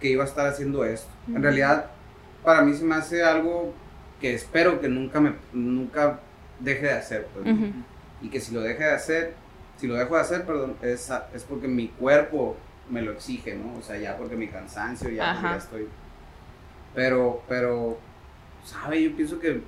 que 0.00 0.08
iba 0.10 0.22
a 0.22 0.26
estar 0.26 0.46
haciendo 0.46 0.84
esto. 0.84 1.10
En 1.28 1.42
realidad, 1.42 1.86
para 2.44 2.62
mí 2.62 2.72
se 2.74 2.84
me 2.84 2.94
hace 2.94 3.24
algo 3.24 3.72
que 4.20 4.34
espero 4.34 4.80
que 4.80 4.88
nunca 4.88 5.20
me 5.20 5.34
nunca 5.52 6.20
deje 6.60 6.82
de 6.82 6.92
hacer. 6.92 7.26
pues. 7.34 7.46
Y 8.22 8.28
que 8.28 8.40
si 8.40 8.54
lo 8.54 8.60
deje 8.60 8.84
de 8.84 8.92
hacer, 8.92 9.34
si 9.76 9.88
lo 9.88 9.94
dejo 9.96 10.14
de 10.14 10.20
hacer, 10.20 10.44
perdón, 10.46 10.76
es, 10.82 11.10
es 11.34 11.42
porque 11.42 11.66
mi 11.66 11.88
cuerpo 11.88 12.56
me 12.88 13.02
lo 13.02 13.12
exige, 13.12 13.54
¿no? 13.56 13.78
O 13.78 13.82
sea, 13.82 13.98
ya 13.98 14.16
porque 14.16 14.36
mi 14.36 14.48
cansancio, 14.48 15.10
ya 15.10 15.32
Ajá. 15.32 15.52
ya 15.52 15.56
estoy... 15.56 15.88
Pero, 16.94 17.42
pero, 17.48 17.98
¿sabe? 18.64 19.02
Yo 19.02 19.16
pienso 19.16 19.40
que 19.40 19.62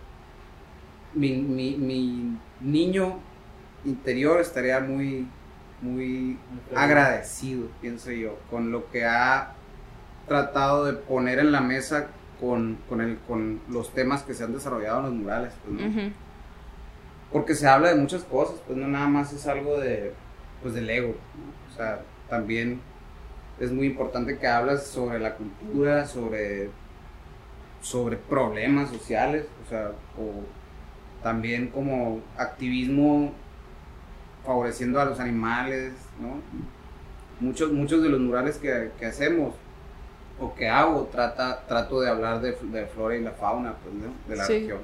mi, 1.13 1.33
mi, 1.33 1.77
mi 1.77 2.39
niño 2.61 3.19
interior 3.87 4.41
estaría 4.41 4.81
muy, 4.81 5.27
muy 5.81 6.39
agradecido, 6.75 7.69
pienso 7.81 8.11
yo, 8.11 8.39
con 8.51 8.73
lo 8.73 8.91
que 8.91 9.05
ha 9.05 9.53
tratado 10.27 10.85
de 10.85 10.95
poner 10.95 11.39
en 11.39 11.53
la 11.53 11.61
mesa 11.61 12.09
con, 12.41 12.79
con, 12.89 13.01
el, 13.01 13.19
con 13.27 13.61
los 13.69 13.93
temas 13.93 14.23
que 14.23 14.35
se 14.35 14.45
han 14.45 14.53
desarrollado 14.53 14.99
en 14.99 15.05
los 15.05 15.15
murales, 15.15 15.53
pues, 15.65 15.81
¿no? 15.81 16.13
Porque 17.33 17.55
se 17.55 17.67
habla 17.67 17.91
de 17.91 17.97
muchas 17.97 18.25
cosas, 18.25 18.57
pues 18.67 18.79
no 18.79 18.87
nada 18.89 19.09
más 19.09 19.33
es 19.33 19.47
algo 19.47 19.79
de, 19.79 20.13
pues 20.63 20.75
del 20.75 20.89
ego, 20.91 21.09
¿no? 21.09 21.73
O 21.73 21.77
sea, 21.77 22.01
también 22.29 22.81
es 23.61 23.73
muy 23.73 23.87
importante 23.87 24.39
que 24.39 24.47
hablas 24.47 24.87
sobre 24.87 25.19
la 25.19 25.35
cultura, 25.35 26.07
sobre, 26.07 26.71
sobre 27.81 28.17
problemas 28.17 28.91
sociales, 28.91 29.47
o 29.65 29.69
sea, 29.69 29.93
o 30.19 30.45
también 31.23 31.69
como 31.69 32.21
activismo 32.37 33.33
favoreciendo 34.47 35.01
a 35.01 35.05
los 35.05 35.21
animales, 35.21 35.93
¿no? 36.21 36.41
Muchos, 37.45 37.71
muchos 37.73 38.03
de 38.03 38.09
los 38.09 38.21
murales 38.21 38.57
que, 38.57 38.91
que 38.99 39.07
hacemos 39.07 39.55
o 40.41 40.55
que 40.55 40.69
hago, 40.69 41.09
trata, 41.13 41.67
trato 41.67 42.01
de 42.01 42.09
hablar 42.09 42.41
de, 42.41 42.53
de 42.53 42.87
flora 42.87 43.17
y 43.17 43.23
la 43.23 43.33
fauna, 43.33 43.75
pues, 43.83 43.95
¿no? 43.95 44.13
De 44.29 44.37
la 44.37 44.45
Sí. 44.45 44.53
región. 44.61 44.79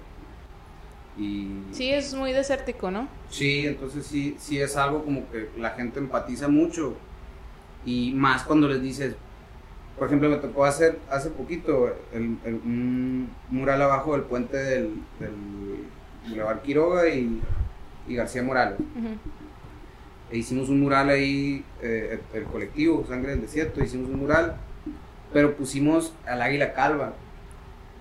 Y 1.16 1.48
Sí, 1.72 1.90
es 1.90 2.14
muy 2.14 2.32
desértico, 2.32 2.90
¿no? 2.90 3.06
Sí, 3.30 3.66
entonces 3.66 4.06
sí, 4.06 4.36
sí 4.38 4.58
es 4.60 4.76
algo 4.76 5.04
como 5.04 5.30
que 5.30 5.50
la 5.58 5.70
gente 5.70 5.98
empatiza 5.98 6.48
mucho 6.48 6.94
y 7.84 8.12
más 8.14 8.44
cuando 8.44 8.66
les 8.68 8.80
dices, 8.80 9.14
por 9.98 10.06
ejemplo, 10.06 10.30
me 10.30 10.36
tocó 10.36 10.64
hacer 10.64 10.98
hace 11.10 11.28
poquito 11.28 11.94
el, 12.14 12.38
el- 12.44 12.54
un 12.64 13.30
mural 13.50 13.82
abajo 13.82 14.12
del 14.12 14.22
puente 14.22 14.56
del, 14.56 14.94
del 15.20 15.30
Boulevard 16.28 16.62
Quiroga 16.62 17.08
y, 17.08 17.42
y 18.08 18.14
García 18.14 18.42
Morales. 18.42 18.78
Ujú. 18.80 19.16
E 20.32 20.38
hicimos 20.38 20.68
un 20.70 20.80
mural 20.80 21.10
ahí, 21.10 21.64
eh, 21.82 22.18
el, 22.32 22.38
el 22.40 22.44
colectivo 22.48 23.04
Sangre 23.06 23.32
del 23.32 23.42
Desierto, 23.42 23.84
hicimos 23.84 24.08
un 24.08 24.18
mural, 24.20 24.56
pero 25.32 25.54
pusimos 25.54 26.14
al 26.26 26.40
águila 26.42 26.72
calva. 26.72 27.12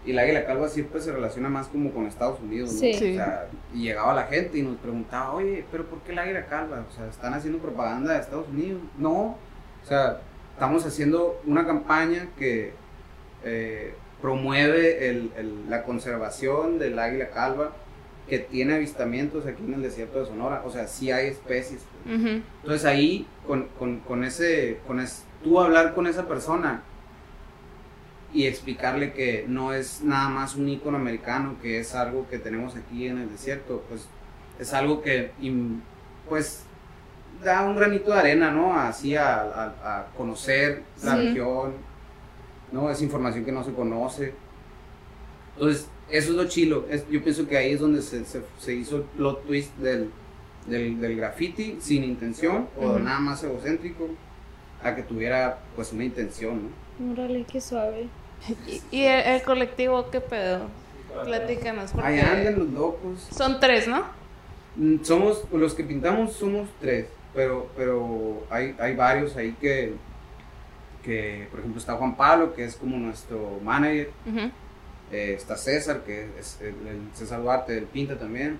Y 0.05 0.11
el 0.11 0.19
águila 0.19 0.45
calva 0.45 0.67
siempre 0.69 0.99
se 1.01 1.11
relaciona 1.11 1.49
más 1.49 1.67
como 1.67 1.91
con 1.91 2.07
Estados 2.07 2.39
Unidos, 2.39 2.71
¿no? 2.73 2.79
Sí. 2.79 2.93
Sí. 2.93 3.11
O 3.11 3.15
sea, 3.17 3.47
y 3.73 3.83
llegaba 3.83 4.13
la 4.15 4.23
gente 4.23 4.57
y 4.57 4.61
nos 4.63 4.77
preguntaba, 4.77 5.33
oye, 5.33 5.63
pero 5.71 5.85
¿por 5.85 5.99
qué 5.99 6.13
el 6.13 6.19
águila 6.19 6.45
calva? 6.47 6.85
O 6.89 6.95
sea, 6.95 7.05
¿están 7.07 7.33
haciendo 7.33 7.59
propaganda 7.59 8.13
de 8.13 8.19
Estados 8.21 8.47
Unidos? 8.47 8.81
No, 8.97 9.11
o 9.11 9.85
sea, 9.87 10.19
estamos 10.53 10.85
haciendo 10.85 11.39
una 11.45 11.67
campaña 11.67 12.27
que 12.39 12.73
eh, 13.43 13.93
promueve 14.21 15.09
el- 15.09 15.31
el- 15.35 15.69
la 15.69 15.83
conservación 15.83 16.77
del 16.79 16.97
águila 16.99 17.29
calva, 17.31 17.71
que 18.29 18.39
tiene 18.39 18.75
avistamientos 18.75 19.45
aquí 19.45 19.63
en 19.63 19.73
el 19.73 19.81
desierto 19.81 20.19
de 20.19 20.25
Sonora. 20.25 20.63
O 20.65 20.71
sea, 20.71 20.88
sí 20.88 21.12
hay 21.12 21.27
especies. 21.27 21.81
pues. 22.03 22.17
Ujú. 22.19 22.27
Entonces 22.62 22.86
ahí, 22.86 23.27
con, 23.45 23.67
con, 23.77 23.99
con 23.99 24.23
ese, 24.23 24.79
con 24.88 24.99
es, 24.99 25.23
tú 25.43 25.60
hablar 25.60 25.93
con 25.93 26.07
esa 26.07 26.27
persona 26.27 26.84
y 28.34 28.45
explicarle 28.47 29.12
que 29.12 29.45
no 29.47 29.73
es 29.73 30.01
nada 30.03 30.29
más 30.29 30.55
un 30.55 30.69
icono 30.69 30.97
americano, 30.97 31.55
que 31.62 31.79
es 31.79 31.93
algo 31.95 32.27
que 32.29 32.39
tenemos 32.39 32.75
aquí 32.77 33.07
en 33.07 33.17
el 33.17 33.29
desierto, 33.29 33.84
pues 33.89 34.07
es 34.60 34.73
algo 34.73 35.01
que, 35.01 35.31
pues, 36.29 36.63
da 37.43 37.63
un 37.63 37.75
granito 37.75 38.13
de 38.13 38.19
arena, 38.19 38.51
¿no? 38.51 38.77
Así 38.79 39.15
a, 39.17 39.41
a- 39.41 39.99
a 39.99 40.05
conocer 40.15 40.84
la 41.03 41.15
Sí. 41.17 41.27
región, 41.27 41.73
¿no? 42.71 42.89
Es 42.89 43.01
información 43.01 43.43
que 43.43 43.51
no 43.51 43.63
se 43.65 43.73
conoce. 43.73 44.34
Entonces, 45.55 45.88
eso 46.12 46.32
es 46.32 46.36
lo 46.38 46.45
chilo. 46.47 46.86
Es- 46.89 47.08
yo 47.10 47.21
pienso 47.24 47.47
que 47.47 47.58
ahí 47.58 47.71
es 47.74 47.80
donde 47.80 48.02
se, 48.02 48.26
se- 48.26 48.41
se 48.60 48.74
hizo 48.74 48.97
el 48.97 49.04
plot 49.04 49.45
twist 49.45 49.76
del, 49.78 50.10
del, 50.67 51.00
del 51.00 51.15
graffiti 51.17 51.78
sin 51.80 52.04
intención 52.04 52.67
o 52.80 53.00
nada 53.00 53.19
más 53.19 53.43
egocéntrico 53.43 54.10
a 54.84 54.95
que 54.95 55.04
tuviera 55.04 55.60
pues 55.76 55.91
una 55.93 56.04
intención, 56.04 56.69
¿no? 57.00 57.13
Órale, 57.13 57.45
qué 57.52 57.62
suave. 57.62 58.08
¿Y, 58.67 58.82
y 58.95 59.04
el, 59.04 59.21
el 59.36 59.41
colectivo 59.43 60.10
qué 60.12 60.21
pedo? 60.21 60.67
Platícanos. 61.26 61.91
Porque 61.91 62.08
Ahí 62.08 62.19
andan 62.19 62.58
los 62.60 62.69
locos. 62.69 63.28
Son 63.36 63.60
tres, 63.60 63.88
¿no? 63.88 64.04
Mm, 64.76 65.04
Somos, 65.04 65.43
los 65.52 65.74
que 65.74 65.84
pintamos 65.84 66.34
somos 66.34 66.69
tres, 66.80 67.08
pero, 67.34 67.67
pero 67.76 68.43
hay, 68.50 68.76
hay 68.80 68.95
varios 68.95 69.36
ahí 69.36 69.56
que, 69.60 69.93
que, 71.04 71.47
por 71.52 71.60
ejemplo, 71.60 71.80
está 71.80 71.95
Juan 71.95 72.15
Pablo, 72.15 72.54
que 72.54 72.63
es 72.63 72.76
como 72.76 72.97
nuestro 72.97 73.60
manager. 73.63 74.10
Eh, 75.12 75.34
está 75.38 75.56
César, 75.58 76.04
que 76.06 76.28
es 76.39 76.58
el, 76.62 76.69
el 76.88 77.00
César 77.13 77.41
Duarte, 77.41 77.78
él 77.78 77.86
pinta 77.86 78.17
también, 78.17 78.60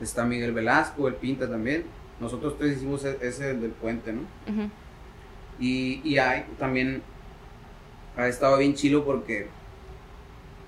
está 0.00 0.24
Miguel 0.24 0.52
Velasco, 0.52 1.08
él 1.08 1.14
pinta 1.14 1.48
también, 1.48 1.84
nosotros 2.20 2.56
tres 2.58 2.76
hicimos 2.76 3.04
e- 3.04 3.18
ese 3.20 3.54
del 3.54 3.70
puente, 3.72 4.12
¿no? 4.12 4.22
Y, 5.58 6.00
y 6.04 6.18
hay 6.18 6.44
también, 6.58 7.02
ha 8.16 8.26
estado 8.28 8.58
bien 8.58 8.74
chilo 8.74 9.04
porque 9.04 9.48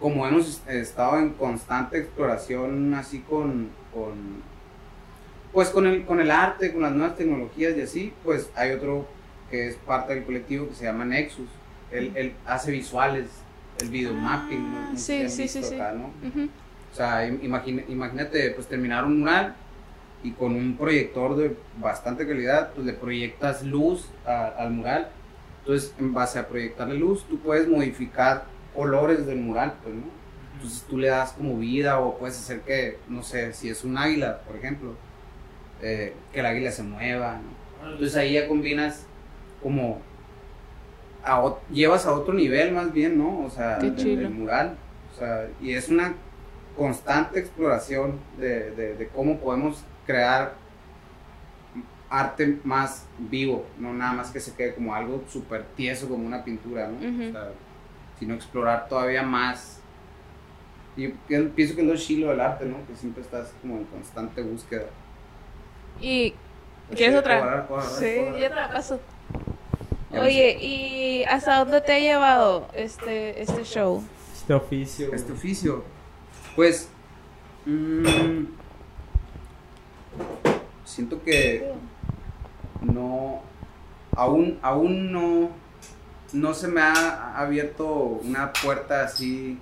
como 0.00 0.26
hemos 0.26 0.48
est- 0.48 0.68
estado 0.68 1.18
en 1.18 1.30
constante 1.30 1.98
exploración 1.98 2.94
así 2.94 3.20
con, 3.20 3.68
con 3.92 4.42
pues 5.52 5.70
con 5.70 5.86
el, 5.86 6.04
con 6.04 6.20
el 6.20 6.30
arte, 6.30 6.72
con 6.72 6.82
las 6.82 6.92
nuevas 6.92 7.16
tecnologías 7.16 7.76
y 7.76 7.80
así, 7.82 8.12
pues 8.24 8.50
hay 8.54 8.72
otro 8.72 9.06
que 9.50 9.68
es 9.68 9.76
parte 9.76 10.14
del 10.14 10.24
colectivo 10.24 10.68
que 10.68 10.74
se 10.74 10.84
llama 10.84 11.04
Nexus. 11.06 11.48
Él, 11.90 12.12
él 12.16 12.34
hace 12.46 12.70
visuales, 12.70 13.26
el 13.80 13.88
video 13.90 14.14
mapping. 14.14 14.72
¿no? 14.72 14.78
Ah, 14.78 14.88
No 14.92 14.98
sí, 14.98 15.28
sí, 15.28 15.42
visto 15.42 15.58
sí, 15.60 15.64
sí. 15.68 15.74
acá, 15.74 15.92
¿no? 15.92 16.06
Ujú. 16.28 16.48
O 16.92 16.96
sea, 16.96 17.26
im- 17.28 17.40
imagina- 17.42 17.82
imagínate 17.88 18.50
pues 18.50 18.66
terminar 18.66 19.04
un 19.04 19.20
mural 19.20 19.54
y 20.22 20.32
con 20.32 20.54
un 20.54 20.76
proyector 20.76 21.36
de 21.36 21.56
bastante 21.80 22.26
calidad, 22.26 22.72
pues 22.74 22.86
le 22.86 22.92
proyectas 22.92 23.62
luz 23.62 24.08
a- 24.26 24.48
al 24.48 24.70
mural. 24.72 25.08
Entonces, 25.60 25.94
en 25.98 26.14
base 26.14 26.38
a 26.38 26.48
proyectarle 26.48 26.96
luz, 26.98 27.24
tú 27.28 27.38
puedes 27.40 27.68
modificar 27.68 28.44
colores 28.74 29.26
del 29.26 29.38
mural, 29.38 29.74
pues, 29.82 29.94
¿no? 29.94 30.02
Entonces 30.54 30.84
tú 30.88 30.98
le 30.98 31.08
das 31.08 31.32
como 31.32 31.56
vida 31.58 32.00
o 32.00 32.18
puedes 32.18 32.36
hacer 32.38 32.62
que, 32.62 32.98
no 33.08 33.22
sé, 33.22 33.52
si 33.52 33.68
es 33.68 33.84
un 33.84 33.96
águila, 33.96 34.40
por 34.46 34.56
ejemplo, 34.56 34.94
eh, 35.82 36.14
que 36.32 36.40
el 36.40 36.46
águila 36.46 36.72
se 36.72 36.82
mueva, 36.82 37.34
¿no? 37.82 37.88
Entonces 37.92 38.16
ahí 38.16 38.32
ya 38.32 38.48
combinas 38.48 39.06
como... 39.62 40.00
a 41.28 41.54
llevas 41.70 42.06
a 42.06 42.12
otro 42.12 42.34
nivel 42.34 42.72
más 42.72 42.92
bien, 42.92 43.18
¿no? 43.18 43.44
O 43.44 43.50
sea, 43.50 43.78
Qué 43.78 43.90
del 43.90 44.30
mural. 44.30 44.76
O 45.14 45.18
sea, 45.18 45.48
y 45.60 45.72
es 45.72 45.88
una 45.88 46.14
constante 46.76 47.40
exploración 47.40 48.18
de, 48.38 48.70
de- 48.72 48.94
de 48.94 49.08
cómo 49.08 49.38
podemos 49.38 49.82
crear 50.06 50.54
arte 52.10 52.58
más 52.64 53.06
vivo, 53.18 53.66
no 53.78 53.92
nada 53.92 54.12
más 54.14 54.30
que 54.30 54.40
se 54.40 54.54
quede 54.54 54.74
como 54.74 54.94
algo 54.94 55.22
súper 55.28 55.64
tieso 55.76 56.08
como 56.08 56.26
una 56.26 56.42
pintura, 56.44 56.88
¿no? 56.88 56.96
Ujú. 56.96 57.28
O 57.28 57.32
sea, 57.32 57.50
sino 58.18 58.34
explorar 58.34 58.88
todavía 58.88 59.22
más. 59.22 59.80
Y 60.96 61.08
yo 61.28 61.50
pienso 61.54 61.76
que 61.76 61.82
es 61.82 61.86
lo 61.86 61.96
chilo 61.96 62.28
del 62.30 62.40
arte, 62.40 62.64
¿no? 62.64 62.76
Que 62.86 62.96
siempre 62.96 63.22
estás 63.22 63.52
como 63.60 63.76
en 63.76 63.84
constante 63.84 64.42
búsqueda. 64.42 64.86
¿Y 66.00 66.34
quieres 66.96 67.14
sí, 67.14 67.18
otra? 67.18 67.66
Sí, 67.82 68.16
la 68.54 68.68
paso. 68.72 68.96
Ya 68.96 69.17
Oye, 70.20 70.58
¿y 70.60 71.24
hasta 71.24 71.58
dónde 71.58 71.80
te 71.80 71.92
ha 71.92 71.98
llevado 71.98 72.68
este, 72.74 73.40
este 73.42 73.64
show? 73.64 74.02
Este 74.34 74.54
oficio. 74.54 75.14
Este 75.14 75.32
oficio, 75.32 75.84
pues, 76.56 76.88
mm, 77.66 78.44
siento 80.84 81.22
que 81.22 81.72
no, 82.80 83.42
aún, 84.16 84.58
aún 84.62 85.12
no, 85.12 85.50
no 86.32 86.54
se 86.54 86.68
me 86.68 86.80
ha 86.80 87.38
abierto 87.38 87.86
una 87.86 88.52
puerta 88.52 89.04
así 89.04 89.58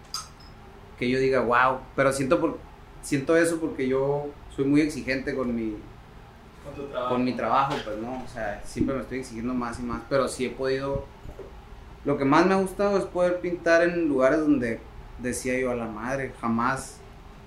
que 0.98 1.10
yo 1.10 1.18
diga, 1.18 1.40
wow, 1.40 1.80
pero 1.94 2.12
siento, 2.12 2.40
por, 2.40 2.58
siento 3.02 3.36
eso 3.36 3.58
porque 3.60 3.86
yo 3.88 4.28
soy 4.54 4.64
muy 4.64 4.80
exigente 4.80 5.34
con 5.34 5.54
mi, 5.54 5.76
Con 6.66 6.74
tu 6.74 6.90
trabajo. 6.90 7.14
con 7.14 7.24
mi 7.24 7.32
trabajo, 7.34 7.74
pues 7.84 7.98
no, 7.98 8.22
o 8.24 8.28
sea, 8.28 8.60
siempre 8.64 8.94
me 8.96 9.02
estoy 9.02 9.18
exigiendo 9.20 9.54
más 9.54 9.78
y 9.80 9.82
más, 9.82 10.02
pero 10.08 10.28
sí 10.28 10.46
he 10.46 10.50
podido, 10.50 11.04
lo 12.04 12.16
que 12.18 12.24
más 12.24 12.44
me 12.46 12.54
ha 12.54 12.58
gustado 12.58 12.98
es 12.98 13.04
poder 13.04 13.40
pintar 13.40 13.82
en 13.82 14.08
lugares 14.08 14.40
donde 14.40 14.80
decía 15.18 15.58
yo 15.58 15.70
a 15.70 15.74
la 15.74 15.86
madre, 15.86 16.32
jamás, 16.40 16.98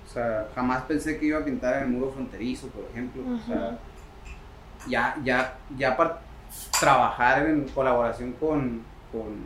o 0.08 0.12
sea, 0.12 0.48
jamás 0.54 0.82
pensé 0.82 1.18
que 1.18 1.26
iba 1.26 1.38
a 1.38 1.44
pintar 1.44 1.76
en 1.76 1.82
el 1.84 1.88
muro 1.90 2.10
fronterizo, 2.12 2.66
por 2.68 2.84
ejemplo, 2.90 3.22
o 3.34 3.38
sea, 3.46 3.78
ya, 4.88 5.16
ya, 5.22 5.56
ya 5.76 5.96
para 5.96 6.20
trabajar 6.80 7.46
en 7.46 7.68
colaboración 7.68 8.32
con, 8.32 8.82
con 9.12 9.36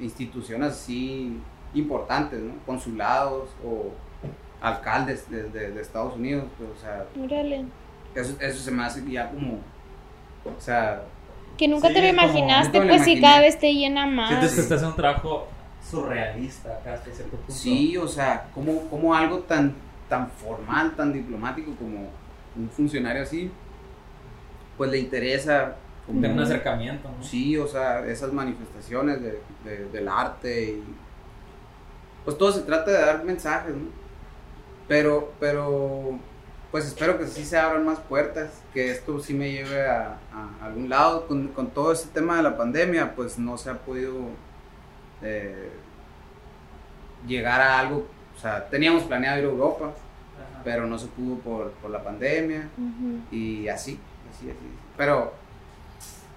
instituciones 0.00 0.72
así 0.72 1.38
importantes, 1.74 2.40
¿no? 2.40 2.54
Consulados 2.64 3.50
o 3.64 3.92
alcaldes 4.60 5.28
de, 5.30 5.44
de- 5.50 5.72
de 5.72 5.80
Estados 5.80 6.14
Unidos, 6.16 6.44
pues, 6.56 6.70
o 6.70 6.80
sea, 6.80 7.04
Órale. 7.22 7.64
Eso, 8.14 8.34
eso 8.40 8.62
se 8.62 8.70
me 8.70 8.84
hace 8.84 9.04
ya 9.10 9.30
como, 9.30 9.54
o 10.44 10.60
sea, 10.60 11.02
Que 11.56 11.68
nunca 11.68 11.88
Sí, 11.88 11.94
te 11.94 12.02
lo 12.02 12.08
imaginaste, 12.08 12.80
pues 12.80 13.04
si 13.04 13.20
cada 13.20 13.40
vez 13.40 13.58
te 13.58 13.72
llena 13.74 14.06
más. 14.06 14.28
Sientes 14.28 14.54
que 14.54 14.60
estás 14.60 14.76
haciendo 14.78 14.90
un 14.96 14.96
trabajo 14.96 15.48
surrealista 15.88 16.70
acá 16.78 16.94
hasta 16.94 17.10
cierto 17.12 17.36
punto. 17.36 17.52
sí, 17.52 17.96
o 17.96 18.08
sea, 18.08 18.48
como, 18.54 18.88
como 18.88 19.14
algo 19.14 19.38
tan, 19.40 19.74
tan 20.08 20.28
formal, 20.30 20.94
tan 20.96 21.12
diplomático 21.12 21.72
como 21.76 22.08
un 22.56 22.70
funcionario 22.70 23.22
así, 23.22 23.50
pues 24.76 24.90
le 24.90 24.98
interesa 24.98 25.76
como- 26.06 26.20
Tener 26.20 26.36
un 26.36 26.42
acercamiento, 26.42 27.08
¿no? 27.08 27.22
Sí, 27.24 27.56
o 27.56 27.66
sea, 27.66 28.04
esas 28.06 28.32
manifestaciones 28.32 29.20
de, 29.22 29.40
de- 29.64 29.88
del 29.92 30.08
arte 30.08 30.64
y 30.72 30.84
pues 32.24 32.36
todo 32.38 32.52
se 32.52 32.62
trata 32.62 32.90
de 32.90 32.98
dar 32.98 33.24
mensajes, 33.24 33.74
¿no? 33.74 33.88
Pero, 34.88 35.32
pero, 35.40 36.18
pues 36.74 36.86
espero 36.86 37.16
que 37.18 37.28
sí 37.28 37.44
se 37.44 37.56
abran 37.56 37.84
más 37.86 38.00
puertas, 38.00 38.50
que 38.72 38.90
esto 38.90 39.20
sí 39.20 39.32
me 39.32 39.52
lleve 39.52 39.86
a, 39.88 40.18
a 40.32 40.66
algún 40.66 40.88
lado. 40.88 41.28
Con, 41.28 41.46
con 41.48 41.68
todo 41.68 41.92
este 41.92 42.08
tema 42.08 42.36
de 42.38 42.42
la 42.42 42.56
pandemia, 42.56 43.14
pues 43.14 43.38
no 43.38 43.56
se 43.56 43.70
ha 43.70 43.74
podido 43.78 44.14
eh, 45.22 45.70
llegar 47.28 47.60
a 47.60 47.78
algo, 47.78 48.06
o 48.36 48.40
sea, 48.40 48.68
teníamos 48.68 49.04
planeado 49.04 49.38
ir 49.38 49.44
a 49.44 49.48
Europa, 49.48 49.84
Ajá. 49.86 50.62
pero 50.64 50.84
no 50.88 50.98
se 50.98 51.06
pudo 51.06 51.36
por, 51.36 51.70
por 51.74 51.92
la 51.92 52.02
pandemia 52.02 52.68
y 53.30 53.68
así, 53.68 54.00
así, 54.34 54.50
así. 54.50 54.58
Pero 54.96 55.32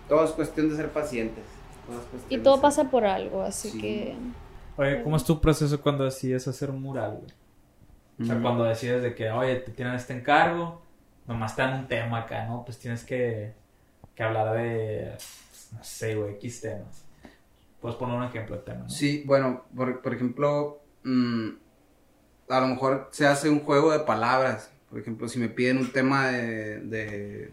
todo 0.07 0.23
es 0.23 0.29
cuestión 0.31 0.69
de 0.69 0.75
ser 0.75 0.89
pacientes. 0.91 1.43
todo 1.87 1.97
es 1.99 2.05
cuestión 2.05 2.39
Y 2.39 2.43
todo 2.43 2.53
ser- 2.57 2.61
pasa 2.61 2.83
por 2.91 3.05
algo, 3.05 3.41
así 3.41 3.71
Sí. 3.71 3.81
que... 3.81 4.15
Oye, 4.77 5.01
¿cómo 5.01 5.17
es 5.17 5.23
tu 5.23 5.41
proceso 5.41 5.81
cuando 5.81 6.03
decides 6.03 6.47
hacer 6.47 6.69
un 6.69 6.79
mural, 6.83 7.13
güey? 7.21 7.33
O 8.19 8.25
sea, 8.25 8.41
cuando 8.41 8.63
decides 8.63 9.03
de 9.03 9.13
que, 9.13 9.29
oye, 9.29 9.57
te 9.57 9.71
tienen 9.71 9.93
este 9.93 10.13
encargo, 10.13 10.81
nomás 11.27 11.55
te 11.55 11.61
dan 11.61 11.79
un 11.81 11.87
tema 11.87 12.21
acá, 12.21 12.45
¿no? 12.45 12.63
Pues 12.65 12.79
tienes 12.79 13.03
que, 13.03 13.53
que 14.15 14.23
hablar 14.23 14.55
de, 14.55 15.11
no 15.73 15.83
sé, 15.83 16.15
güey, 16.15 16.33
X 16.35 16.61
temas. 16.61 17.05
Puedes 17.79 17.95
poner 17.97 18.15
un 18.17 18.23
ejemplo 18.23 18.55
de 18.55 18.61
tema, 18.63 18.79
¿no? 18.79 18.89
Sí, 18.89 19.23
bueno, 19.27 19.65
por, 19.75 20.01
por 20.01 20.13
ejemplo, 20.15 20.81
mm, 21.03 21.49
a 22.49 22.59
lo 22.59 22.67
mejor 22.67 23.09
se 23.11 23.27
hace 23.27 23.49
un 23.49 23.59
juego 23.59 23.91
de 23.91 23.99
palabras. 23.99 24.71
Por 24.89 24.99
ejemplo, 24.99 25.27
si 25.27 25.37
me 25.37 25.49
piden 25.49 25.77
un 25.77 25.91
tema 25.91 26.27
de... 26.29 26.79
de- 26.79 27.51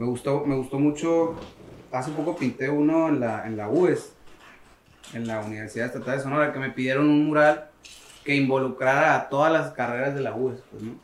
me, 0.00 0.06
gustó, 0.06 0.44
me 0.44 0.56
gustó 0.56 0.80
mucho, 0.80 1.36
hace 1.92 2.10
poco 2.10 2.34
pinté 2.34 2.68
uno 2.68 3.08
en 3.08 3.20
la, 3.20 3.46
en 3.46 3.56
la 3.56 3.68
UES, 3.68 4.12
en 5.12 5.28
la 5.28 5.40
Universidad 5.40 5.86
Estatal 5.86 6.16
de 6.16 6.22
Sonora, 6.24 6.52
que 6.52 6.58
me 6.58 6.70
pidieron 6.70 7.08
un 7.08 7.26
mural 7.26 7.70
que 8.24 8.34
involucrara 8.34 9.14
a 9.14 9.28
todas 9.28 9.52
las 9.52 9.72
carreras 9.72 10.14
de 10.14 10.20
la 10.22 10.34
UES, 10.34 10.60
pues, 10.70 10.82
¿no? 10.82 10.94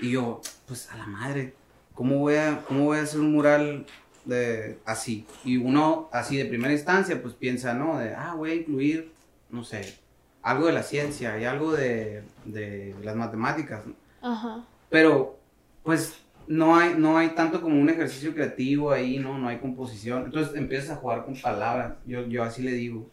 Y 0.00 0.12
yo, 0.12 0.40
pues 0.66 0.90
a 0.90 0.96
la 0.96 1.06
madre, 1.06 1.54
¿cómo 1.94 2.18
voy 2.18 2.36
a, 2.36 2.62
cómo 2.66 2.84
voy 2.84 2.98
a 2.98 3.02
hacer 3.02 3.20
un 3.20 3.32
mural 3.32 3.86
de 4.24 4.78
así? 4.84 5.26
Y 5.44 5.56
uno 5.56 6.08
así 6.12 6.36
de 6.36 6.46
primera 6.46 6.72
instancia, 6.72 7.20
pues 7.20 7.34
piensa, 7.34 7.74
¿no? 7.74 7.98
De, 7.98 8.14
ah, 8.14 8.34
voy 8.34 8.50
a 8.50 8.54
incluir, 8.54 9.12
no 9.50 9.64
sé, 9.64 9.98
algo 10.42 10.66
de 10.66 10.72
la 10.72 10.82
ciencia 10.82 11.38
y 11.38 11.44
algo 11.44 11.72
de, 11.72 12.22
de 12.44 12.94
las 13.02 13.16
matemáticas, 13.16 13.86
¿no? 13.86 13.94
Ajá. 14.22 14.64
Pero, 14.88 15.38
pues, 15.82 16.14
no 16.50 16.76
hay, 16.76 16.94
no 16.96 17.16
hay 17.16 17.28
tanto 17.30 17.60
como 17.60 17.80
un 17.80 17.88
ejercicio 17.88 18.34
creativo 18.34 18.90
ahí, 18.90 19.18
¿no? 19.18 19.38
No 19.38 19.48
hay 19.48 19.58
composición. 19.58 20.24
Entonces 20.24 20.56
empiezas 20.56 20.90
a 20.90 20.96
jugar 20.96 21.24
con 21.24 21.40
palabras. 21.40 21.94
Yo, 22.06 22.26
yo 22.26 22.42
así 22.42 22.62
le 22.62 22.72
digo. 22.72 23.06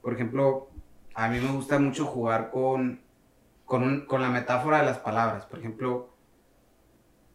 Por 0.00 0.14
ejemplo, 0.14 0.68
a 1.14 1.28
mí 1.28 1.38
me 1.40 1.52
gusta 1.52 1.78
mucho 1.78 2.06
jugar 2.06 2.50
con, 2.50 3.00
con, 3.64 3.82
un- 3.82 4.06
con 4.06 4.20
la 4.22 4.28
metáfora 4.28 4.78
de 4.80 4.86
las 4.86 4.98
palabras. 4.98 5.46
Por 5.46 5.58
ejemplo, 5.60 6.10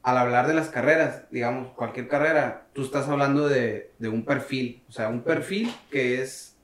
al 0.03 0.17
hablar 0.17 0.47
de 0.47 0.53
las 0.53 0.69
carreras, 0.69 1.23
digamos, 1.31 1.69
cualquier 1.73 2.07
carrera, 2.07 2.67
tú 2.73 2.83
estás 2.83 3.07
hablando 3.09 3.47
de, 3.47 3.91
de 3.99 4.09
un 4.09 4.23
perfil. 4.25 4.83
O 4.89 4.91
sea, 4.91 5.09
un 5.09 5.21
perfil 5.23 5.73
que 5.91 6.21
es 6.21 6.55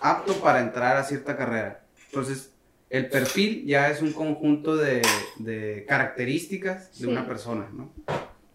apto 0.00 0.34
para 0.40 0.60
entrar 0.60 0.96
a 0.96 1.04
cierta 1.04 1.36
carrera. 1.36 1.84
Entonces, 2.06 2.52
el 2.90 3.08
perfil 3.08 3.64
ya 3.66 3.88
es 3.90 4.02
un 4.02 4.12
conjunto 4.12 4.76
de, 4.76 5.02
de 5.38 5.84
características 5.88 6.90
Sí. 6.92 7.02
de 7.04 7.08
una 7.08 7.26
persona, 7.26 7.68
¿no? 7.72 7.90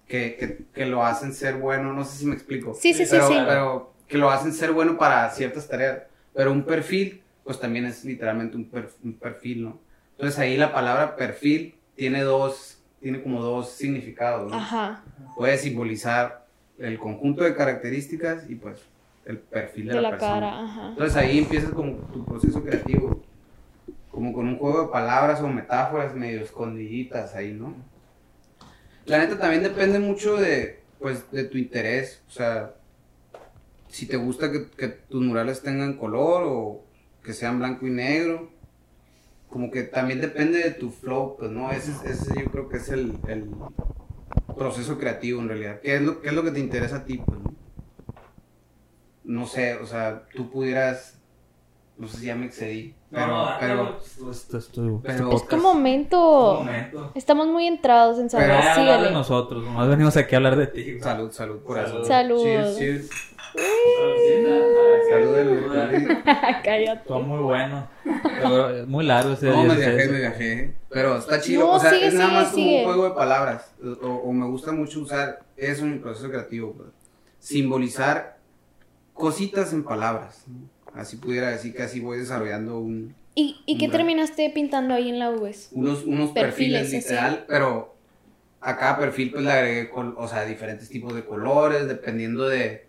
Que, 0.07 0.35
que, 0.37 0.65
que 0.73 0.85
lo 0.85 1.05
hacen 1.05 1.33
ser 1.33 1.55
bueno, 1.55 1.93
no 1.93 2.03
sé 2.03 2.17
si 2.17 2.25
me 2.25 2.33
explico. 2.35 2.73
Sí, 2.73 2.93
sí, 2.93 3.05
sí, 3.05 3.17
sí. 3.27 3.37
pero 3.45 3.93
que 4.07 4.17
lo 4.17 4.29
hacen 4.31 4.53
ser 4.53 4.71
bueno 4.71 4.97
para 4.97 5.29
ciertas 5.31 5.67
tareas. 5.67 6.03
Pero 6.33 6.51
un 6.51 6.63
perfil, 6.63 7.23
pues 7.49 7.59
también 7.59 7.85
es 7.85 8.05
literalmente 8.05 8.55
un, 8.55 8.65
per- 8.65 8.91
un 9.03 9.13
perfil, 9.13 9.63
¿no? 9.63 9.79
Entonces 10.11 10.37
ahí 10.37 10.55
la 10.55 10.71
palabra 10.71 11.15
perfil 11.15 11.73
tiene 11.95 12.21
dos, 12.21 12.77
tiene 13.01 13.23
como 13.23 13.41
dos 13.41 13.71
significados, 13.71 14.51
¿no? 14.51 14.55
Ajá. 14.55 15.03
Puede 15.35 15.57
simbolizar 15.57 16.45
el 16.77 16.99
conjunto 16.99 17.43
de 17.43 17.55
características 17.55 18.47
y 18.47 18.53
pues 18.53 18.77
el 19.25 19.39
perfil 19.39 19.87
de, 19.87 19.95
De 19.95 19.95
la, 19.95 20.01
la 20.03 20.09
persona. 20.11 20.33
cara, 20.41 20.63
ajá. 20.63 20.89
Entonces 20.89 21.17
ahí 21.17 21.39
empiezas 21.39 21.71
como 21.71 21.93
tu 22.13 22.23
proceso 22.23 22.63
creativo, 22.63 23.19
como 24.11 24.31
con 24.31 24.47
un 24.47 24.59
juego 24.59 24.83
de 24.83 24.91
palabras 24.91 25.41
o 25.41 25.47
metáforas 25.47 26.13
medio 26.13 26.41
escondiditas 26.41 27.33
ahí, 27.33 27.51
¿no? 27.53 27.73
La 29.07 29.17
neta 29.17 29.39
también 29.39 29.63
depende 29.63 29.97
mucho 29.97 30.37
de, 30.37 30.81
pues, 30.99 31.31
de 31.31 31.45
tu 31.45 31.57
interés, 31.57 32.21
o 32.27 32.31
sea, 32.31 32.75
si 33.87 34.05
te 34.05 34.17
gusta 34.17 34.51
que, 34.51 34.69
que 34.69 34.87
tus 34.89 35.23
murales 35.25 35.63
tengan 35.63 35.97
color 35.97 36.43
o 36.45 36.83
que 37.23 37.33
sean 37.33 37.59
blanco 37.59 37.85
y 37.87 37.91
negro, 37.91 38.49
como 39.49 39.71
que 39.71 39.83
también 39.83 40.21
depende 40.21 40.59
de 40.59 40.71
tu 40.71 40.91
flow, 40.91 41.35
pues, 41.37 41.51
¿no? 41.51 41.71
Ese, 41.71 41.91
es- 41.91 42.03
ese 42.03 42.39
yo 42.43 42.51
creo 42.51 42.69
que 42.69 42.77
es 42.77 42.89
el, 42.89 43.13
el 43.27 43.49
proceso 44.55 44.97
creativo 44.97 45.41
en 45.41 45.47
realidad. 45.49 45.79
¿Qué 45.81 45.95
es, 45.95 46.01
lo, 46.01 46.21
¿Qué 46.21 46.27
es 46.29 46.33
lo 46.33 46.43
que 46.43 46.51
te 46.51 46.59
interesa 46.59 46.97
a 46.97 47.05
ti, 47.05 47.17
pues, 47.25 47.39
no? 47.39 47.53
no 49.23 49.45
sé, 49.45 49.75
o 49.75 49.85
sea, 49.85 50.23
tú 50.35 50.49
pudieras, 50.49 51.19
no 51.97 52.07
sé 52.07 52.17
si 52.17 52.25
ya 52.27 52.35
me 52.35 52.47
excedí, 52.47 52.95
pero, 53.11 53.27
No, 53.27 53.45
no, 53.51 53.57
pero, 53.59 53.75
no, 53.75 53.97
esto, 53.99 54.31
esto 54.31 54.57
es 54.57 54.67
tu, 54.69 55.01
pero- 55.03 55.29
tu 55.29 55.35
Es 55.35 55.47
tu 55.47 55.57
momento. 55.57 56.55
Momento. 56.59 57.11
Estamos 57.15 57.47
muy 57.47 57.67
entrados 57.67 58.17
en 58.19 58.29
saber. 58.29 58.47
Pero- 58.49 58.59
Pero 58.61 58.71
hablar 58.81 59.01
de 59.03 59.11
nosotros, 59.11 59.63
nomás 59.63 59.87
venimos 59.89 60.15
aquí 60.17 60.33
a 60.35 60.37
hablar 60.37 60.55
de 60.55 60.67
ti. 60.67 60.99
salud, 60.99 61.31
salud 61.31 61.59
por 61.59 61.77
eso. 61.79 62.03
Salud. 62.05 62.41
Cheers, 62.43 62.77
cheers. 62.77 63.09
Salud 63.55 65.09
Salud 65.09 65.35
del- 65.35 66.23
Cállate. 66.63 67.07
Todo 67.07 67.19
muy 67.21 67.39
bueno. 67.39 67.87
Pero 68.03 68.87
Muy 68.87 69.05
largo 69.05 69.33
ese 69.33 69.47
No, 69.47 69.63
me 69.63 69.75
viajé, 69.75 70.07
me 70.09 70.17
viajé. 70.19 70.73
Pero 70.89 71.17
está 71.17 71.39
chido. 71.41 71.61
No, 71.61 71.71
o 71.73 71.79
sea, 71.79 71.91
sigue, 71.91 72.07
es 72.07 72.13
nada 72.13 72.27
sigue, 72.29 72.39
más 72.41 72.51
como 72.51 72.63
sigue. 72.63 72.77
un 72.79 72.83
juego 72.85 73.03
de 73.09 73.15
palabras. 73.15 73.71
O, 74.01 74.07
o 74.07 74.33
me 74.33 74.45
gusta 74.47 74.71
mucho 74.71 74.99
usar 75.01 75.39
eso 75.57 75.83
en 75.85 75.93
mi 75.93 75.99
proceso 75.99 76.29
creativo. 76.29 76.73
pues. 76.73 76.89
Simbolizar 77.39 78.37
cositas 79.13 79.73
en 79.73 79.83
palabras. 79.83 80.45
Así 80.93 81.17
pudiera 81.17 81.49
decir 81.49 81.73
que 81.75 81.83
así 81.83 81.99
voy 81.99 82.17
desarrollando 82.19 82.79
un, 82.79 83.15
¿Y, 83.35 83.61
y 83.65 83.77
qué 83.77 83.87
terminaste 83.89 84.49
pintando 84.49 84.93
ahí 84.95 85.09
en 85.09 85.19
la 85.19 85.29
UES? 85.29 85.69
unos, 85.71 86.03
unos 86.03 86.31
perfiles, 86.31 86.81
Perfiles, 86.81 87.03
literal, 87.05 87.45
pero 87.47 87.95
a 88.59 88.75
cada 88.75 88.97
perfil 88.97 89.31
pues 89.31 89.43
le 89.45 89.51
agregué, 89.51 89.89
col- 89.89 90.15
o 90.17 90.27
sea, 90.27 90.43
diferentes 90.45 90.89
tipos 90.89 91.13
de 91.15 91.23
colores, 91.23 91.87
dependiendo 91.87 92.47
de 92.49 92.87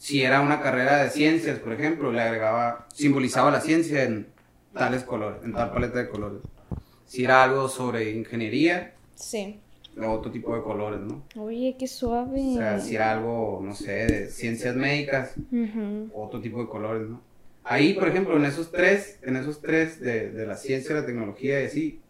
si 0.00 0.22
era 0.22 0.40
una 0.40 0.62
carrera 0.62 1.02
de 1.02 1.10
ciencias, 1.10 1.58
por 1.58 1.74
ejemplo, 1.74 2.10
le 2.10 2.22
agregaba, 2.22 2.86
simbolizaba 2.94 3.50
la 3.50 3.60
ciencia 3.60 4.02
en 4.04 4.28
tales 4.72 5.04
colores, 5.04 5.44
en 5.44 5.52
tal 5.52 5.70
paleta 5.74 5.98
de 5.98 6.08
colores. 6.08 6.40
Si 7.04 7.22
era 7.22 7.44
algo 7.44 7.68
sobre 7.68 8.10
ingeniería, 8.12 8.94
Sí. 9.14 9.60
otro 10.02 10.32
tipo 10.32 10.56
de 10.56 10.62
colores, 10.62 11.00
¿no? 11.00 11.22
Oye, 11.36 11.76
qué 11.78 11.86
suave. 11.86 12.40
O 12.40 12.56
sea, 12.56 12.80
si 12.80 12.94
era 12.96 13.12
algo, 13.12 13.60
no 13.62 13.74
sé, 13.74 14.06
de 14.06 14.30
ciencias 14.30 14.74
médicas, 14.74 15.34
Ujú. 15.52 16.08
otro 16.14 16.40
tipo 16.40 16.62
de 16.62 16.68
colores, 16.70 17.06
¿no? 17.06 17.20
Ahí, 17.62 17.92
por 17.92 18.08
ejemplo, 18.08 18.38
en 18.38 18.46
esos 18.46 18.72
tres, 18.72 19.18
en 19.20 19.36
esos 19.36 19.60
tres 19.60 20.00
de, 20.00 20.30
de 20.30 20.46
la 20.46 20.56
ciencia, 20.56 20.94
la 20.94 21.04
tecnología 21.04 21.60
y 21.60 21.66
así, 21.66 22.00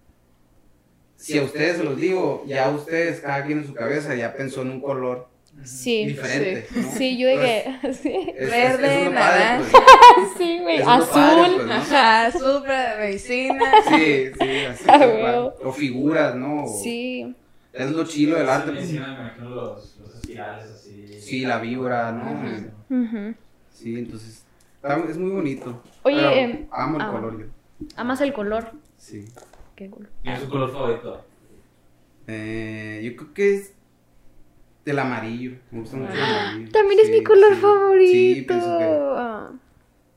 si 1.17 1.39
a 1.39 1.43
ustedes 1.43 1.79
se 1.79 1.83
los 1.83 1.97
digo, 1.97 2.45
ya 2.47 2.71
ustedes, 2.71 3.19
cada 3.19 3.45
quien 3.45 3.59
en 3.59 3.67
su 3.67 3.75
cabeza, 3.75 4.15
ya 4.15 4.33
pensó 4.33 4.63
en 4.63 4.71
un 4.71 4.81
color 4.81 5.29
Sí. 5.65 6.07
diferente, 6.07 6.67
¿no? 6.75 6.91
Sí, 6.93 7.19
yo 7.19 7.29
dije, 7.29 7.65
sí. 7.93 8.13
Es- 8.37 8.43
es- 8.45 8.51
Verde, 8.51 9.05
es 9.07 9.13
naranja. 9.13 9.71
pues. 9.71 10.29
Sí, 10.39 10.59
güey. 10.61 10.77
Es 10.79 10.85
padre, 10.85 11.43
Azul. 11.43 11.55
pues, 11.57 11.67
¿no? 11.67 11.73
Ajá, 11.75 12.33
súper 12.33 12.99
medicina. 12.99 13.61
Sí, 13.89 14.31
sí, 14.41 14.65
así. 14.65 14.85
Ah. 14.89 15.51
O 15.65 15.73
figuras, 15.73 16.35
¿no? 16.35 16.65
O- 16.65 16.83
Sí. 16.83 17.35
Es 17.73 17.91
lo 17.93 18.05
chilo 18.05 18.37
del 18.37 18.49
arte. 18.49 18.73
pues. 18.73 18.89
Sí, 18.89 18.99
me 18.99 19.07
imagino 19.07 19.51
los, 19.51 19.97
los 20.01 20.15
espirales 20.17 20.71
así. 20.71 21.21
Sí, 21.21 21.41
la 21.43 21.59
vibra, 21.61 22.11
¿no? 22.13 22.43
Sí, 23.73 23.97
entonces. 23.99 24.45
Es 25.09 25.19
muy 25.19 25.31
bonito. 25.31 25.83
Oye, 26.03 26.17
Pero 26.17 26.31
em, 26.31 26.67
amo 26.73 26.97
el 26.97 27.03
ah. 27.03 27.11
color 27.11 27.39
yo. 27.41 27.47
Amas 27.97 28.21
el 28.23 28.33
color. 28.33 28.73
Sí. 28.97 29.27
Qué 29.77 29.89
cool. 29.91 30.09
¿Tienes 30.23 30.43
un 30.43 30.49
color 30.51 30.73
favorito? 30.73 31.25
Eh, 32.27 33.01
yo 33.05 33.17
creo 33.17 33.35
que 33.35 33.55
es 33.57 33.73
el 34.91 34.99
amarillo. 34.99 35.53
Me 35.71 35.81
gusta 35.81 35.97
mucho 35.97 36.13
el 36.13 36.21
amarillo. 36.23 36.71
También 36.73 37.01
es 37.01 37.11
mi 37.11 37.23
color 37.25 37.55
sí. 37.55 37.61
favorito. 37.61 38.13
Sí, 38.13 38.45
pienso 38.47 38.79
que 38.79 38.85
Ah. 39.17 39.51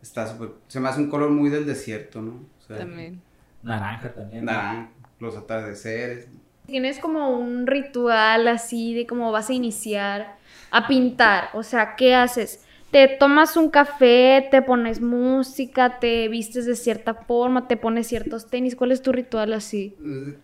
está 0.01 0.27
súper. 0.27 0.49
Se 0.67 0.79
me 0.79 0.89
hace 0.89 1.01
un 1.01 1.09
color 1.09 1.29
muy 1.29 1.49
del 1.49 1.65
desierto, 1.65 2.21
¿no? 2.21 2.31
O 2.59 2.61
sea, 2.67 2.77
También. 2.77 3.21
Naranja 3.63 4.13
también. 4.13 4.45
naranja, 4.45 4.89
los 5.19 5.37
atardeceres. 5.37 6.27
Tienes 6.65 6.99
como 6.99 7.37
un 7.37 7.65
ritual 7.67 8.47
así 8.47 8.93
de 8.93 9.05
cómo 9.05 9.31
vas 9.31 9.49
a 9.49 9.53
iniciar 9.53 10.37
a 10.71 10.87
pintar. 10.87 11.49
O 11.53 11.63
sea, 11.63 11.95
¿qué 11.95 12.15
haces? 12.15 12.63
Te 12.91 13.07
tomas 13.07 13.57
un 13.57 13.69
café, 13.69 14.47
te 14.51 14.61
pones 14.61 15.01
música, 15.01 15.99
te 15.99 16.27
vistes 16.27 16.65
de 16.65 16.75
cierta 16.75 17.15
forma, 17.15 17.67
te 17.67 17.75
pones 17.75 18.07
ciertos 18.07 18.47
tenis. 18.49 18.75
¿Cuál 18.75 18.91
es 18.91 19.01
tu 19.01 19.11
ritual 19.11 19.51
así? 19.53 19.95
Eh, 20.05 20.37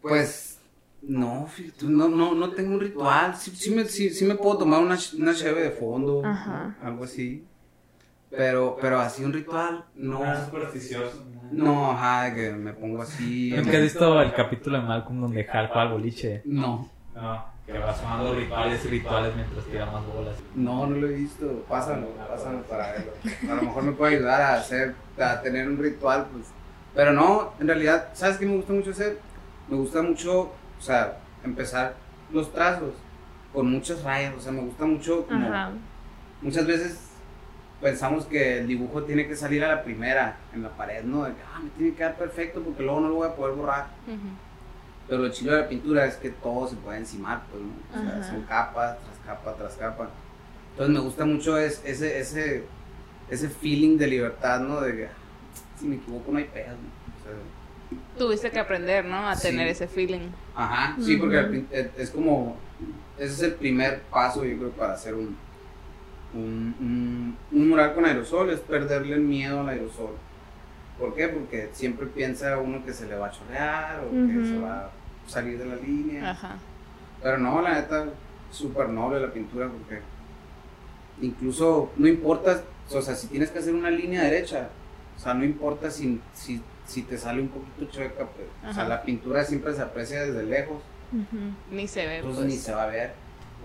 Pues, 0.00 0.47
no, 1.02 1.46
fíjate, 1.46 1.86
no, 1.86 2.08
no, 2.08 2.34
no 2.34 2.50
tengo 2.50 2.74
un 2.74 2.80
ritual. 2.80 3.34
Sí, 3.36 3.50
sí 3.54 3.70
me, 3.74 3.84
sí, 3.84 4.10
sí 4.10 4.24
me 4.24 4.34
puedo 4.34 4.58
tomar 4.58 4.80
una, 4.82 4.98
una 5.18 5.34
cheve 5.34 5.62
de 5.62 5.70
fondo, 5.70 6.22
Ajá. 6.24 6.76
algo 6.82 7.04
así. 7.04 7.44
Pero, 8.30 8.76
pero 8.80 9.00
así 9.00 9.24
un 9.24 9.32
ritual, 9.32 9.84
no. 9.94 10.24
No, 10.24 10.44
supersticioso. 10.44 11.24
No, 11.50 11.92
ajá, 11.92 12.24
de 12.24 12.34
que 12.34 12.52
me 12.52 12.74
pongo 12.74 13.00
así. 13.02 13.52
¿Nunca 13.56 13.76
has 13.78 13.82
visto 13.82 14.20
el 14.20 14.34
capítulo 14.34 14.78
de 14.78 14.84
Malcolm 14.84 15.20
donde 15.22 15.48
Hal 15.50 15.70
al 15.72 15.92
boliche? 15.92 16.42
No, 16.44 16.90
No, 17.14 17.44
que 17.64 17.78
va 17.78 17.96
sumando 17.96 18.34
rituales 18.34 18.84
y 18.84 18.88
rituales 18.88 19.34
mientras 19.34 19.64
tira 19.64 19.86
más 19.86 20.06
bolas. 20.06 20.36
no, 20.54 20.86
no 20.86 20.96
lo 20.96 21.06
he 21.08 21.14
visto. 21.14 21.64
Pásalo, 21.68 22.08
pásalo 22.28 22.62
para 22.64 22.92
verlo. 22.92 23.12
A 23.50 23.54
lo 23.54 23.62
mejor 23.62 23.82
me 23.84 23.92
puede 23.92 24.16
ayudar 24.16 24.42
a 24.42 24.54
hacer, 24.56 24.94
a 25.18 25.40
tener 25.40 25.66
un 25.68 25.78
ritual, 25.78 26.26
pues. 26.30 26.48
Pero 26.94 27.12
no, 27.14 27.54
en 27.60 27.66
realidad, 27.66 28.08
¿sabes 28.12 28.36
qué 28.36 28.44
me 28.44 28.56
gusta 28.56 28.74
mucho 28.74 28.90
hacer? 28.90 29.18
Me 29.68 29.76
gusta 29.76 30.02
mucho, 30.02 30.52
o 30.78 30.82
sea, 30.82 31.18
empezar 31.44 31.94
los 32.32 32.52
trazos 32.52 32.94
con 33.52 33.70
muchas 33.70 34.02
rayas. 34.02 34.34
O 34.36 34.40
sea, 34.40 34.52
me 34.52 34.60
gusta 34.60 34.84
mucho 34.84 35.26
como 35.26 35.48
Ajá. 35.48 35.70
muchas 36.42 36.66
veces 36.66 36.98
pensamos 37.80 38.26
que 38.26 38.58
el 38.58 38.66
dibujo 38.66 39.02
tiene 39.04 39.26
que 39.26 39.36
salir 39.36 39.64
a 39.64 39.68
la 39.68 39.82
primera 39.82 40.36
en 40.52 40.62
la 40.62 40.70
pared, 40.70 41.04
¿no? 41.04 41.24
De 41.24 41.32
que, 41.32 41.42
ah, 41.42 41.60
me 41.62 41.70
tiene 41.70 41.90
que 41.92 41.96
quedar 41.98 42.16
perfecto 42.16 42.60
porque 42.62 42.82
luego 42.82 43.00
no 43.00 43.08
lo 43.08 43.14
voy 43.16 43.28
a 43.28 43.34
poder 43.34 43.54
borrar. 43.54 43.86
Pero 45.08 45.22
lo 45.22 45.30
chido 45.30 45.54
de 45.54 45.62
la 45.62 45.68
pintura 45.68 46.04
es 46.04 46.16
que 46.16 46.30
todo 46.30 46.68
se 46.68 46.76
puede 46.76 46.98
encimar, 46.98 47.42
pues, 47.50 47.62
¿no? 47.62 47.70
O 47.92 48.04
sea, 48.04 48.18
Ajá. 48.20 48.30
son 48.30 48.42
capas 48.42 48.98
tras 48.98 49.18
capa 49.36 49.54
tras 49.56 49.74
capa. 49.76 50.10
Entonces 50.72 50.94
me 50.94 51.00
gusta 51.00 51.24
mucho 51.24 51.56
es, 51.58 51.82
ese, 51.84 52.18
ese, 52.18 52.64
ese 53.30 53.48
feeling 53.48 53.96
de 53.96 54.06
libertad, 54.06 54.60
¿no? 54.60 54.80
De 54.80 54.94
que, 54.96 55.06
ah, 55.06 55.10
si 55.78 55.86
me 55.86 55.96
equivoco 55.96 56.30
no 56.32 56.38
hay 56.38 56.44
pedo, 56.44 56.72
¿no? 56.72 56.74
O 56.74 57.24
sea, 57.24 57.32
Tuviste 58.18 58.50
que 58.50 58.58
aprender, 58.58 59.04
¿no? 59.04 59.28
A 59.28 59.34
Sí. 59.36 59.48
tener 59.48 59.68
ese 59.68 59.86
feeling. 59.88 60.28
Ajá, 60.54 60.96
sí, 61.00 61.16
porque 61.16 61.36
Ujú. 61.36 61.44
al 61.44 61.50
prin- 61.50 61.68
es, 61.96 62.10
como, 62.10 62.56
ese 63.18 63.32
es 63.32 63.42
el 63.42 63.54
primer 63.54 64.02
paso, 64.02 64.44
yo 64.44 64.56
creo, 64.58 64.70
para 64.70 64.94
hacer 64.94 65.14
un, 65.14 65.36
un, 66.34 66.74
un, 66.80 67.36
un 67.52 67.68
mural 67.68 67.94
con 67.94 68.04
aerosol, 68.04 68.50
es 68.50 68.60
perderle 68.60 69.14
el 69.14 69.20
miedo 69.20 69.60
al 69.60 69.68
aerosol. 69.68 70.10
¿Por 70.98 71.14
qué? 71.14 71.28
Porque 71.28 71.70
siempre 71.72 72.06
piensa 72.06 72.58
uno 72.58 72.84
que 72.84 72.92
se 72.92 73.06
le 73.06 73.16
va 73.16 73.28
a 73.28 73.30
chorrear 73.30 74.00
o 74.04 74.10
que 74.10 74.36
Ujú. 74.38 74.46
se 74.46 74.58
va 74.58 74.80
a 74.86 74.90
salir 75.28 75.56
de 75.58 75.64
la 75.66 75.76
línea. 75.76 76.30
Ajá. 76.32 76.56
Pero 77.22 77.38
no, 77.38 77.62
la 77.62 77.74
neta, 77.74 78.06
súper 78.50 78.88
noble 78.88 79.20
la 79.20 79.32
pintura 79.32 79.68
porque 79.68 80.00
incluso 81.20 81.90
no 81.96 82.06
importa, 82.08 82.62
o 82.92 83.02
sea, 83.02 83.14
si 83.14 83.26
tienes 83.28 83.50
que 83.50 83.58
hacer 83.58 83.74
una 83.74 83.90
línea 83.90 84.22
derecha, 84.22 84.68
o 85.16 85.20
sea, 85.20 85.34
no 85.34 85.44
importa 85.44 85.90
si, 85.90 86.20
si, 86.32 86.60
si 86.88 87.02
te 87.02 87.16
sale 87.18 87.40
un 87.42 87.48
poquito 87.48 87.84
chueca, 87.92 88.26
pues, 88.26 88.48
o 88.68 88.72
sea, 88.74 88.88
la 88.88 89.02
pintura 89.02 89.44
siempre 89.44 89.72
se 89.74 89.82
aprecia 89.82 90.22
desde 90.24 90.42
lejos, 90.42 90.82
Ujú. 91.12 91.52
Ni 91.70 91.86
se 91.88 92.06
ve, 92.06 92.16
entonces 92.16 92.42
pues. 92.44 92.52
ni 92.54 92.58
se 92.58 92.74
va 92.74 92.82
a 92.82 92.86
ver. 92.88 93.12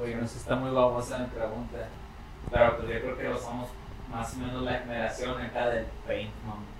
Oye, 0.01 0.15
no 0.15 0.27
sé, 0.27 0.37
está 0.37 0.55
muy 0.55 0.71
babosa 0.71 1.17
mi 1.19 1.25
pregunta. 1.27 1.77
Pero 2.51 2.77
pues 2.77 2.89
yo 2.89 3.15
creo 3.17 3.17
que 3.33 3.39
somos 3.41 3.69
más 4.11 4.33
o 4.33 4.37
menos 4.37 4.61
la 4.63 4.73
generación 4.79 5.41
acá 5.41 5.69
del 5.69 5.85
paint, 6.07 6.31
¿no? 6.45 6.73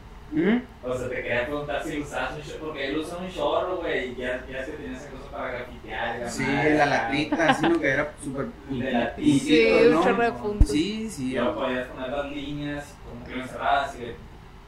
O 0.84 0.98
sea, 0.98 1.10
te 1.10 1.16
quería 1.22 1.46
preguntar 1.46 1.84
si 1.84 2.00
usabas 2.00 2.36
un 2.36 2.42
chorro, 2.42 2.60
porque 2.66 2.88
él 2.88 2.98
usa 2.98 3.18
un 3.18 3.30
chorro, 3.30 3.78
güey, 3.78 4.14
y 4.14 4.16
ya, 4.16 4.44
ya 4.50 4.66
se 4.66 4.72
tenía 4.72 4.98
esa 4.98 5.10
cosa 5.10 5.30
para 5.32 5.52
grafitear. 5.52 6.30
Sí, 6.30 6.42
madre, 6.44 6.76
la 6.78 6.86
latrita, 6.88 7.54
sino 7.54 7.80
que 7.80 7.88
era 7.90 8.14
súper 8.24 8.46
De 8.70 8.92
la 8.92 9.16
Sí, 9.16 9.22
puntito, 9.22 9.78
un 9.88 9.92
¿no? 9.94 10.04
chorro 10.04 10.24
de 10.24 10.32
puntos. 10.32 10.70
Sí, 10.70 11.10
sí. 11.10 11.32
Y 11.32 11.36
luego 11.36 11.56
podías 11.56 11.88
poner 11.88 12.10
las 12.10 12.32
líneas, 12.32 12.86
como 13.08 13.26
que 13.26 13.36
lo 13.36 13.44
encerrabas 13.44 13.96
y 13.96 14.16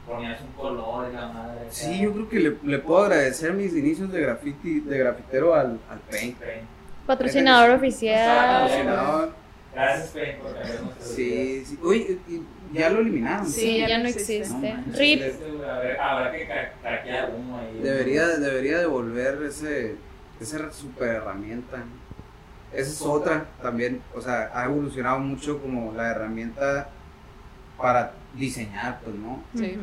ponías 0.06 0.40
un 0.40 0.52
color 0.52 1.08
y 1.10 1.14
la 1.14 1.26
madre. 1.28 1.66
Sí, 1.70 2.00
yo 2.00 2.12
creo 2.12 2.28
que 2.28 2.38
le, 2.40 2.56
le 2.62 2.78
puedo 2.78 3.04
agradecer 3.04 3.52
mis 3.52 3.74
inicios 3.74 4.10
de 4.12 4.20
graffiti, 4.20 4.80
de 4.80 4.98
grafitero 4.98 5.54
al, 5.54 5.78
al 5.90 5.98
paint. 6.10 6.36
Patrocinador 7.06 7.70
oficial. 7.70 8.62
Patrocinador. 8.62 9.46
Gracias, 9.74 10.08
Paint, 10.08 10.38
por 10.38 10.50
habernos 10.56 10.94
Sí, 11.00 11.62
sí. 11.66 11.78
Oye, 11.84 12.18
y 12.28 12.42
ya 12.72 12.88
lo 12.88 13.00
eliminaron. 13.00 13.46
Sí, 13.46 13.78
ya, 13.78 13.88
ya 13.88 13.98
no 13.98 14.08
existe. 14.08 14.38
existe. 14.38 14.72
No 14.72 14.76
manches. 14.76 14.98
RIP. 14.98 15.22
Habrá, 16.00 16.32
que 16.32 16.48
craquear 16.82 17.30
uno 17.38 17.58
ahí. 17.58 17.80
Debería, 17.82 18.26
debería 18.26 18.78
devolver 18.78 19.42
ese, 19.42 19.96
esa 20.40 20.72
super 20.72 21.08
herramienta. 21.08 21.84
Esa 22.72 22.90
es 22.90 23.02
otra 23.02 23.46
también, 23.62 24.02
o 24.14 24.20
sea, 24.20 24.50
ha 24.52 24.64
evolucionado 24.64 25.18
mucho 25.18 25.60
como 25.60 25.92
la 25.92 26.10
herramienta 26.10 26.88
para 27.78 28.12
diseñar, 28.34 29.00
pues, 29.02 29.16
¿no? 29.16 29.42
Sí. 29.56 29.78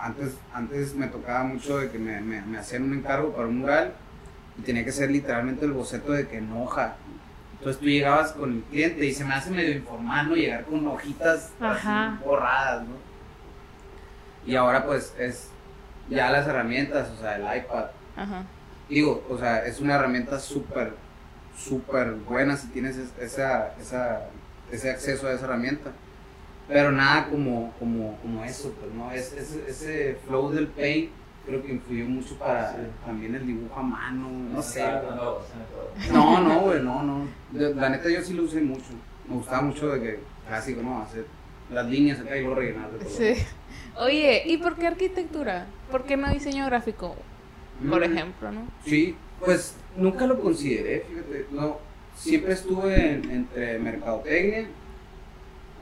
Antes, 0.00 0.34
antes 0.52 0.94
me 0.94 1.06
tocaba 1.06 1.44
mucho 1.44 1.78
de 1.78 1.90
que 1.90 1.98
me, 1.98 2.20
me, 2.20 2.42
me 2.42 2.58
hacían 2.58 2.82
un 2.82 2.94
encargo 2.94 3.32
para 3.32 3.46
un 3.48 3.58
mural 3.60 3.92
y 4.58 4.62
tenía 4.62 4.84
que 4.84 4.92
ser 4.92 5.10
literalmente 5.10 5.64
el 5.64 5.72
boceto 5.72 6.12
de 6.12 6.26
que 6.28 6.38
en 6.38 6.52
hoja. 6.52 6.94
Entonces 7.58 7.80
tú 7.80 7.86
llegabas 7.86 8.32
con 8.32 8.52
el 8.52 8.62
cliente 8.64 9.06
y 9.06 9.12
se 9.14 9.24
me 9.24 9.34
hace 9.34 9.50
medio 9.50 9.72
informal, 9.72 10.28
¿no? 10.28 10.34
Llegar 10.34 10.64
con 10.64 10.84
hojitas 10.88 11.50
Ajá. 11.60 12.08
así 12.14 12.24
borradas, 12.24 12.82
¿no? 12.82 12.94
Y 14.44 14.56
ahora 14.56 14.84
pues 14.84 15.14
es 15.18 15.48
ya 16.10 16.30
las 16.30 16.46
herramientas, 16.48 17.08
o 17.10 17.20
sea, 17.20 17.36
el 17.36 17.58
iPad. 17.62 17.84
Ajá. 18.16 18.42
Digo, 18.88 19.24
o 19.30 19.38
sea, 19.38 19.64
es 19.64 19.78
una 19.80 19.94
herramienta 19.94 20.40
súper, 20.40 20.94
súper 21.56 22.12
buena 22.14 22.56
si 22.56 22.66
tienes 22.68 22.96
es- 22.96 23.12
esa, 23.20 23.72
esa, 23.80 24.22
ese 24.72 24.90
acceso 24.90 25.28
a 25.28 25.32
esa 25.32 25.44
herramienta. 25.44 25.92
Pero 26.72 26.92
nada 26.92 27.28
como, 27.28 27.72
como, 27.78 28.16
como 28.22 28.44
eso, 28.44 28.72
pues, 28.80 28.92
¿no? 28.94 29.12
Es, 29.12 29.32
ese, 29.34 29.64
ese 29.68 30.16
flow 30.26 30.50
del 30.50 30.68
paint 30.68 31.10
creo 31.44 31.62
que 31.62 31.72
influyó 31.72 32.04
mucho 32.06 32.36
para 32.38 32.70
Sí. 32.72 32.76
también 33.04 33.34
el 33.34 33.46
dibujo 33.46 33.78
a 33.78 33.82
mano, 33.82 34.28
no 34.52 34.62
sé. 34.62 34.80
En 34.84 35.00
todo. 35.00 35.42
No, 36.12 36.40
no, 36.40 36.60
güey, 36.60 36.82
no, 36.82 37.02
no. 37.02 37.26
De- 37.50 37.74
La 37.74 37.88
neta 37.90 38.08
yo 38.08 38.22
sí 38.22 38.32
lo 38.34 38.44
usé 38.44 38.60
mucho. 38.60 38.84
Me 39.28 39.34
gustaba 39.36 39.62
mucho 39.62 39.88
de 39.88 40.00
que 40.00 40.18
clásico, 40.46 40.82
¿no? 40.82 41.02
Hacer 41.02 41.26
las 41.70 41.86
líneas 41.86 42.20
acá 42.20 42.36
y 42.36 42.40
luego 42.40 42.54
rellenar 42.56 42.90
de 42.92 42.98
color. 42.98 43.12
Sí. 43.12 43.34
Oye, 43.98 44.42
¿y 44.46 44.56
por 44.58 44.76
qué 44.76 44.86
arquitectura? 44.86 45.66
¿Por 45.90 46.04
qué 46.04 46.16
no 46.16 46.30
diseño 46.30 46.64
gráfico? 46.66 47.16
Por 47.88 48.00
Mm. 48.00 48.12
ejemplo, 48.12 48.52
¿no? 48.52 48.62
Sí, 48.84 49.16
pues 49.44 49.74
nunca 49.96 50.26
lo 50.26 50.40
consideré, 50.40 51.04
fíjate, 51.08 51.46
no, 51.50 51.78
siempre 52.14 52.52
estuve 52.52 53.14
en- 53.14 53.30
entre 53.30 53.78
mercadotecnia 53.78 54.66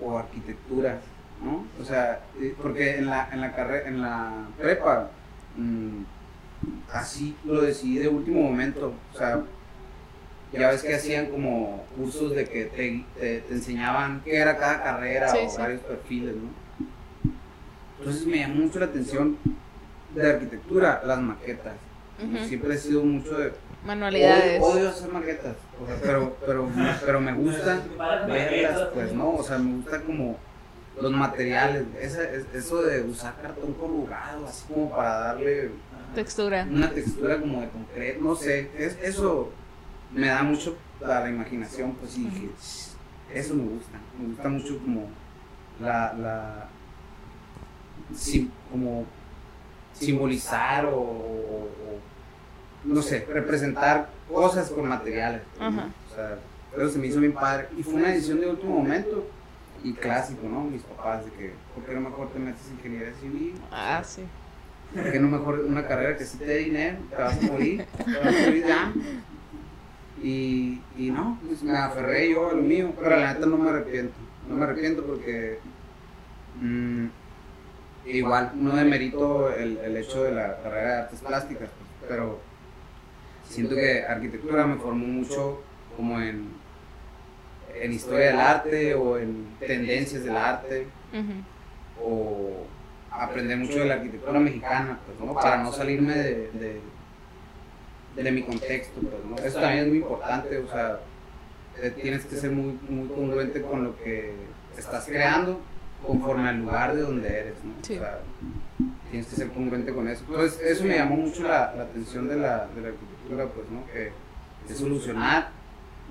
o 0.01 0.19
arquitectura, 0.19 1.01
¿no? 1.45 1.65
O 1.81 1.85
sea, 1.85 2.21
eh, 2.41 2.55
porque 2.61 2.99
en 2.99 3.07
la, 3.07 3.29
en 3.33 3.41
la 3.41 3.55
carrera, 3.55 3.89
en 3.89 4.01
la 4.03 4.33
prepa, 4.59 5.11
mm, 5.57 6.03
así 6.93 7.37
lo 7.45 7.61
decidí 7.63 7.99
de 7.99 8.09
último 8.09 8.43
momento, 8.43 8.93
o 9.15 9.17
sea, 9.19 9.43
ya 10.53 10.71
ves 10.71 10.83
que 10.83 10.95
hacían 10.95 11.27
como 11.27 11.85
cursos 11.97 12.35
de 12.35 12.45
que 12.45 12.65
te, 12.67 13.05
te- 13.19 13.41
te 13.41 13.55
enseñaban 13.55 14.21
qué 14.25 14.37
era 14.37 14.57
cada 14.57 14.83
carrera 14.83 15.29
Sí, 15.29 15.39
o 15.47 15.51
sí. 15.51 15.57
varios 15.59 15.81
perfiles, 15.83 16.35
¿no? 16.35 16.51
Entonces 17.99 18.27
me 18.27 18.39
llamó 18.39 18.55
mucho 18.57 18.79
la 18.81 18.87
atención 18.87 19.37
de 20.15 20.29
arquitectura, 20.31 21.03
las 21.05 21.21
maquetas. 21.21 21.75
Siempre 22.49 22.75
he 22.75 22.79
sido 22.79 23.03
mucho 23.05 23.39
de. 23.39 23.53
Manualidades. 23.87 24.61
Odio, 24.63 24.73
odio 24.75 24.89
hacer 24.91 25.11
maquetas. 25.13 25.57
O 25.83 25.87
sea, 25.87 25.97
pero, 26.03 26.37
pero, 26.45 26.68
pero 27.05 27.20
me 27.20 27.33
gusta 27.33 27.81
verlas, 28.26 28.89
pues, 28.93 29.12
¿no? 29.12 29.31
O 29.37 29.43
sea, 29.43 29.59
me 29.59 29.76
gusta 29.76 30.03
como 30.03 30.37
los 31.01 31.12
materiales. 31.12 31.85
Esa, 32.01 32.22
eso 32.55 32.83
de 32.83 33.03
usar 33.03 33.35
cartón 33.41 33.72
corrugado, 33.74 34.47
así 34.47 34.66
como 34.72 34.91
para 34.91 35.18
darle 35.18 35.70
Textura. 36.14 36.66
una 36.70 36.91
textura 36.91 37.39
como 37.41 37.61
de 37.61 37.68
concreto. 37.68 38.22
No 38.22 38.35
sé, 38.35 38.70
es, 38.76 38.99
eso 39.03 39.51
me 40.12 40.26
da 40.28 40.43
mucho 40.43 40.76
a 41.03 41.20
la 41.20 41.31
imaginación, 41.31 41.93
pues 41.95 42.12
sí 42.12 42.24
dije, 42.24 42.51
eso 43.33 43.55
me 43.55 43.62
gusta, 43.64 43.99
me 44.18 44.28
gusta 44.28 44.49
mucho 44.49 44.78
como 44.81 45.09
la, 45.81 46.12
la 46.14 46.68
sim- 48.14 48.51
como 48.70 49.07
simbolizar 49.95 50.85
o, 50.87 50.99
no 52.85 53.03
sé, 53.03 53.26
representar 53.33 54.09
cosas 54.28 54.70
con 54.70 54.89
materiales. 54.89 55.43
¿no? 55.59 55.66
Ajá. 55.66 55.89
O 56.11 56.14
sea, 56.14 56.39
pero 56.74 56.89
se 56.89 56.99
me 56.99 57.07
hizo 57.07 57.20
bien 57.20 57.33
padre. 57.33 57.68
Y 57.76 57.83
fue 57.83 57.95
una 57.95 58.09
decisión 58.09 58.41
de 58.41 58.49
último 58.49 58.78
momento 58.78 59.26
y 59.83 59.93
clásico, 59.95 60.49
¿no? 60.49 60.64
Mis 60.64 60.83
papás, 60.83 61.24
de 61.24 61.33
que, 61.33 61.53
¿por 61.74 61.85
qué 61.85 61.95
no 61.95 62.01
mejor 62.03 62.31
te 62.31 62.39
metes 62.39 62.66
en 62.68 62.74
ingeniería 62.74 63.14
civil? 63.20 63.55
Ah, 63.70 64.03
sí. 64.05 64.22
¿Por 64.95 65.11
qué 65.12 65.20
no 65.20 65.28
mejor 65.28 65.61
una 65.61 65.87
carrera 65.87 66.16
que 66.16 66.24
sí 66.24 66.37
te 66.39 66.47
dé 66.47 66.59
dinero? 66.59 66.99
Te 67.11 67.16
vas 67.16 67.39
a 67.39 67.47
morir, 67.47 67.87
te 67.97 68.18
vas 68.18 68.26
a 68.26 68.47
morir 68.47 68.64
ya. 68.66 68.93
Y, 70.22 70.83
y 70.99 71.11
no, 71.11 71.39
pues 71.47 71.62
me 71.62 71.76
aferré 71.76 72.31
yo 72.31 72.51
a 72.51 72.53
lo 72.53 72.62
mío, 72.62 72.93
pero 72.99 73.16
la 73.16 73.33
neta 73.33 73.47
no 73.47 73.57
me 73.57 73.70
arrepiento. 73.70 74.14
No 74.49 74.57
me 74.57 74.64
arrepiento 74.64 75.05
porque 75.05 75.61
mm, 76.61 77.07
igual 78.07 78.53
no 78.57 78.74
demerito 78.76 79.51
el, 79.55 79.78
el 79.78 79.97
hecho 79.97 80.24
de 80.24 80.33
la 80.33 80.61
carrera 80.62 80.89
de 80.89 81.01
artes 81.03 81.20
plásticas, 81.20 81.70
pues, 81.70 82.09
pero 82.09 82.41
siento 83.51 83.75
que 83.75 84.05
arquitectura 84.05 84.67
me 84.67 84.77
formó 84.77 85.07
mucho 85.07 85.63
como 85.97 86.21
en, 86.21 86.49
en 87.75 87.93
historia 87.93 88.27
del 88.29 88.41
arte 88.41 88.95
o 88.95 89.19
en 89.19 89.47
tendencias 89.59 90.25
del 90.25 90.37
arte 90.37 90.87
o 92.03 92.67
aprender 93.11 93.59
mucho 93.59 93.81
de 93.81 93.87
la 93.87 93.95
arquitectura 93.95 94.39
mexicana, 94.41 94.99
pues, 95.05 95.19
¿no? 95.21 95.35
Para 95.35 95.63
no 95.63 95.73
salirme 95.73 96.15
de, 96.17 96.51
de, 96.53 98.23
de 98.23 98.33
mi 98.33 98.43
contexto, 98.43 99.01
pues, 99.01 99.25
¿no? 99.29 99.37
Eso 99.45 99.61
también 99.61 99.85
es 99.85 99.89
muy 99.89 99.99
importante, 99.99 100.59
o 100.59 100.69
sea, 100.71 101.01
tienes 102.01 102.25
que 102.25 102.37
ser 102.37 102.53
muy, 102.53 102.79
muy 102.89 103.09
congruente 103.09 103.63
con 103.63 103.85
lo 103.85 103.97
que 103.99 104.33
estás 104.79 105.07
creando 105.07 105.61
conforme 106.07 106.49
al 106.49 106.61
lugar 106.61 106.95
de 106.95 107.03
donde 107.03 107.29
eres, 107.29 107.55
¿no? 107.65 107.75
Sí. 107.83 107.97
O 107.97 107.99
sea, 107.99 108.21
tienes 109.11 109.27
que 109.27 109.37
ser 109.37 109.49
congruente 109.49 109.93
con 109.93 110.09
eso. 110.09 110.25
Entonces, 110.29 110.61
eso 110.61 110.85
me 110.85 110.97
llamó 110.97 111.17
mucho 111.17 111.43
la, 111.43 111.75
la 111.77 111.83
atención 111.83 112.29
de 112.29 112.37
la, 112.37 112.69
de 112.75 112.81
la 112.81 112.89
arquitectura, 112.89 113.10
pues, 113.37 113.70
¿no? 113.70 113.85
Que 113.93 114.12
es 114.68 114.78
solucionar 114.78 115.49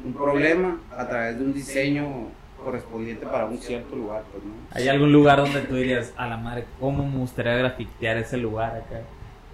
un 0.04 0.14
problema 0.14 0.80
a 0.96 1.08
través 1.08 1.38
de 1.38 1.46
un 1.46 1.54
diseño 1.54 2.28
correspondiente 2.64 3.26
para 3.26 3.46
un 3.46 3.58
cierto 3.58 3.96
lugar, 3.96 4.24
pues, 4.32 4.44
¿no? 4.44 4.54
¿Hay 4.72 4.88
algún 4.88 5.12
lugar 5.12 5.40
donde 5.40 5.62
tú 5.62 5.76
dirías, 5.76 6.14
a 6.18 6.28
la 6.28 6.38
madre, 6.38 6.66
cómo 6.80 7.06
me 7.08 7.18
gustaría 7.18 7.54
grafitear 7.56 8.18
ese 8.18 8.38
lugar 8.38 8.76
acá? 8.78 9.02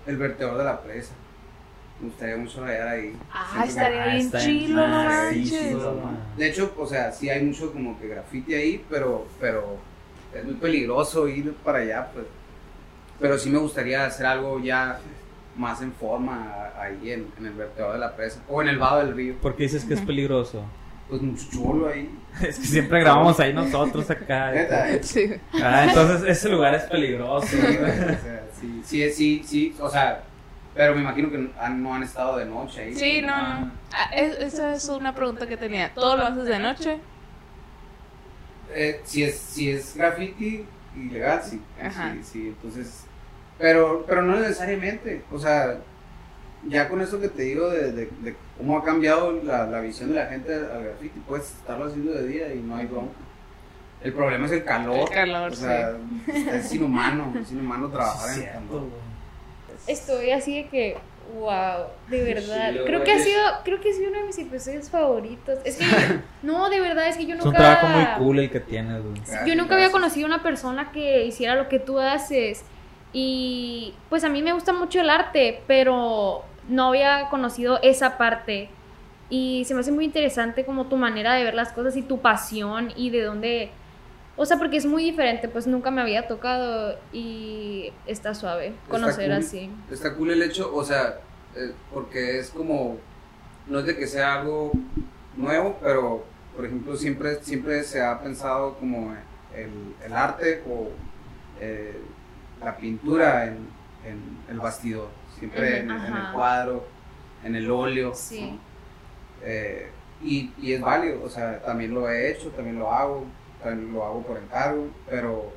El 0.07 0.17
vertedor 0.17 0.57
de 0.57 0.63
la 0.63 0.81
presa. 0.81 1.13
Me 1.99 2.07
gustaría 2.09 2.35
mucho 2.37 2.61
rayar 2.63 2.87
ahí. 2.89 3.15
Ah, 3.33 3.61
que- 3.63 3.69
estaría 3.69 4.03
Ah, 4.03 4.07
bien 4.07 4.25
está 4.25 4.39
chilo, 4.39 4.87
no 4.87 4.87
manches. 4.97 5.77
De 6.37 6.47
hecho, 6.49 6.73
o 6.77 6.85
sea, 6.85 7.11
sí 7.11 7.29
hay 7.29 7.43
mucho 7.43 7.71
como 7.71 7.97
que 7.99 8.07
grafiti 8.09 8.53
ahí, 8.53 8.85
pero, 8.89 9.25
pero 9.39 9.77
es 10.33 10.43
muy 10.43 10.55
peligroso 10.55 11.27
ir 11.27 11.53
para 11.63 11.79
allá, 11.79 12.09
pues. 12.13 12.25
Pero 13.19 13.37
sí 13.37 13.49
me 13.49 13.57
gustaría 13.59 14.05
hacer 14.05 14.25
algo 14.25 14.59
ya 14.59 14.99
más 15.57 15.81
en 15.81 15.93
forma 15.93 16.69
ahí 16.79 17.11
en, 17.11 17.27
en 17.39 17.45
el 17.45 17.53
vertedor 17.53 17.93
de 17.93 17.99
la 17.99 18.15
presa 18.15 18.41
o 18.49 18.61
en 18.61 18.67
el 18.69 18.77
vado 18.77 18.99
del 19.05 19.15
río. 19.15 19.35
¿Por 19.41 19.55
qué 19.55 19.63
dices 19.63 19.85
que 19.85 19.93
es 19.93 20.01
peligroso? 20.01 20.63
Pues 21.09 21.21
mucho 21.21 21.45
chulo 21.51 21.87
ahí. 21.89 22.09
Es 22.41 22.57
que 22.59 22.65
siempre 22.67 22.99
grabamos 22.99 23.39
ahí 23.39 23.53
nosotros 23.53 24.09
acá. 24.09 24.53
¿eh? 24.53 24.99
Sí. 25.03 25.33
Ah, 25.61 25.85
entonces 25.87 26.27
ese 26.27 26.49
lugar 26.49 26.73
es 26.75 26.83
peligroso. 26.83 27.47
Sí, 27.47 27.57
o 27.57 27.61
sea, 27.61 28.43
sí, 28.59 28.81
sí, 28.83 29.09
sí, 29.11 29.43
sí, 29.45 29.75
o 29.79 29.89
sea, 29.89 30.23
pero 30.73 30.93
me 30.95 31.01
imagino 31.01 31.29
que 31.29 31.49
han- 31.59 31.81
no 31.81 31.93
han 31.95 32.03
estado 32.03 32.37
de 32.37 32.45
noche 32.45 32.81
ahí. 32.81 32.95
Sí, 32.95 33.21
no, 33.21 33.27
no. 33.27 33.71
Ah, 33.93 34.09
es- 34.15 34.37
esa 34.39 34.73
es 34.73 34.89
una 34.89 35.13
pregunta 35.15 35.47
que 35.47 35.55
tenía. 35.57 35.93
¿Todo 35.93 36.17
lo 36.17 36.25
haces 36.25 36.45
de 36.45 36.59
noche? 36.59 36.97
Eh, 38.73 38.99
si 39.05 39.23
es 39.23 39.37
si 39.37 39.69
es 39.69 39.95
graffiti 39.95 40.65
ilegal 40.97 41.41
sí 41.43 41.61
Ajá. 41.81 42.13
sí 42.13 42.23
sí 42.23 42.47
entonces 42.47 43.05
pero 43.57 44.03
pero 44.07 44.21
no 44.21 44.37
necesariamente 44.39 45.23
o 45.31 45.39
sea 45.39 45.77
ya 46.67 46.89
con 46.89 47.01
eso 47.01 47.19
que 47.21 47.29
te 47.29 47.43
digo 47.43 47.69
de, 47.69 47.91
de- 47.91 48.09
de 48.21 48.35
cómo 48.57 48.77
ha 48.77 48.83
cambiado 48.83 49.31
la, 49.43 49.65
la 49.67 49.79
visión 49.81 50.09
de 50.09 50.15
la 50.15 50.25
gente 50.27 50.53
al 50.53 50.83
graffiti 50.83 51.19
puedes 51.27 51.45
estarlo 51.51 51.85
haciendo 51.85 52.11
de 52.13 52.27
día 52.27 52.53
y 52.53 52.59
no 52.59 52.75
hay 52.75 52.85
bronca 52.87 53.13
el 54.03 54.13
problema 54.13 54.45
es 54.45 54.51
el 54.51 54.63
calor 54.63 54.99
El 54.99 55.09
calor, 55.09 55.51
o 55.51 55.55
sea 55.55 55.93
es 56.27 56.73
inhumano 56.73 57.33
es 57.41 57.51
inhumano 57.51 57.89
trabajar 57.89 58.37
en 58.37 58.43
el 58.43 58.49
calor. 58.49 58.83
Estoy 59.87 60.31
así 60.31 60.63
de 60.63 60.67
que, 60.69 60.97
wow, 61.37 61.87
de 62.09 62.23
verdad. 62.23 62.71
Sí, 62.71 62.79
creo 62.85 63.03
que 63.03 63.11
ha 63.11 63.19
sido, 63.19 63.39
creo 63.63 63.79
que 63.81 63.89
ha 63.91 63.93
sido 63.93 64.09
uno 64.09 64.19
de 64.21 64.25
mis 64.27 64.37
episodios 64.39 64.89
favoritos. 64.89 65.59
Es 65.63 65.77
que, 65.77 65.85
no, 66.43 66.69
de 66.69 66.79
verdad, 66.79 67.07
es 67.09 67.17
que 67.17 67.25
yo 67.25 67.35
Es 67.35 67.41
un 67.41 67.47
nunca... 67.51 67.59
trabajo 67.59 67.87
muy 67.87 68.05
cool 68.17 68.39
el 68.39 68.49
que 68.49 68.59
tienes, 68.61 69.01
güey. 69.03 69.21
Yo 69.45 69.55
nunca 69.55 69.75
había 69.75 69.91
conocido 69.91 70.25
una 70.25 70.41
persona 70.41 70.91
que 70.91 71.25
hiciera 71.25 71.55
lo 71.55 71.67
que 71.69 71.79
tú 71.79 71.99
haces. 71.99 72.63
Y 73.17 73.93
pues 74.09 74.25
a 74.25 74.29
mí 74.29 74.41
me 74.41 74.51
gusta 74.51 74.73
mucho 74.73 74.99
el 74.99 75.09
arte, 75.09 75.61
pero 75.67 76.43
no 76.67 76.89
había 76.89 77.29
conocido 77.29 77.79
esa 77.81 78.17
parte. 78.17 78.67
Y 79.29 79.63
se 79.65 79.73
me 79.73 79.79
hace 79.79 79.93
muy 79.93 80.03
interesante 80.03 80.65
como 80.65 80.87
tu 80.87 80.97
manera 80.97 81.33
de 81.33 81.45
ver 81.45 81.53
las 81.53 81.71
cosas 81.71 81.95
y 81.95 82.01
tu 82.01 82.19
pasión 82.19 82.91
y 82.97 83.11
de 83.11 83.23
dónde... 83.23 83.71
O 84.35 84.45
sea, 84.45 84.57
porque 84.57 84.75
es 84.75 84.85
muy 84.85 85.01
diferente, 85.01 85.47
pues 85.47 85.65
nunca 85.65 85.91
me 85.91 86.01
había 86.01 86.27
tocado 86.27 86.99
y 87.13 87.93
está 88.05 88.35
suave 88.35 88.73
conocer 88.89 89.29
cool. 89.29 89.37
así. 89.37 89.71
Está 89.89 90.13
cool 90.13 90.31
el 90.31 90.41
hecho, 90.41 90.75
o 90.75 90.83
sea, 90.83 91.21
eh, 91.55 91.71
porque 91.93 92.39
es 92.39 92.49
como, 92.49 92.97
no 93.67 93.79
es 93.79 93.85
de 93.85 93.95
que 93.95 94.07
sea 94.07 94.41
algo 94.41 94.73
nuevo, 95.37 95.77
pero 95.81 96.25
por 96.53 96.65
ejemplo 96.65 96.97
siempre, 96.97 97.41
siempre 97.43 97.81
se 97.83 98.01
ha 98.01 98.19
pensado 98.19 98.73
como 98.73 99.15
el, 99.55 99.95
el 100.03 100.13
arte 100.13 100.61
o 100.69 100.89
eh, 101.61 101.97
la 102.65 102.75
pintura 102.77 103.45
en, 103.45 103.57
en 104.05 104.37
el 104.49 104.59
bastidor, 104.59 105.09
siempre 105.39 105.79
en, 105.79 105.91
el 105.91 106.31
cuadro, 106.33 106.85
en 107.43 107.55
el 107.55 107.69
óleo. 107.71 108.13
Sí. 108.15 108.51
¿no? 108.51 108.59
Eh, 109.43 109.89
y, 110.23 110.51
y 110.59 110.73
es 110.73 110.81
válido, 110.81 111.21
o 111.23 111.29
sea, 111.29 111.61
también 111.61 111.93
lo 111.93 112.09
he 112.09 112.31
hecho, 112.31 112.49
también 112.49 112.79
lo 112.79 112.91
hago, 112.91 113.25
también 113.61 113.93
lo 113.93 114.03
hago 114.03 114.23
por 114.23 114.37
encargo, 114.37 114.87
pero 115.07 115.53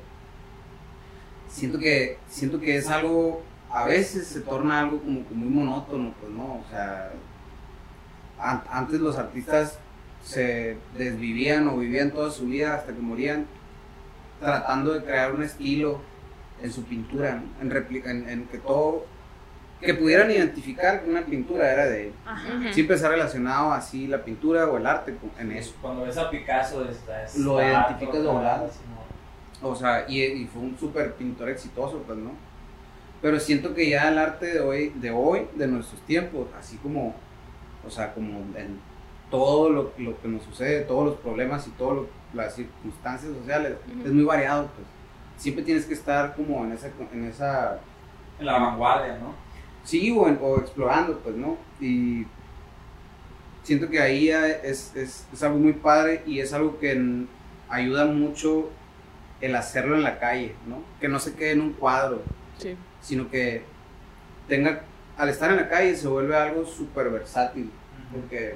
siento 1.47 1.79
que, 1.79 2.17
siento 2.27 2.59
que 2.59 2.75
es 2.77 2.87
algo, 2.89 3.41
a 3.71 3.85
veces 3.85 4.27
se 4.27 4.41
torna 4.41 4.81
algo 4.81 4.99
como 4.99 5.27
que 5.27 5.33
muy 5.33 5.49
monótono, 5.49 6.13
pues 6.19 6.31
no, 6.31 6.43
o 6.57 6.65
sea, 6.69 7.11
an- 8.39 8.63
antes 8.69 8.99
los 8.99 9.17
artistas 9.17 9.79
se 10.23 10.77
desvivían 10.97 11.67
o 11.69 11.77
vivían 11.77 12.11
toda 12.11 12.29
su 12.29 12.45
vida 12.45 12.75
hasta 12.75 12.93
que 12.93 12.99
morían 13.01 13.47
tratando 14.39 14.93
de 14.93 15.03
crear 15.03 15.33
un 15.33 15.41
estilo 15.43 16.01
en 16.61 16.71
su 16.71 16.83
pintura, 16.83 17.35
¿no? 17.35 17.61
en, 17.61 17.69
replica, 17.69 18.11
en, 18.11 18.27
en 18.29 18.45
que 18.47 18.57
todo, 18.57 19.05
que 19.81 19.93
pudieran 19.93 20.29
identificar 20.29 21.03
que 21.03 21.09
una 21.09 21.25
pintura 21.25 21.71
era 21.71 21.85
de 21.85 22.07
él. 22.07 22.13
Ajá. 22.25 22.73
Siempre 22.73 22.97
se 22.97 23.05
ha 23.05 23.09
relacionado 23.09 23.71
así 23.71 24.07
la 24.07 24.23
pintura 24.23 24.67
o 24.67 24.77
el 24.77 24.85
arte 24.85 25.15
en 25.39 25.51
eso. 25.51 25.73
Cuando 25.81 26.03
ves 26.03 26.17
a 26.17 26.29
Picasso, 26.29 26.87
estás. 26.89 27.37
Lo 27.37 27.61
identificas 27.61 28.21
de 28.21 28.27
volada. 28.27 28.69
O 29.61 29.75
sea, 29.75 30.05
y, 30.07 30.21
y 30.21 30.47
fue 30.47 30.61
un 30.61 30.77
súper 30.77 31.13
pintor 31.15 31.49
exitoso, 31.49 32.01
pues, 32.05 32.17
¿no? 32.17 32.31
Pero 33.21 33.39
siento 33.39 33.73
que 33.73 33.89
ya 33.89 34.07
el 34.09 34.17
arte 34.17 34.45
de 34.45 34.59
hoy, 34.61 34.89
de 34.95 35.11
hoy, 35.11 35.47
de 35.55 35.67
nuestros 35.67 36.01
tiempos, 36.01 36.47
así 36.57 36.77
como, 36.77 37.13
o 37.85 37.89
sea, 37.89 38.13
como 38.13 38.39
en 38.55 38.79
todo 39.29 39.69
lo, 39.69 39.91
lo 39.97 40.21
que 40.21 40.27
nos 40.27 40.43
sucede, 40.43 40.81
todos 40.81 41.05
los 41.05 41.15
problemas 41.17 41.67
y 41.67 41.71
todas 41.71 42.05
las 42.33 42.55
circunstancias 42.55 43.33
sociales, 43.33 43.73
Ujú. 43.97 44.07
es 44.07 44.13
muy 44.13 44.23
variado, 44.23 44.69
pues. 44.75 44.87
Siempre 45.39 45.63
tienes 45.63 45.85
que 45.85 45.93
estar 45.95 46.35
como 46.35 46.63
en 46.65 46.73
esa, 46.73 46.91
en 47.11 47.25
esa 47.25 47.79
En 48.39 48.45
la 48.45 48.59
vanguardia, 48.59 49.17
¿no? 49.17 49.33
Sí, 49.83 50.11
o, 50.11 50.27
en- 50.27 50.37
o 50.41 50.57
explorando, 50.59 51.17
pues, 51.19 51.35
¿no? 51.35 51.57
Y 51.81 52.25
siento 53.63 53.89
que 53.89 53.99
ahí 54.01 54.29
es, 54.29 54.95
es, 54.95 55.27
es 55.31 55.43
algo 55.43 55.57
muy 55.57 55.73
padre 55.73 56.23
y 56.25 56.39
es 56.39 56.53
algo 56.53 56.77
que 56.79 57.25
ayuda 57.69 58.05
mucho 58.05 58.69
el 59.41 59.55
hacerlo 59.55 59.95
en 59.95 60.03
la 60.03 60.19
calle, 60.19 60.55
¿no? 60.67 60.81
Que 60.99 61.07
no 61.07 61.19
se 61.19 61.35
quede 61.35 61.51
en 61.51 61.61
un 61.61 61.73
cuadro, 61.73 62.21
Sí. 62.57 62.75
sino 63.01 63.29
que 63.29 63.63
tenga, 64.47 64.81
al 65.17 65.29
estar 65.29 65.49
en 65.51 65.57
la 65.57 65.69
calle 65.69 65.95
se 65.95 66.07
vuelve 66.07 66.35
algo 66.35 66.65
súper 66.65 67.09
versátil, 67.09 67.71
porque 68.13 68.55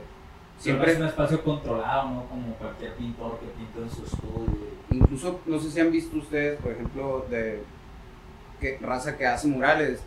Siempre 0.57 0.91
es 0.93 0.97
un 0.99 1.05
espacio 1.07 1.43
controlado, 1.43 2.09
¿no? 2.09 2.25
Como 2.25 2.53
cualquier 2.55 2.93
pintor 2.95 3.39
que 3.39 3.47
pinta 3.47 3.79
en 3.79 3.89
su 3.89 4.05
estudio. 4.05 4.73
Incluso, 4.95 5.39
no 5.45 5.59
sé 5.59 5.71
si 5.71 5.79
han 5.79 5.91
visto 5.91 6.17
ustedes, 6.17 6.59
por 6.61 6.71
ejemplo, 6.71 7.25
de 7.29 7.61
que 8.59 8.77
raza 8.81 9.17
que 9.17 9.25
hace 9.25 9.47
murales 9.47 10.01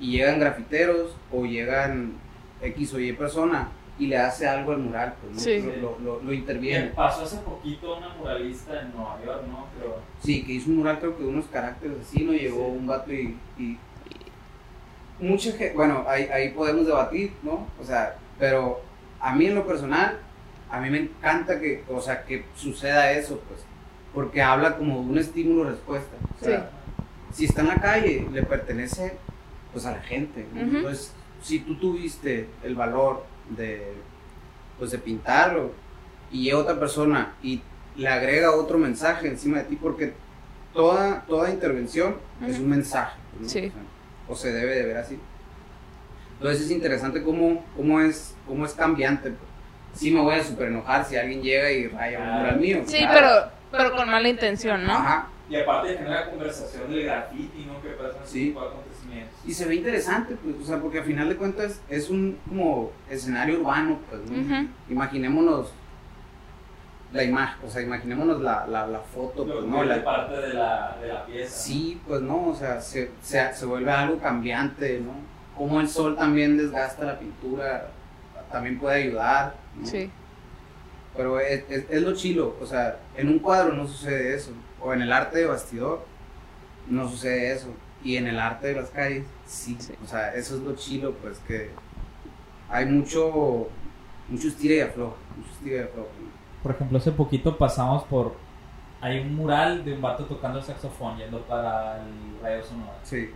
y 0.00 0.12
llegan 0.12 0.40
grafiteros 0.40 1.14
o 1.30 1.44
llegan 1.44 2.14
X 2.60 2.94
o 2.94 3.00
Y 3.00 3.12
persona 3.12 3.68
y 3.98 4.06
le 4.06 4.16
hace 4.16 4.48
algo 4.48 4.72
al 4.72 4.78
mural, 4.78 5.14
pues, 5.20 5.34
¿no? 5.34 5.40
Sí. 5.40 5.80
lo, 5.80 6.20
lo, 6.20 6.32
interviene. 6.32 6.88
pasó 6.88 7.22
hace 7.22 7.36
poquito 7.38 7.98
una 7.98 8.08
muralista 8.14 8.80
en 8.80 8.92
Nueva 8.92 9.18
York, 9.24 9.42
¿no? 9.48 9.66
Pero 9.78 9.98
Sí, 10.22 10.44
que 10.44 10.52
hizo 10.54 10.70
un 10.70 10.78
mural 10.78 10.98
creo 10.98 11.16
que 11.16 11.22
de 11.22 11.28
unos 11.28 11.46
caracteres 11.46 11.98
así, 12.00 12.24
¿no? 12.24 12.32
Llegó 12.32 12.66
Sí. 12.66 12.76
un 12.78 12.86
vato 12.86 13.12
y... 13.12 13.36
y 13.58 13.78
mucha 15.20 15.50
gente, 15.50 15.72
bueno, 15.76 16.04
ahí, 16.08 16.24
ahí 16.24 16.48
podemos 16.50 16.86
debatir, 16.86 17.32
¿no? 17.42 17.66
O 17.80 17.84
sea, 17.84 18.16
pero 18.38 18.80
a 19.20 19.34
mí 19.34 19.46
en 19.46 19.54
lo 19.54 19.66
personal 19.66 20.18
a 20.70 20.80
mí 20.80 20.88
me 20.88 20.98
encanta 21.00 21.60
que, 21.60 21.84
o 21.88 22.00
sea, 22.00 22.24
que 22.24 22.46
suceda 22.56 23.12
eso, 23.12 23.40
pues, 23.46 23.60
porque 24.14 24.42
habla 24.42 24.76
como 24.76 25.00
de 25.02 25.10
un 25.10 25.18
estímulo-respuesta. 25.18 26.16
O 26.40 26.44
sea, 26.44 26.70
si 27.32 27.44
está 27.46 27.62
en 27.62 27.68
la 27.68 27.80
calle, 27.80 28.26
le 28.32 28.42
pertenece, 28.42 29.16
pues, 29.72 29.86
a 29.86 29.92
la 29.92 30.00
gente. 30.02 30.46
¿no? 30.52 30.62
Ujú. 30.66 30.76
Entonces, 30.76 31.12
si 31.42 31.60
tú 31.60 31.76
tuviste 31.76 32.48
el 32.62 32.74
valor 32.74 33.24
de, 33.56 33.94
pues, 34.78 34.90
de 34.90 34.98
pintarlo 34.98 35.72
y 36.30 36.44
llega 36.44 36.58
otra 36.58 36.78
persona 36.78 37.34
y 37.42 37.62
le 37.96 38.08
agrega 38.08 38.52
otro 38.52 38.78
mensaje 38.78 39.28
encima 39.28 39.58
de 39.58 39.64
ti, 39.64 39.76
porque 39.76 40.14
toda, 40.72 41.24
toda 41.26 41.50
intervención 41.50 42.16
es 42.46 42.54
Ujú. 42.54 42.64
un 42.64 42.70
mensaje, 42.70 43.18
¿no? 43.40 43.48
Sí. 43.48 43.66
O, 43.66 43.70
sea, 43.70 43.82
o 44.28 44.36
se 44.36 44.52
debe 44.52 44.74
de 44.74 44.84
ver 44.84 44.96
así. 44.98 45.18
Entonces 46.34 46.62
es 46.66 46.70
interesante 46.70 47.22
cómo, 47.22 47.64
cómo, 47.76 48.00
es, 48.00 48.34
cómo 48.46 48.66
es 48.66 48.72
cambiante. 48.72 49.32
Sí 49.94 50.10
me 50.10 50.20
voy 50.20 50.34
a 50.36 50.42
super 50.42 50.68
enojar 50.68 51.04
si 51.04 51.16
alguien 51.16 51.42
llega 51.42 51.70
y 51.70 51.86
raya 51.86 52.18
un 52.18 52.38
mural 52.38 52.60
mío. 52.60 52.82
Sí, 52.86 52.98
claro. 52.98 53.12
pero, 53.12 53.61
pero 53.72 53.92
con 53.96 54.08
mala 54.10 54.28
intención, 54.28 54.84
¿no? 54.84 54.92
Ajá. 54.92 55.28
Y 55.50 55.56
aparte 55.56 55.96
genera 55.98 56.30
conversación 56.30 56.90
del 56.90 57.04
graffiti, 57.04 57.64
¿no? 57.66 57.82
Que 57.82 57.88
pasa 57.90 58.18
en 58.22 58.26
Sí. 58.26 58.52
de 58.52 58.58
acontecimientos. 58.60 59.34
Y 59.44 59.52
se 59.52 59.66
ve 59.66 59.74
interesante, 59.74 60.36
pues, 60.42 60.56
o 60.62 60.64
sea, 60.64 60.78
porque 60.80 60.98
al 60.98 61.04
final 61.04 61.28
de 61.28 61.36
cuentas 61.36 61.80
es 61.88 62.08
un 62.08 62.38
como 62.48 62.92
escenario 63.10 63.60
urbano, 63.60 63.98
pues, 64.08 64.22
¿no? 64.30 64.40
Ujú. 64.40 64.68
Imaginémonos 64.88 65.72
la 67.12 67.22
imagen, 67.24 67.66
o 67.66 67.70
sea, 67.70 67.82
imaginémonos 67.82 68.40
la, 68.40 68.66
la, 68.66 68.86
la 68.86 69.00
foto, 69.00 69.44
pues, 69.44 69.48
Lo 69.56 69.62
¿no? 69.66 69.80
que 69.80 69.86
La- 69.86 69.96
es 69.96 70.02
parte 70.02 70.34
de 70.34 70.54
la, 70.54 70.96
de 71.02 71.08
la 71.08 71.26
pieza. 71.26 71.50
Sí, 71.50 72.00
pues 72.08 72.22
no, 72.22 72.46
o 72.48 72.54
sea, 72.54 72.80
se, 72.80 73.10
se, 73.20 73.52
se 73.52 73.66
vuelve 73.66 73.90
algo 73.92 74.18
cambiante, 74.18 75.00
¿no? 75.00 75.12
Como 75.58 75.80
el 75.80 75.88
sol 75.88 76.16
también 76.16 76.56
desgasta 76.56 77.04
la 77.04 77.18
pintura, 77.18 77.88
también 78.50 78.78
puede 78.78 79.02
ayudar, 79.02 79.54
¿no? 79.78 79.86
Sí. 79.86 80.10
Pero 81.16 81.38
es, 81.40 81.64
es, 81.68 81.84
es 81.90 82.02
lo 82.02 82.14
chilo, 82.14 82.56
o 82.60 82.66
sea, 82.66 82.98
en 83.16 83.28
un 83.28 83.38
cuadro 83.38 83.74
no 83.74 83.86
sucede 83.86 84.34
eso, 84.34 84.52
o 84.80 84.92
en 84.94 85.02
el 85.02 85.12
arte 85.12 85.38
de 85.38 85.46
bastidor 85.46 86.04
no 86.88 87.08
sucede 87.08 87.52
eso, 87.52 87.68
y 88.02 88.16
en 88.16 88.26
el 88.26 88.38
arte 88.38 88.68
de 88.68 88.74
las 88.80 88.90
calles 88.90 89.26
sí, 89.46 89.76
Sí. 89.78 89.92
o 90.02 90.06
sea, 90.06 90.34
eso 90.34 90.56
es 90.56 90.62
lo 90.62 90.74
chilo, 90.74 91.12
pues 91.22 91.38
que 91.46 91.70
hay 92.70 92.86
mucho, 92.86 93.68
mucho 94.28 94.48
estira 94.48 94.74
y 94.74 94.80
afloja, 94.80 95.16
mucho 95.36 95.50
estira 95.52 95.76
y 95.76 95.80
afloja. 95.84 96.08
¿no? 96.20 96.32
Por 96.62 96.72
ejemplo, 96.72 96.98
hace 96.98 97.12
poquito 97.12 97.58
pasamos 97.58 98.04
por. 98.04 98.34
Hay 99.00 99.18
un 99.18 99.34
mural 99.34 99.84
de 99.84 99.94
un 99.94 100.00
vato 100.00 100.24
tocando 100.26 100.60
el 100.60 100.64
saxofón 100.64 101.18
yendo 101.18 101.40
para 101.42 101.96
el 101.98 102.40
Radio 102.40 102.62
Sonora. 102.62 102.98
Sí, 103.02 103.30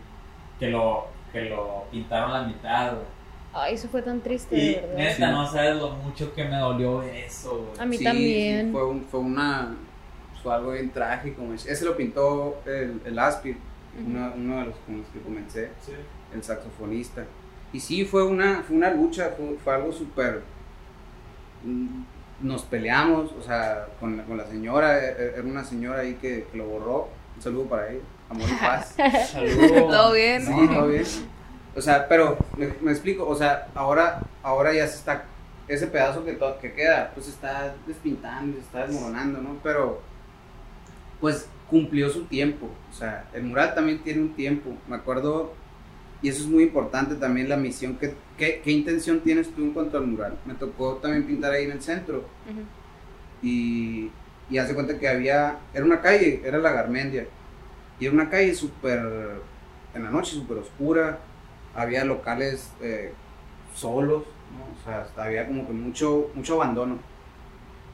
Que 0.61 0.69
lo, 0.69 1.09
que 1.33 1.51
lo 1.51 1.85
pintaron 1.91 2.31
a 2.31 2.43
la 2.43 2.47
mitad, 2.49 2.93
güey. 2.93 3.05
Ay, 3.59 3.75
eso 3.75 3.89
fue 3.89 4.03
tan 4.03 4.21
triste, 4.21 4.55
Y 4.57 4.75
de 4.75 4.81
verdad. 4.83 4.97
neta, 4.99 5.15
Sí. 5.15 5.23
no 5.33 5.51
sabes 5.51 5.77
lo 5.77 5.91
mucho 5.93 6.35
que 6.35 6.45
me 6.45 6.57
dolió 6.59 7.03
eso. 7.03 7.73
A 7.79 7.87
mí 7.87 7.97
Sí, 7.97 8.05
también. 8.05 8.71
fue, 8.73 8.85
un- 8.87 9.05
fue 9.05 9.21
una, 9.21 9.75
fue 10.43 10.55
algo 10.55 10.73
bien 10.73 10.91
trágico, 10.91 11.43
ese 11.55 11.85
lo 11.85 11.97
pintó 11.97 12.59
el, 12.67 13.01
el 13.05 13.19
Aspir, 13.19 13.57
uno, 14.07 14.31
uno 14.37 14.59
de 14.61 14.67
los 14.67 14.77
con 14.85 14.99
los 14.99 15.07
que 15.09 15.21
comencé. 15.21 15.71
Sí. 15.85 15.93
el 16.35 16.43
saxofonista. 16.43 17.25
Y 17.73 17.81
sí, 17.81 18.05
fue 18.05 18.23
una, 18.25 18.63
fue 18.67 18.77
una 18.77 18.91
lucha, 18.91 19.31
fue, 19.37 19.57
fue 19.65 19.75
algo 19.75 19.91
súper... 19.93 20.43
mm, 21.65 22.03
Nos 22.43 22.63
peleamos, 22.65 23.33
o 23.33 23.43
sea, 23.43 23.87
con, 23.99 24.19
la- 24.19 24.25
con 24.25 24.37
la 24.37 24.45
señora, 24.45 24.99
e- 25.03 25.13
e- 25.13 25.33
era 25.39 25.43
una 25.43 25.65
señora 25.65 26.01
ahí 26.01 26.15
que, 26.21 26.47
que 26.53 26.59
lo 26.59 26.67
borró. 26.67 27.09
Un 27.37 27.43
saludo 27.43 27.65
para 27.65 27.89
ella, 27.91 28.01
amor 28.29 28.47
y 28.51 28.55
paz. 28.61 28.95
Saludos. 29.33 29.71
Todo 29.91 30.13
bien. 30.13 30.43
Sí, 30.43 30.53
todo 30.69 30.89
bien. 30.89 31.05
O 31.77 31.81
sea, 31.83 32.09
pero 32.09 32.39
me, 32.57 32.69
me 32.81 32.91
explico, 32.91 33.29
o 33.29 33.37
sea, 33.37 33.69
ahora, 33.75 34.21
ahora 34.43 34.73
ya 34.73 34.87
se 34.87 34.97
está, 34.97 35.25
ese 35.69 35.87
pedazo 35.87 36.25
que, 36.25 36.33
to- 36.33 36.59
que 36.59 36.73
queda, 36.73 37.11
pues 37.15 37.29
está 37.29 37.75
despintando, 37.87 38.57
se 38.57 38.63
está 38.63 38.87
desmoronando, 38.87 39.43
¿no? 39.43 39.59
Pero, 39.63 40.01
pues 41.21 41.49
cumplió 41.69 42.09
su 42.11 42.25
tiempo, 42.25 42.69
o 42.91 42.95
sea, 42.95 43.25
el 43.35 43.43
mural 43.43 43.75
también 43.75 43.99
tiene 43.99 44.23
un 44.23 44.35
tiempo, 44.35 44.71
me 44.89 44.97
acuerdo, 44.97 45.53
y 46.23 46.29
eso 46.29 46.43
es 46.43 46.49
muy 46.49 46.63
importante 46.63 47.17
también 47.17 47.49
la 47.49 47.57
misión, 47.57 47.97
que, 47.97 48.15
¿qué, 48.39 48.61
qué 48.63 48.71
intención 48.71 49.21
tienes 49.21 49.51
tú 49.51 49.63
en 49.63 49.73
cuanto 49.73 49.99
al 49.99 50.07
mural? 50.07 50.35
Me 50.47 50.55
tocó 50.55 50.95
también 50.95 51.25
pintar 51.27 51.53
ahí 51.53 51.65
en 51.65 51.73
el 51.73 51.83
centro, 51.83 52.25
y, 53.43 54.11
y 54.49 54.59
hace 54.59 54.75
cuenta 54.75 54.99
que 54.99 55.09
había, 55.09 55.59
era 55.75 55.85
una 55.85 56.01
calle, 56.01 56.41
era 56.45 56.59
la 56.59 56.73
Garmendia, 56.73 57.27
y 57.99 58.05
era 58.07 58.15
una 58.15 58.31
calle 58.31 58.55
súper, 58.55 59.01
en 59.95 60.05
la 60.05 60.11
noche 60.11 60.33
súper 60.33 60.59
oscura, 60.59 61.19
había 61.77 62.05
locales 62.05 62.71
eh, 62.81 63.13
solos, 63.75 64.23
o 64.25 64.85
sea, 64.85 65.07
había 65.23 65.47
como 65.47 65.67
que 65.67 65.73
mucho, 65.73 66.31
mucho 66.35 66.55
abandono. 66.55 66.99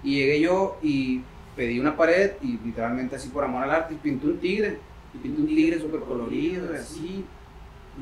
Y 0.02 0.16
llegué 0.16 0.40
yo 0.40 0.78
y 0.82 1.22
pedí 1.56 1.78
una 1.80 1.96
pared 1.96 2.32
y 2.40 2.58
literalmente 2.64 3.16
así 3.16 3.28
por 3.28 3.44
amor 3.44 3.64
al 3.64 3.70
arte 3.70 3.94
y 3.94 3.98
pinté 3.98 4.26
un 4.26 4.38
tigre, 4.38 4.78
y 5.12 5.18
pinté 5.18 5.40
un 5.40 5.48
tigre 5.48 5.80
súper 5.80 6.00
colorido 6.00 6.72
y 6.72 6.76
así, 6.76 7.26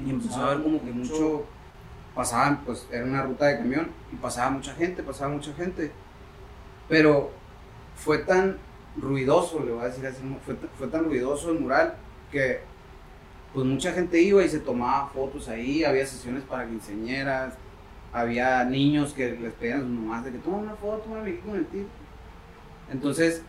y 0.04 0.10
empezó 0.10 0.44
a 0.44 0.54
ver 0.54 0.62
como 0.62 0.82
que 0.84 0.92
mucho, 0.92 1.44
pasaban, 2.14 2.62
pues 2.64 2.86
era 2.92 3.04
una 3.04 3.22
ruta 3.22 3.46
de 3.46 3.58
camión 3.58 3.88
y 4.12 4.16
pasaba 4.16 4.50
mucha 4.50 4.74
gente, 4.74 5.02
pasaba 5.02 5.32
mucha 5.32 5.52
gente, 5.54 5.90
pero 6.88 7.30
fue 7.96 8.18
tan 8.18 8.58
ruidoso, 8.96 9.64
le 9.64 9.72
voy 9.72 9.82
a 9.82 9.88
decir 9.88 10.06
así, 10.06 10.20
fue, 10.44 10.56
fue 10.78 10.88
tan 10.88 11.04
ruidoso 11.04 11.50
el 11.50 11.60
mural 11.60 11.94
que 12.30 12.60
pues 13.52 13.66
mucha 13.66 13.92
gente 13.92 14.20
iba 14.22 14.44
y 14.44 14.48
se 14.48 14.60
tomaba 14.60 15.08
fotos 15.08 15.48
ahí, 15.48 15.84
había 15.84 16.06
sesiones 16.06 16.42
para 16.44 16.66
quinceañeras, 16.66 17.54
había 18.12 18.64
niños 18.64 19.12
que 19.12 19.32
les 19.32 19.52
pedían 19.54 19.78
a 19.78 19.82
sus 19.82 19.90
mamás 19.90 20.24
de 20.24 20.32
que 20.32 20.38
toma 20.38 20.58
una 20.58 20.74
foto, 20.74 20.98
toma 21.04 21.20
con 21.44 21.56
el 21.56 21.66
tío. 21.66 21.84
Entonces, 22.92 23.42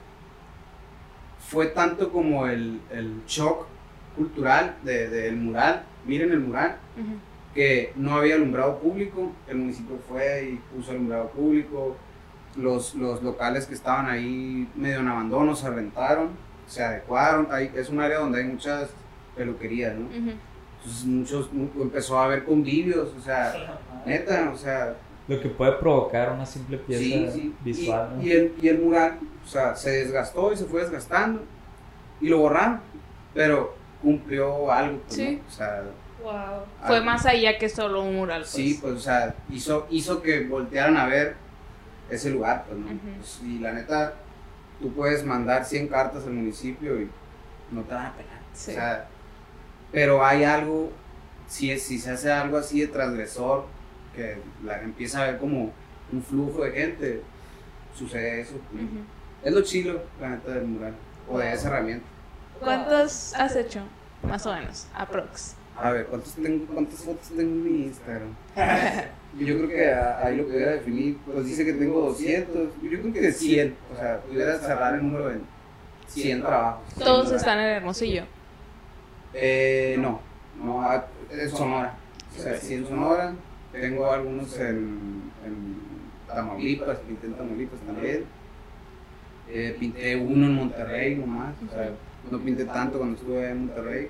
fue 1.40 1.68
tanto 1.68 2.12
como 2.12 2.48
el, 2.48 2.80
el 2.92 3.22
shock 3.28 3.66
cultural 4.16 4.76
de- 4.84 5.10
del 5.10 5.36
mural, 5.38 5.84
miren 6.06 6.32
el 6.32 6.40
mural, 6.40 6.78
que 7.54 7.92
no 7.96 8.16
había 8.16 8.36
alumbrado 8.36 8.80
público, 8.80 9.32
el 9.48 9.58
municipio 9.58 9.98
fue 10.08 10.52
y 10.54 10.76
puso 10.76 10.92
alumbrado 10.92 11.30
público, 11.30 11.96
los, 12.56 12.96
los 12.96 13.22
locales 13.24 13.66
que 13.66 13.74
estaban 13.74 14.08
ahí 14.10 14.70
medio 14.76 15.00
en 15.00 15.08
abandono 15.08 15.56
se 15.56 15.70
rentaron, 15.70 16.30
se 16.68 16.84
adecuaron, 16.84 17.48
Hay- 17.52 17.72
es 17.76 17.90
un 17.90 18.00
área 18.00 18.20
donde 18.20 18.40
hay 18.40 18.46
muchas 18.48 18.92
peluquerías, 19.36 19.96
¿no? 19.96 20.08
Entonces 20.12 21.06
muchos, 21.06 21.54
mu- 21.54 21.70
empezó 21.82 22.18
a 22.20 22.26
haber 22.26 22.44
convivios, 22.44 23.10
o 23.18 23.22
sea, 23.22 23.80
neta, 24.06 24.52
o 24.54 24.58
sea, 24.58 24.96
Lo 25.28 25.40
que 25.40 25.50
puede 25.50 25.74
provocar 25.74 26.32
una 26.32 26.46
simple 26.46 26.78
pieza 26.78 27.04
sí, 27.04 27.30
sí. 27.32 27.56
visual. 27.64 28.10
Y, 28.14 28.16
¿no? 28.18 28.24
y 28.24 28.32
el, 28.32 28.54
y 28.62 28.68
el 28.68 28.80
mural, 28.80 29.20
o 29.44 29.48
sea, 29.48 29.76
se 29.76 29.92
desgastó 29.92 30.52
y 30.52 30.58
se 30.58 30.66
fue 30.66 30.82
desgastando 30.82 31.44
y 32.20 32.30
lo 32.30 32.40
borraron, 32.40 32.80
pero 33.34 33.76
cumplió 34.02 34.72
algo, 34.72 35.00
pues, 35.08 35.16
Sí. 35.16 35.40
¿no? 35.42 35.48
O 35.48 35.52
sea, 35.52 35.84
Wow. 36.24 36.34
Fue 36.86 36.96
algo. 36.98 37.06
más 37.08 37.26
allá 37.26 37.58
que 37.58 37.68
solo 37.68 38.04
un 38.04 38.16
mural. 38.16 38.42
Pues. 38.42 38.52
Sí, 38.52 38.78
pues, 38.80 38.94
o 38.94 39.00
sea, 39.00 39.34
hizo, 39.50 39.88
hizo 39.90 40.22
que 40.22 40.46
voltearan 40.46 40.96
a 40.98 41.08
ver 41.08 41.36
ese 42.12 42.30
lugar, 42.30 42.66
pues, 42.68 42.78
¿no? 42.80 42.88
Pues, 43.18 43.42
y 43.44 43.58
la 43.60 43.72
neta, 43.74 44.14
tú 44.80 44.92
puedes 44.94 45.24
mandar 45.26 45.66
100 45.66 45.88
cartas 45.88 46.24
al 46.26 46.34
municipio 46.34 47.02
y 47.02 47.10
no 47.72 47.82
te 47.84 47.94
van 47.96 48.06
a 48.08 48.14
pelar. 48.14 48.40
Sí. 48.54 48.72
O 48.72 48.74
sea, 48.76 49.08
pero 49.92 50.26
hay 50.26 50.44
algo, 50.44 50.92
si, 51.48 51.72
es- 51.72 51.84
si 51.84 52.00
se 52.00 52.12
hace 52.12 52.32
algo 52.32 52.58
así 52.58 52.82
de 52.82 52.88
transgresor, 52.88 53.66
que 54.16 54.38
la 54.64 54.82
empieza 54.82 55.24
a 55.24 55.28
ver 55.28 55.38
como 55.38 55.72
un 56.12 56.24
flujo 56.24 56.64
de 56.64 56.72
gente, 56.72 57.22
sucede 57.96 58.42
eso. 58.42 58.56
Es 59.44 59.54
lo 59.54 59.62
chilo, 59.62 60.02
la 60.20 60.30
neta, 60.30 60.52
del 60.52 60.66
mural, 60.66 60.94
o 61.30 61.40
de 61.40 61.54
esa 61.54 61.70
herramienta. 61.70 62.06
¿Cuántos 62.60 63.34
has 63.36 63.56
hecho? 63.56 63.82
Más 64.28 64.46
o 64.46 64.54
menos, 64.54 64.88
aprox. 64.94 65.56
A 65.76 65.92
ver, 65.92 66.06
¿cuántos 66.06 66.34
tengo, 66.34 66.66
¿cuántas 66.72 67.00
fotos 67.00 67.30
tengo 67.30 67.42
en 67.42 67.64
mi 67.64 67.84
Instagram? 67.86 68.36
Yo 69.40 69.58
creo 69.58 69.70
que 69.70 69.94
ahí 69.94 70.36
lo 70.38 70.46
pudiera 70.46 70.72
definir, 70.74 71.18
pues 71.26 71.46
dice 71.46 71.64
que 71.66 71.74
tengo 71.74 72.02
200, 72.10 72.68
yo 72.84 72.90
creo 73.00 73.14
que 73.14 73.22
de 73.22 73.32
100, 73.32 73.76
o 73.94 73.98
sea, 73.98 74.20
pudiera 74.20 74.60
cerrar 74.60 74.96
el 74.96 75.04
número 75.04 75.32
en 75.32 75.42
100 76.10 76.42
trabajos. 76.42 76.84
Todos 77.00 77.32
están 77.32 77.58
en 77.60 77.68
Hermosillo. 77.78 78.26
Eh, 79.34 79.96
no, 80.00 80.20
no, 80.64 80.82
ah, 80.82 81.06
es 81.30 81.52
Sonora, 81.52 81.96
o 82.38 82.42
sea, 82.42 82.58
sí 82.58 82.74
en 82.76 82.88
Sonora, 82.88 83.34
tengo 83.72 84.12
algunos 84.12 84.58
en, 84.60 85.32
en 85.46 85.82
Tamaulipas, 86.28 87.00
pinté 87.00 87.28
en 87.28 87.34
Tamaulipas 87.34 87.80
también, 87.82 88.26
Eh, 89.48 89.76
pinté 89.80 90.16
uno 90.16 90.46
en 90.46 90.56
Monterrey 90.56 91.16
nomás, 91.16 91.56
o 91.68 91.74
sea, 91.74 91.92
no 92.30 92.40
pinté 92.40 92.66
tanto 92.66 92.98
cuando 93.00 93.18
estuve 93.18 93.50
en 93.50 93.68
Monterrey, 93.68 94.10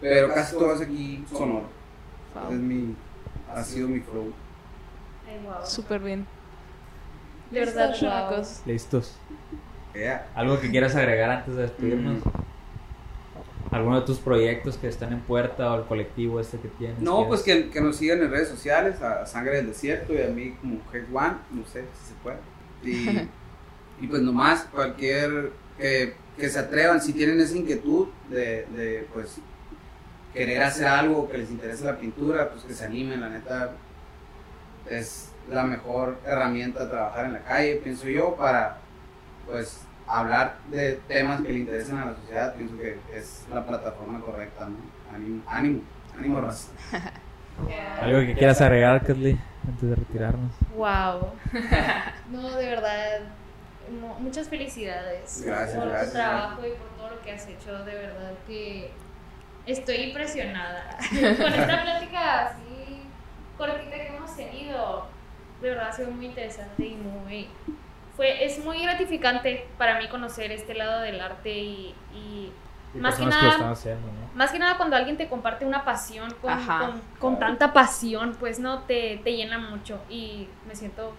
pero 0.00 0.32
casi 0.34 0.56
todas 0.56 0.80
aquí 0.80 1.24
Sonora. 1.30 1.66
Wow. 2.34 2.52
Es 2.52 2.58
mi, 2.58 2.94
ha 3.52 3.62
sido 3.62 3.88
mi 3.88 4.00
flow. 4.00 4.32
Súper 5.64 6.00
bien. 6.00 6.26
De 7.50 7.60
verdad, 7.60 7.90
Listos, 7.90 8.62
wow. 8.64 8.72
Listos. 8.72 9.16
Yeah. 9.94 10.26
¿Algo 10.34 10.60
que 10.60 10.70
quieras 10.70 10.94
agregar 10.96 11.30
antes 11.30 11.54
de 11.54 11.62
despedirnos? 11.62 12.24
Mm. 12.24 12.47
Alguno 13.70 14.00
de 14.00 14.06
tus 14.06 14.18
proyectos 14.18 14.76
que 14.76 14.88
están 14.88 15.12
en 15.12 15.20
puerta 15.20 15.72
o 15.72 15.80
el 15.80 15.86
colectivo 15.86 16.40
este 16.40 16.58
que 16.58 16.68
tienes. 16.68 17.00
No, 17.00 17.16
¿Quieres? 17.16 17.28
pues 17.28 17.42
que, 17.42 17.70
que 17.70 17.80
nos 17.80 17.96
sigan 17.96 18.22
en 18.22 18.30
redes 18.30 18.48
sociales, 18.48 19.00
a 19.02 19.26
Sangre 19.26 19.56
del 19.56 19.66
Desierto 19.68 20.14
y 20.14 20.22
a 20.22 20.28
mí 20.28 20.56
como 20.60 20.80
Head 20.92 21.04
One, 21.12 21.36
no 21.50 21.66
sé 21.66 21.84
si 21.94 22.08
se 22.08 22.14
puede. 22.22 22.38
Y, 22.82 23.28
y 24.04 24.06
pues 24.06 24.22
nomás 24.22 24.66
cualquier 24.72 25.52
que, 25.78 26.14
que 26.36 26.48
se 26.48 26.58
atrevan, 26.58 27.00
si 27.00 27.12
tienen 27.12 27.40
esa 27.40 27.56
inquietud 27.56 28.08
de, 28.30 28.66
de 28.74 29.06
pues 29.12 29.36
querer 30.32 30.62
hacer 30.62 30.86
algo, 30.86 31.28
que 31.28 31.38
les 31.38 31.50
interese 31.50 31.84
la 31.84 31.98
pintura, 31.98 32.50
pues 32.50 32.64
que 32.64 32.74
se 32.74 32.84
animen, 32.84 33.20
la 33.20 33.28
neta 33.28 33.72
es 34.88 35.30
la 35.50 35.64
mejor 35.64 36.18
herramienta 36.26 36.84
a 36.84 36.90
trabajar 36.90 37.26
en 37.26 37.32
la 37.34 37.42
calle, 37.42 37.80
pienso 37.82 38.08
yo, 38.08 38.34
para 38.36 38.78
pues 39.46 39.80
hablar 40.08 40.56
de 40.70 40.94
temas 41.08 41.40
que 41.42 41.48
le 41.52 41.58
interesen 41.60 41.98
a 41.98 42.06
la 42.06 42.14
sociedad, 42.16 42.54
pienso 42.54 42.76
que 42.78 42.98
es 43.12 43.46
la 43.52 43.64
plataforma 43.66 44.20
correcta, 44.20 44.66
¿no? 44.68 44.76
Ánimo, 45.14 45.42
ánimo, 45.46 45.82
ánimo, 46.16 46.40
raza. 46.40 46.70
Algo 48.02 48.20
que 48.20 48.34
quieras 48.34 48.60
agregar, 48.60 49.00
Kathleen, 49.04 49.40
antes 49.66 49.88
de 49.90 49.94
retirarnos. 49.96 50.52
Wow. 50.76 51.32
No, 52.30 52.50
de 52.56 52.66
verdad. 52.66 53.20
mu- 53.90 54.14
muchas 54.20 54.48
felicidades 54.48 55.42
Gracias, 55.46 55.76
por 55.78 55.88
gracias. 55.88 56.12
tu 56.12 56.18
trabajo 56.18 56.60
y 56.66 56.70
por 56.72 56.88
todo 56.96 57.10
lo 57.16 57.22
que 57.22 57.32
has 57.32 57.46
hecho. 57.48 57.84
De 57.84 57.94
verdad 57.94 58.32
que 58.46 58.90
estoy 59.66 59.96
impresionada 59.96 60.96
con 61.10 61.52
esta 61.54 61.82
plática 61.82 62.46
así 62.48 63.00
cortita 63.56 63.90
que 63.96 64.16
hemos 64.16 64.36
tenido. 64.36 65.06
De 65.62 65.70
verdad 65.70 65.88
ha 65.88 65.92
sido 65.92 66.10
muy 66.10 66.26
interesante 66.26 66.86
y 66.86 66.96
muy 66.96 67.48
fue 68.18 68.44
es 68.44 68.62
muy 68.62 68.82
gratificante 68.82 69.64
para 69.78 69.98
mí 69.98 70.08
conocer 70.08 70.52
este 70.52 70.74
lado 70.74 71.00
del 71.00 71.18
arte 71.22 71.50
y, 71.56 71.94
y 72.12 72.52
Y 72.94 72.98
Más 72.98 73.14
que 73.16 73.24
nada- 73.26 73.74
más 74.34 74.50
que 74.50 74.58
nada 74.58 74.76
cuando 74.76 74.96
alguien 74.96 75.16
te 75.16 75.28
comparte 75.28 75.64
una 75.64 75.84
pasión 75.84 76.34
con, 76.42 76.50
Ajá. 76.52 76.78
con, 76.80 77.00
con 77.18 77.38
tanta 77.38 77.72
pasión, 77.72 78.34
pues 78.40 78.58
no, 78.58 78.80
te, 78.80 79.20
te 79.24 79.36
llena 79.36 79.58
mucho 79.58 80.00
y 80.10 80.48
me 80.66 80.74
siento 80.74 81.14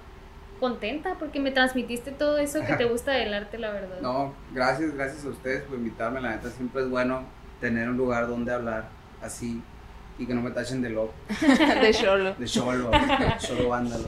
contenta 0.59 1.13
porque 1.17 1.39
me 1.39 1.51
transmitiste 1.51 2.11
todo 2.11 2.37
eso 2.37 2.59
que 2.65 2.73
te 2.73 2.83
gusta 2.93 3.11
del 3.13 3.33
arte, 3.33 3.57
la 3.57 3.71
verdad. 3.71 4.01
No, 4.01 4.33
gracias, 4.51 4.93
gracias 4.93 5.23
a 5.25 5.29
ustedes 5.29 5.63
por 5.63 5.77
invitarme. 5.77 6.19
La 6.21 6.31
neta 6.31 6.49
siempre 6.49 6.81
es 6.83 6.89
bueno 6.89 7.23
tener 7.61 7.87
un 7.89 7.97
lugar 7.97 8.27
donde 8.27 8.51
hablar 8.53 8.89
así 9.21 9.61
y 10.19 10.25
que 10.27 10.33
no 10.33 10.41
me 10.41 10.51
tachen 10.51 10.81
de 10.81 10.89
loco, 10.89 11.13
de 11.81 11.93
Cholo. 11.93 12.33
de 12.35 12.45
cholo, 12.45 12.91
cholo 13.39 13.69
vándalo. 13.69 14.07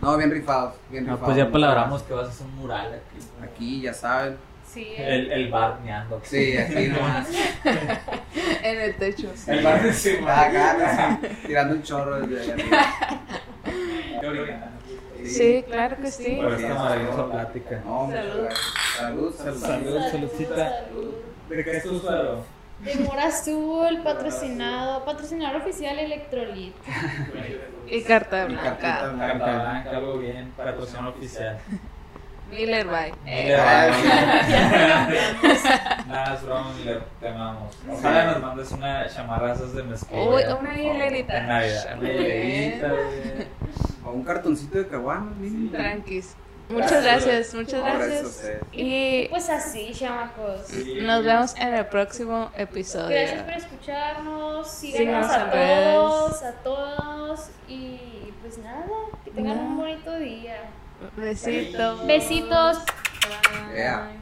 No, 0.00 0.16
bien 0.16 0.30
rifados, 0.30 0.74
bien 0.90 1.04
No, 1.06 1.12
rifados. 1.12 1.34
pues 1.34 1.36
ya 1.46 1.52
palabramos 1.52 2.02
que 2.02 2.14
vas 2.14 2.26
a 2.26 2.30
hacer 2.30 2.46
un 2.46 2.56
mural 2.56 2.86
aquí. 2.94 3.26
Aquí, 3.44 3.80
ya 3.82 3.92
saben. 3.94 4.36
Sí, 4.66 4.94
El, 4.96 5.30
el 5.30 5.50
bar 5.50 5.78
meando. 5.84 6.20
Sí, 6.24 6.56
aquí 6.56 6.88
nomás. 6.88 7.28
En 8.62 8.80
el 8.80 8.94
techo. 8.96 9.28
El 9.46 9.62
bar 9.62 9.82
de 9.82 9.92
sí, 9.92 10.16
Acá, 10.26 11.18
sí, 11.20 11.28
tirando 11.46 11.74
un 11.74 11.82
chorro 11.82 12.26
desde 12.26 12.52
allá 12.52 12.54
arriba. 12.54 13.20
Sí, 15.24 15.64
claro 15.68 15.96
que 16.00 16.10
sí. 16.10 16.38
Por 16.42 16.52
esta 16.54 16.74
maravillosa 16.74 17.30
plática. 17.30 17.80
No, 17.84 18.04
muchas 18.06 18.24
Salud. 18.24 18.42
gracias. 18.44 18.72
Salud, 18.98 19.34
salud. 19.34 19.60
Salud, 19.60 20.00
saludcita. 20.10 20.56
salud. 20.56 21.14
¿De 21.48 21.64
qué 21.64 21.76
es 21.76 21.82
tu 21.82 22.00
Mora 23.06 23.26
Azul, 23.26 24.02
patrocinado, 24.02 25.04
patrocinador 25.04 25.62
oficial 25.62 25.98
Electrolit. 26.00 26.74
Y 27.88 28.02
carta 28.02 28.46
Mi 28.48 28.56
cartita 28.56 29.10
blanca. 29.12 29.28
Carta 29.28 29.62
blanca, 29.62 29.90
algo 29.90 30.18
bien, 30.18 30.52
patrocinio 30.56 31.10
oficial. 31.10 31.58
Miller 32.50 32.86
Bye. 32.86 33.12
Miller, 33.24 33.58
Nada, 36.08 36.34
es 36.34 36.42
broma, 36.42 36.72
Miller, 36.76 37.02
te 37.20 37.28
amamos. 37.28 37.78
Ojalá 37.88 38.32
nos 38.32 38.40
mandes 38.42 38.72
una 38.72 39.08
chamarrazas 39.08 39.74
de 39.74 39.84
mezclilla. 39.84 40.22
Uy, 40.22 40.42
una 40.42 40.72
Navidad. 40.72 41.44
Una 41.44 41.62
hielerita, 41.62 42.88
güey. 42.88 43.46
O 44.04 44.10
un 44.10 44.24
cartoncito 44.24 44.78
de 44.78 44.88
caguamas, 44.88 45.36
mínimo. 45.36 45.70
Tranquis. 45.70 46.34
Muchas 46.72 47.02
gracias, 47.04 47.54
muchas 47.54 47.82
gracias. 47.84 48.50
Y 48.72 49.28
Pues 49.28 49.48
así, 49.50 49.92
chamacos. 49.92 50.72
Nos 51.02 51.24
vemos 51.24 51.54
en 51.56 51.74
el 51.74 51.86
próximo 51.86 52.50
episodio. 52.56 53.08
Gracias 53.08 53.42
por 53.42 53.52
escucharnos. 53.54 54.70
Síganos 54.70 55.30
a 55.30 55.50
todos, 55.50 56.42
a 56.42 56.52
todos. 56.62 57.48
Y 57.68 57.98
pues 58.40 58.58
nada, 58.58 58.86
que 59.24 59.30
tengan 59.30 59.58
un 59.58 59.76
bonito 59.76 60.14
día. 60.18 60.62
Besitos. 61.16 62.06
Besitos. 62.06 62.78
Bye. 62.78 63.74
Yeah. 63.76 64.21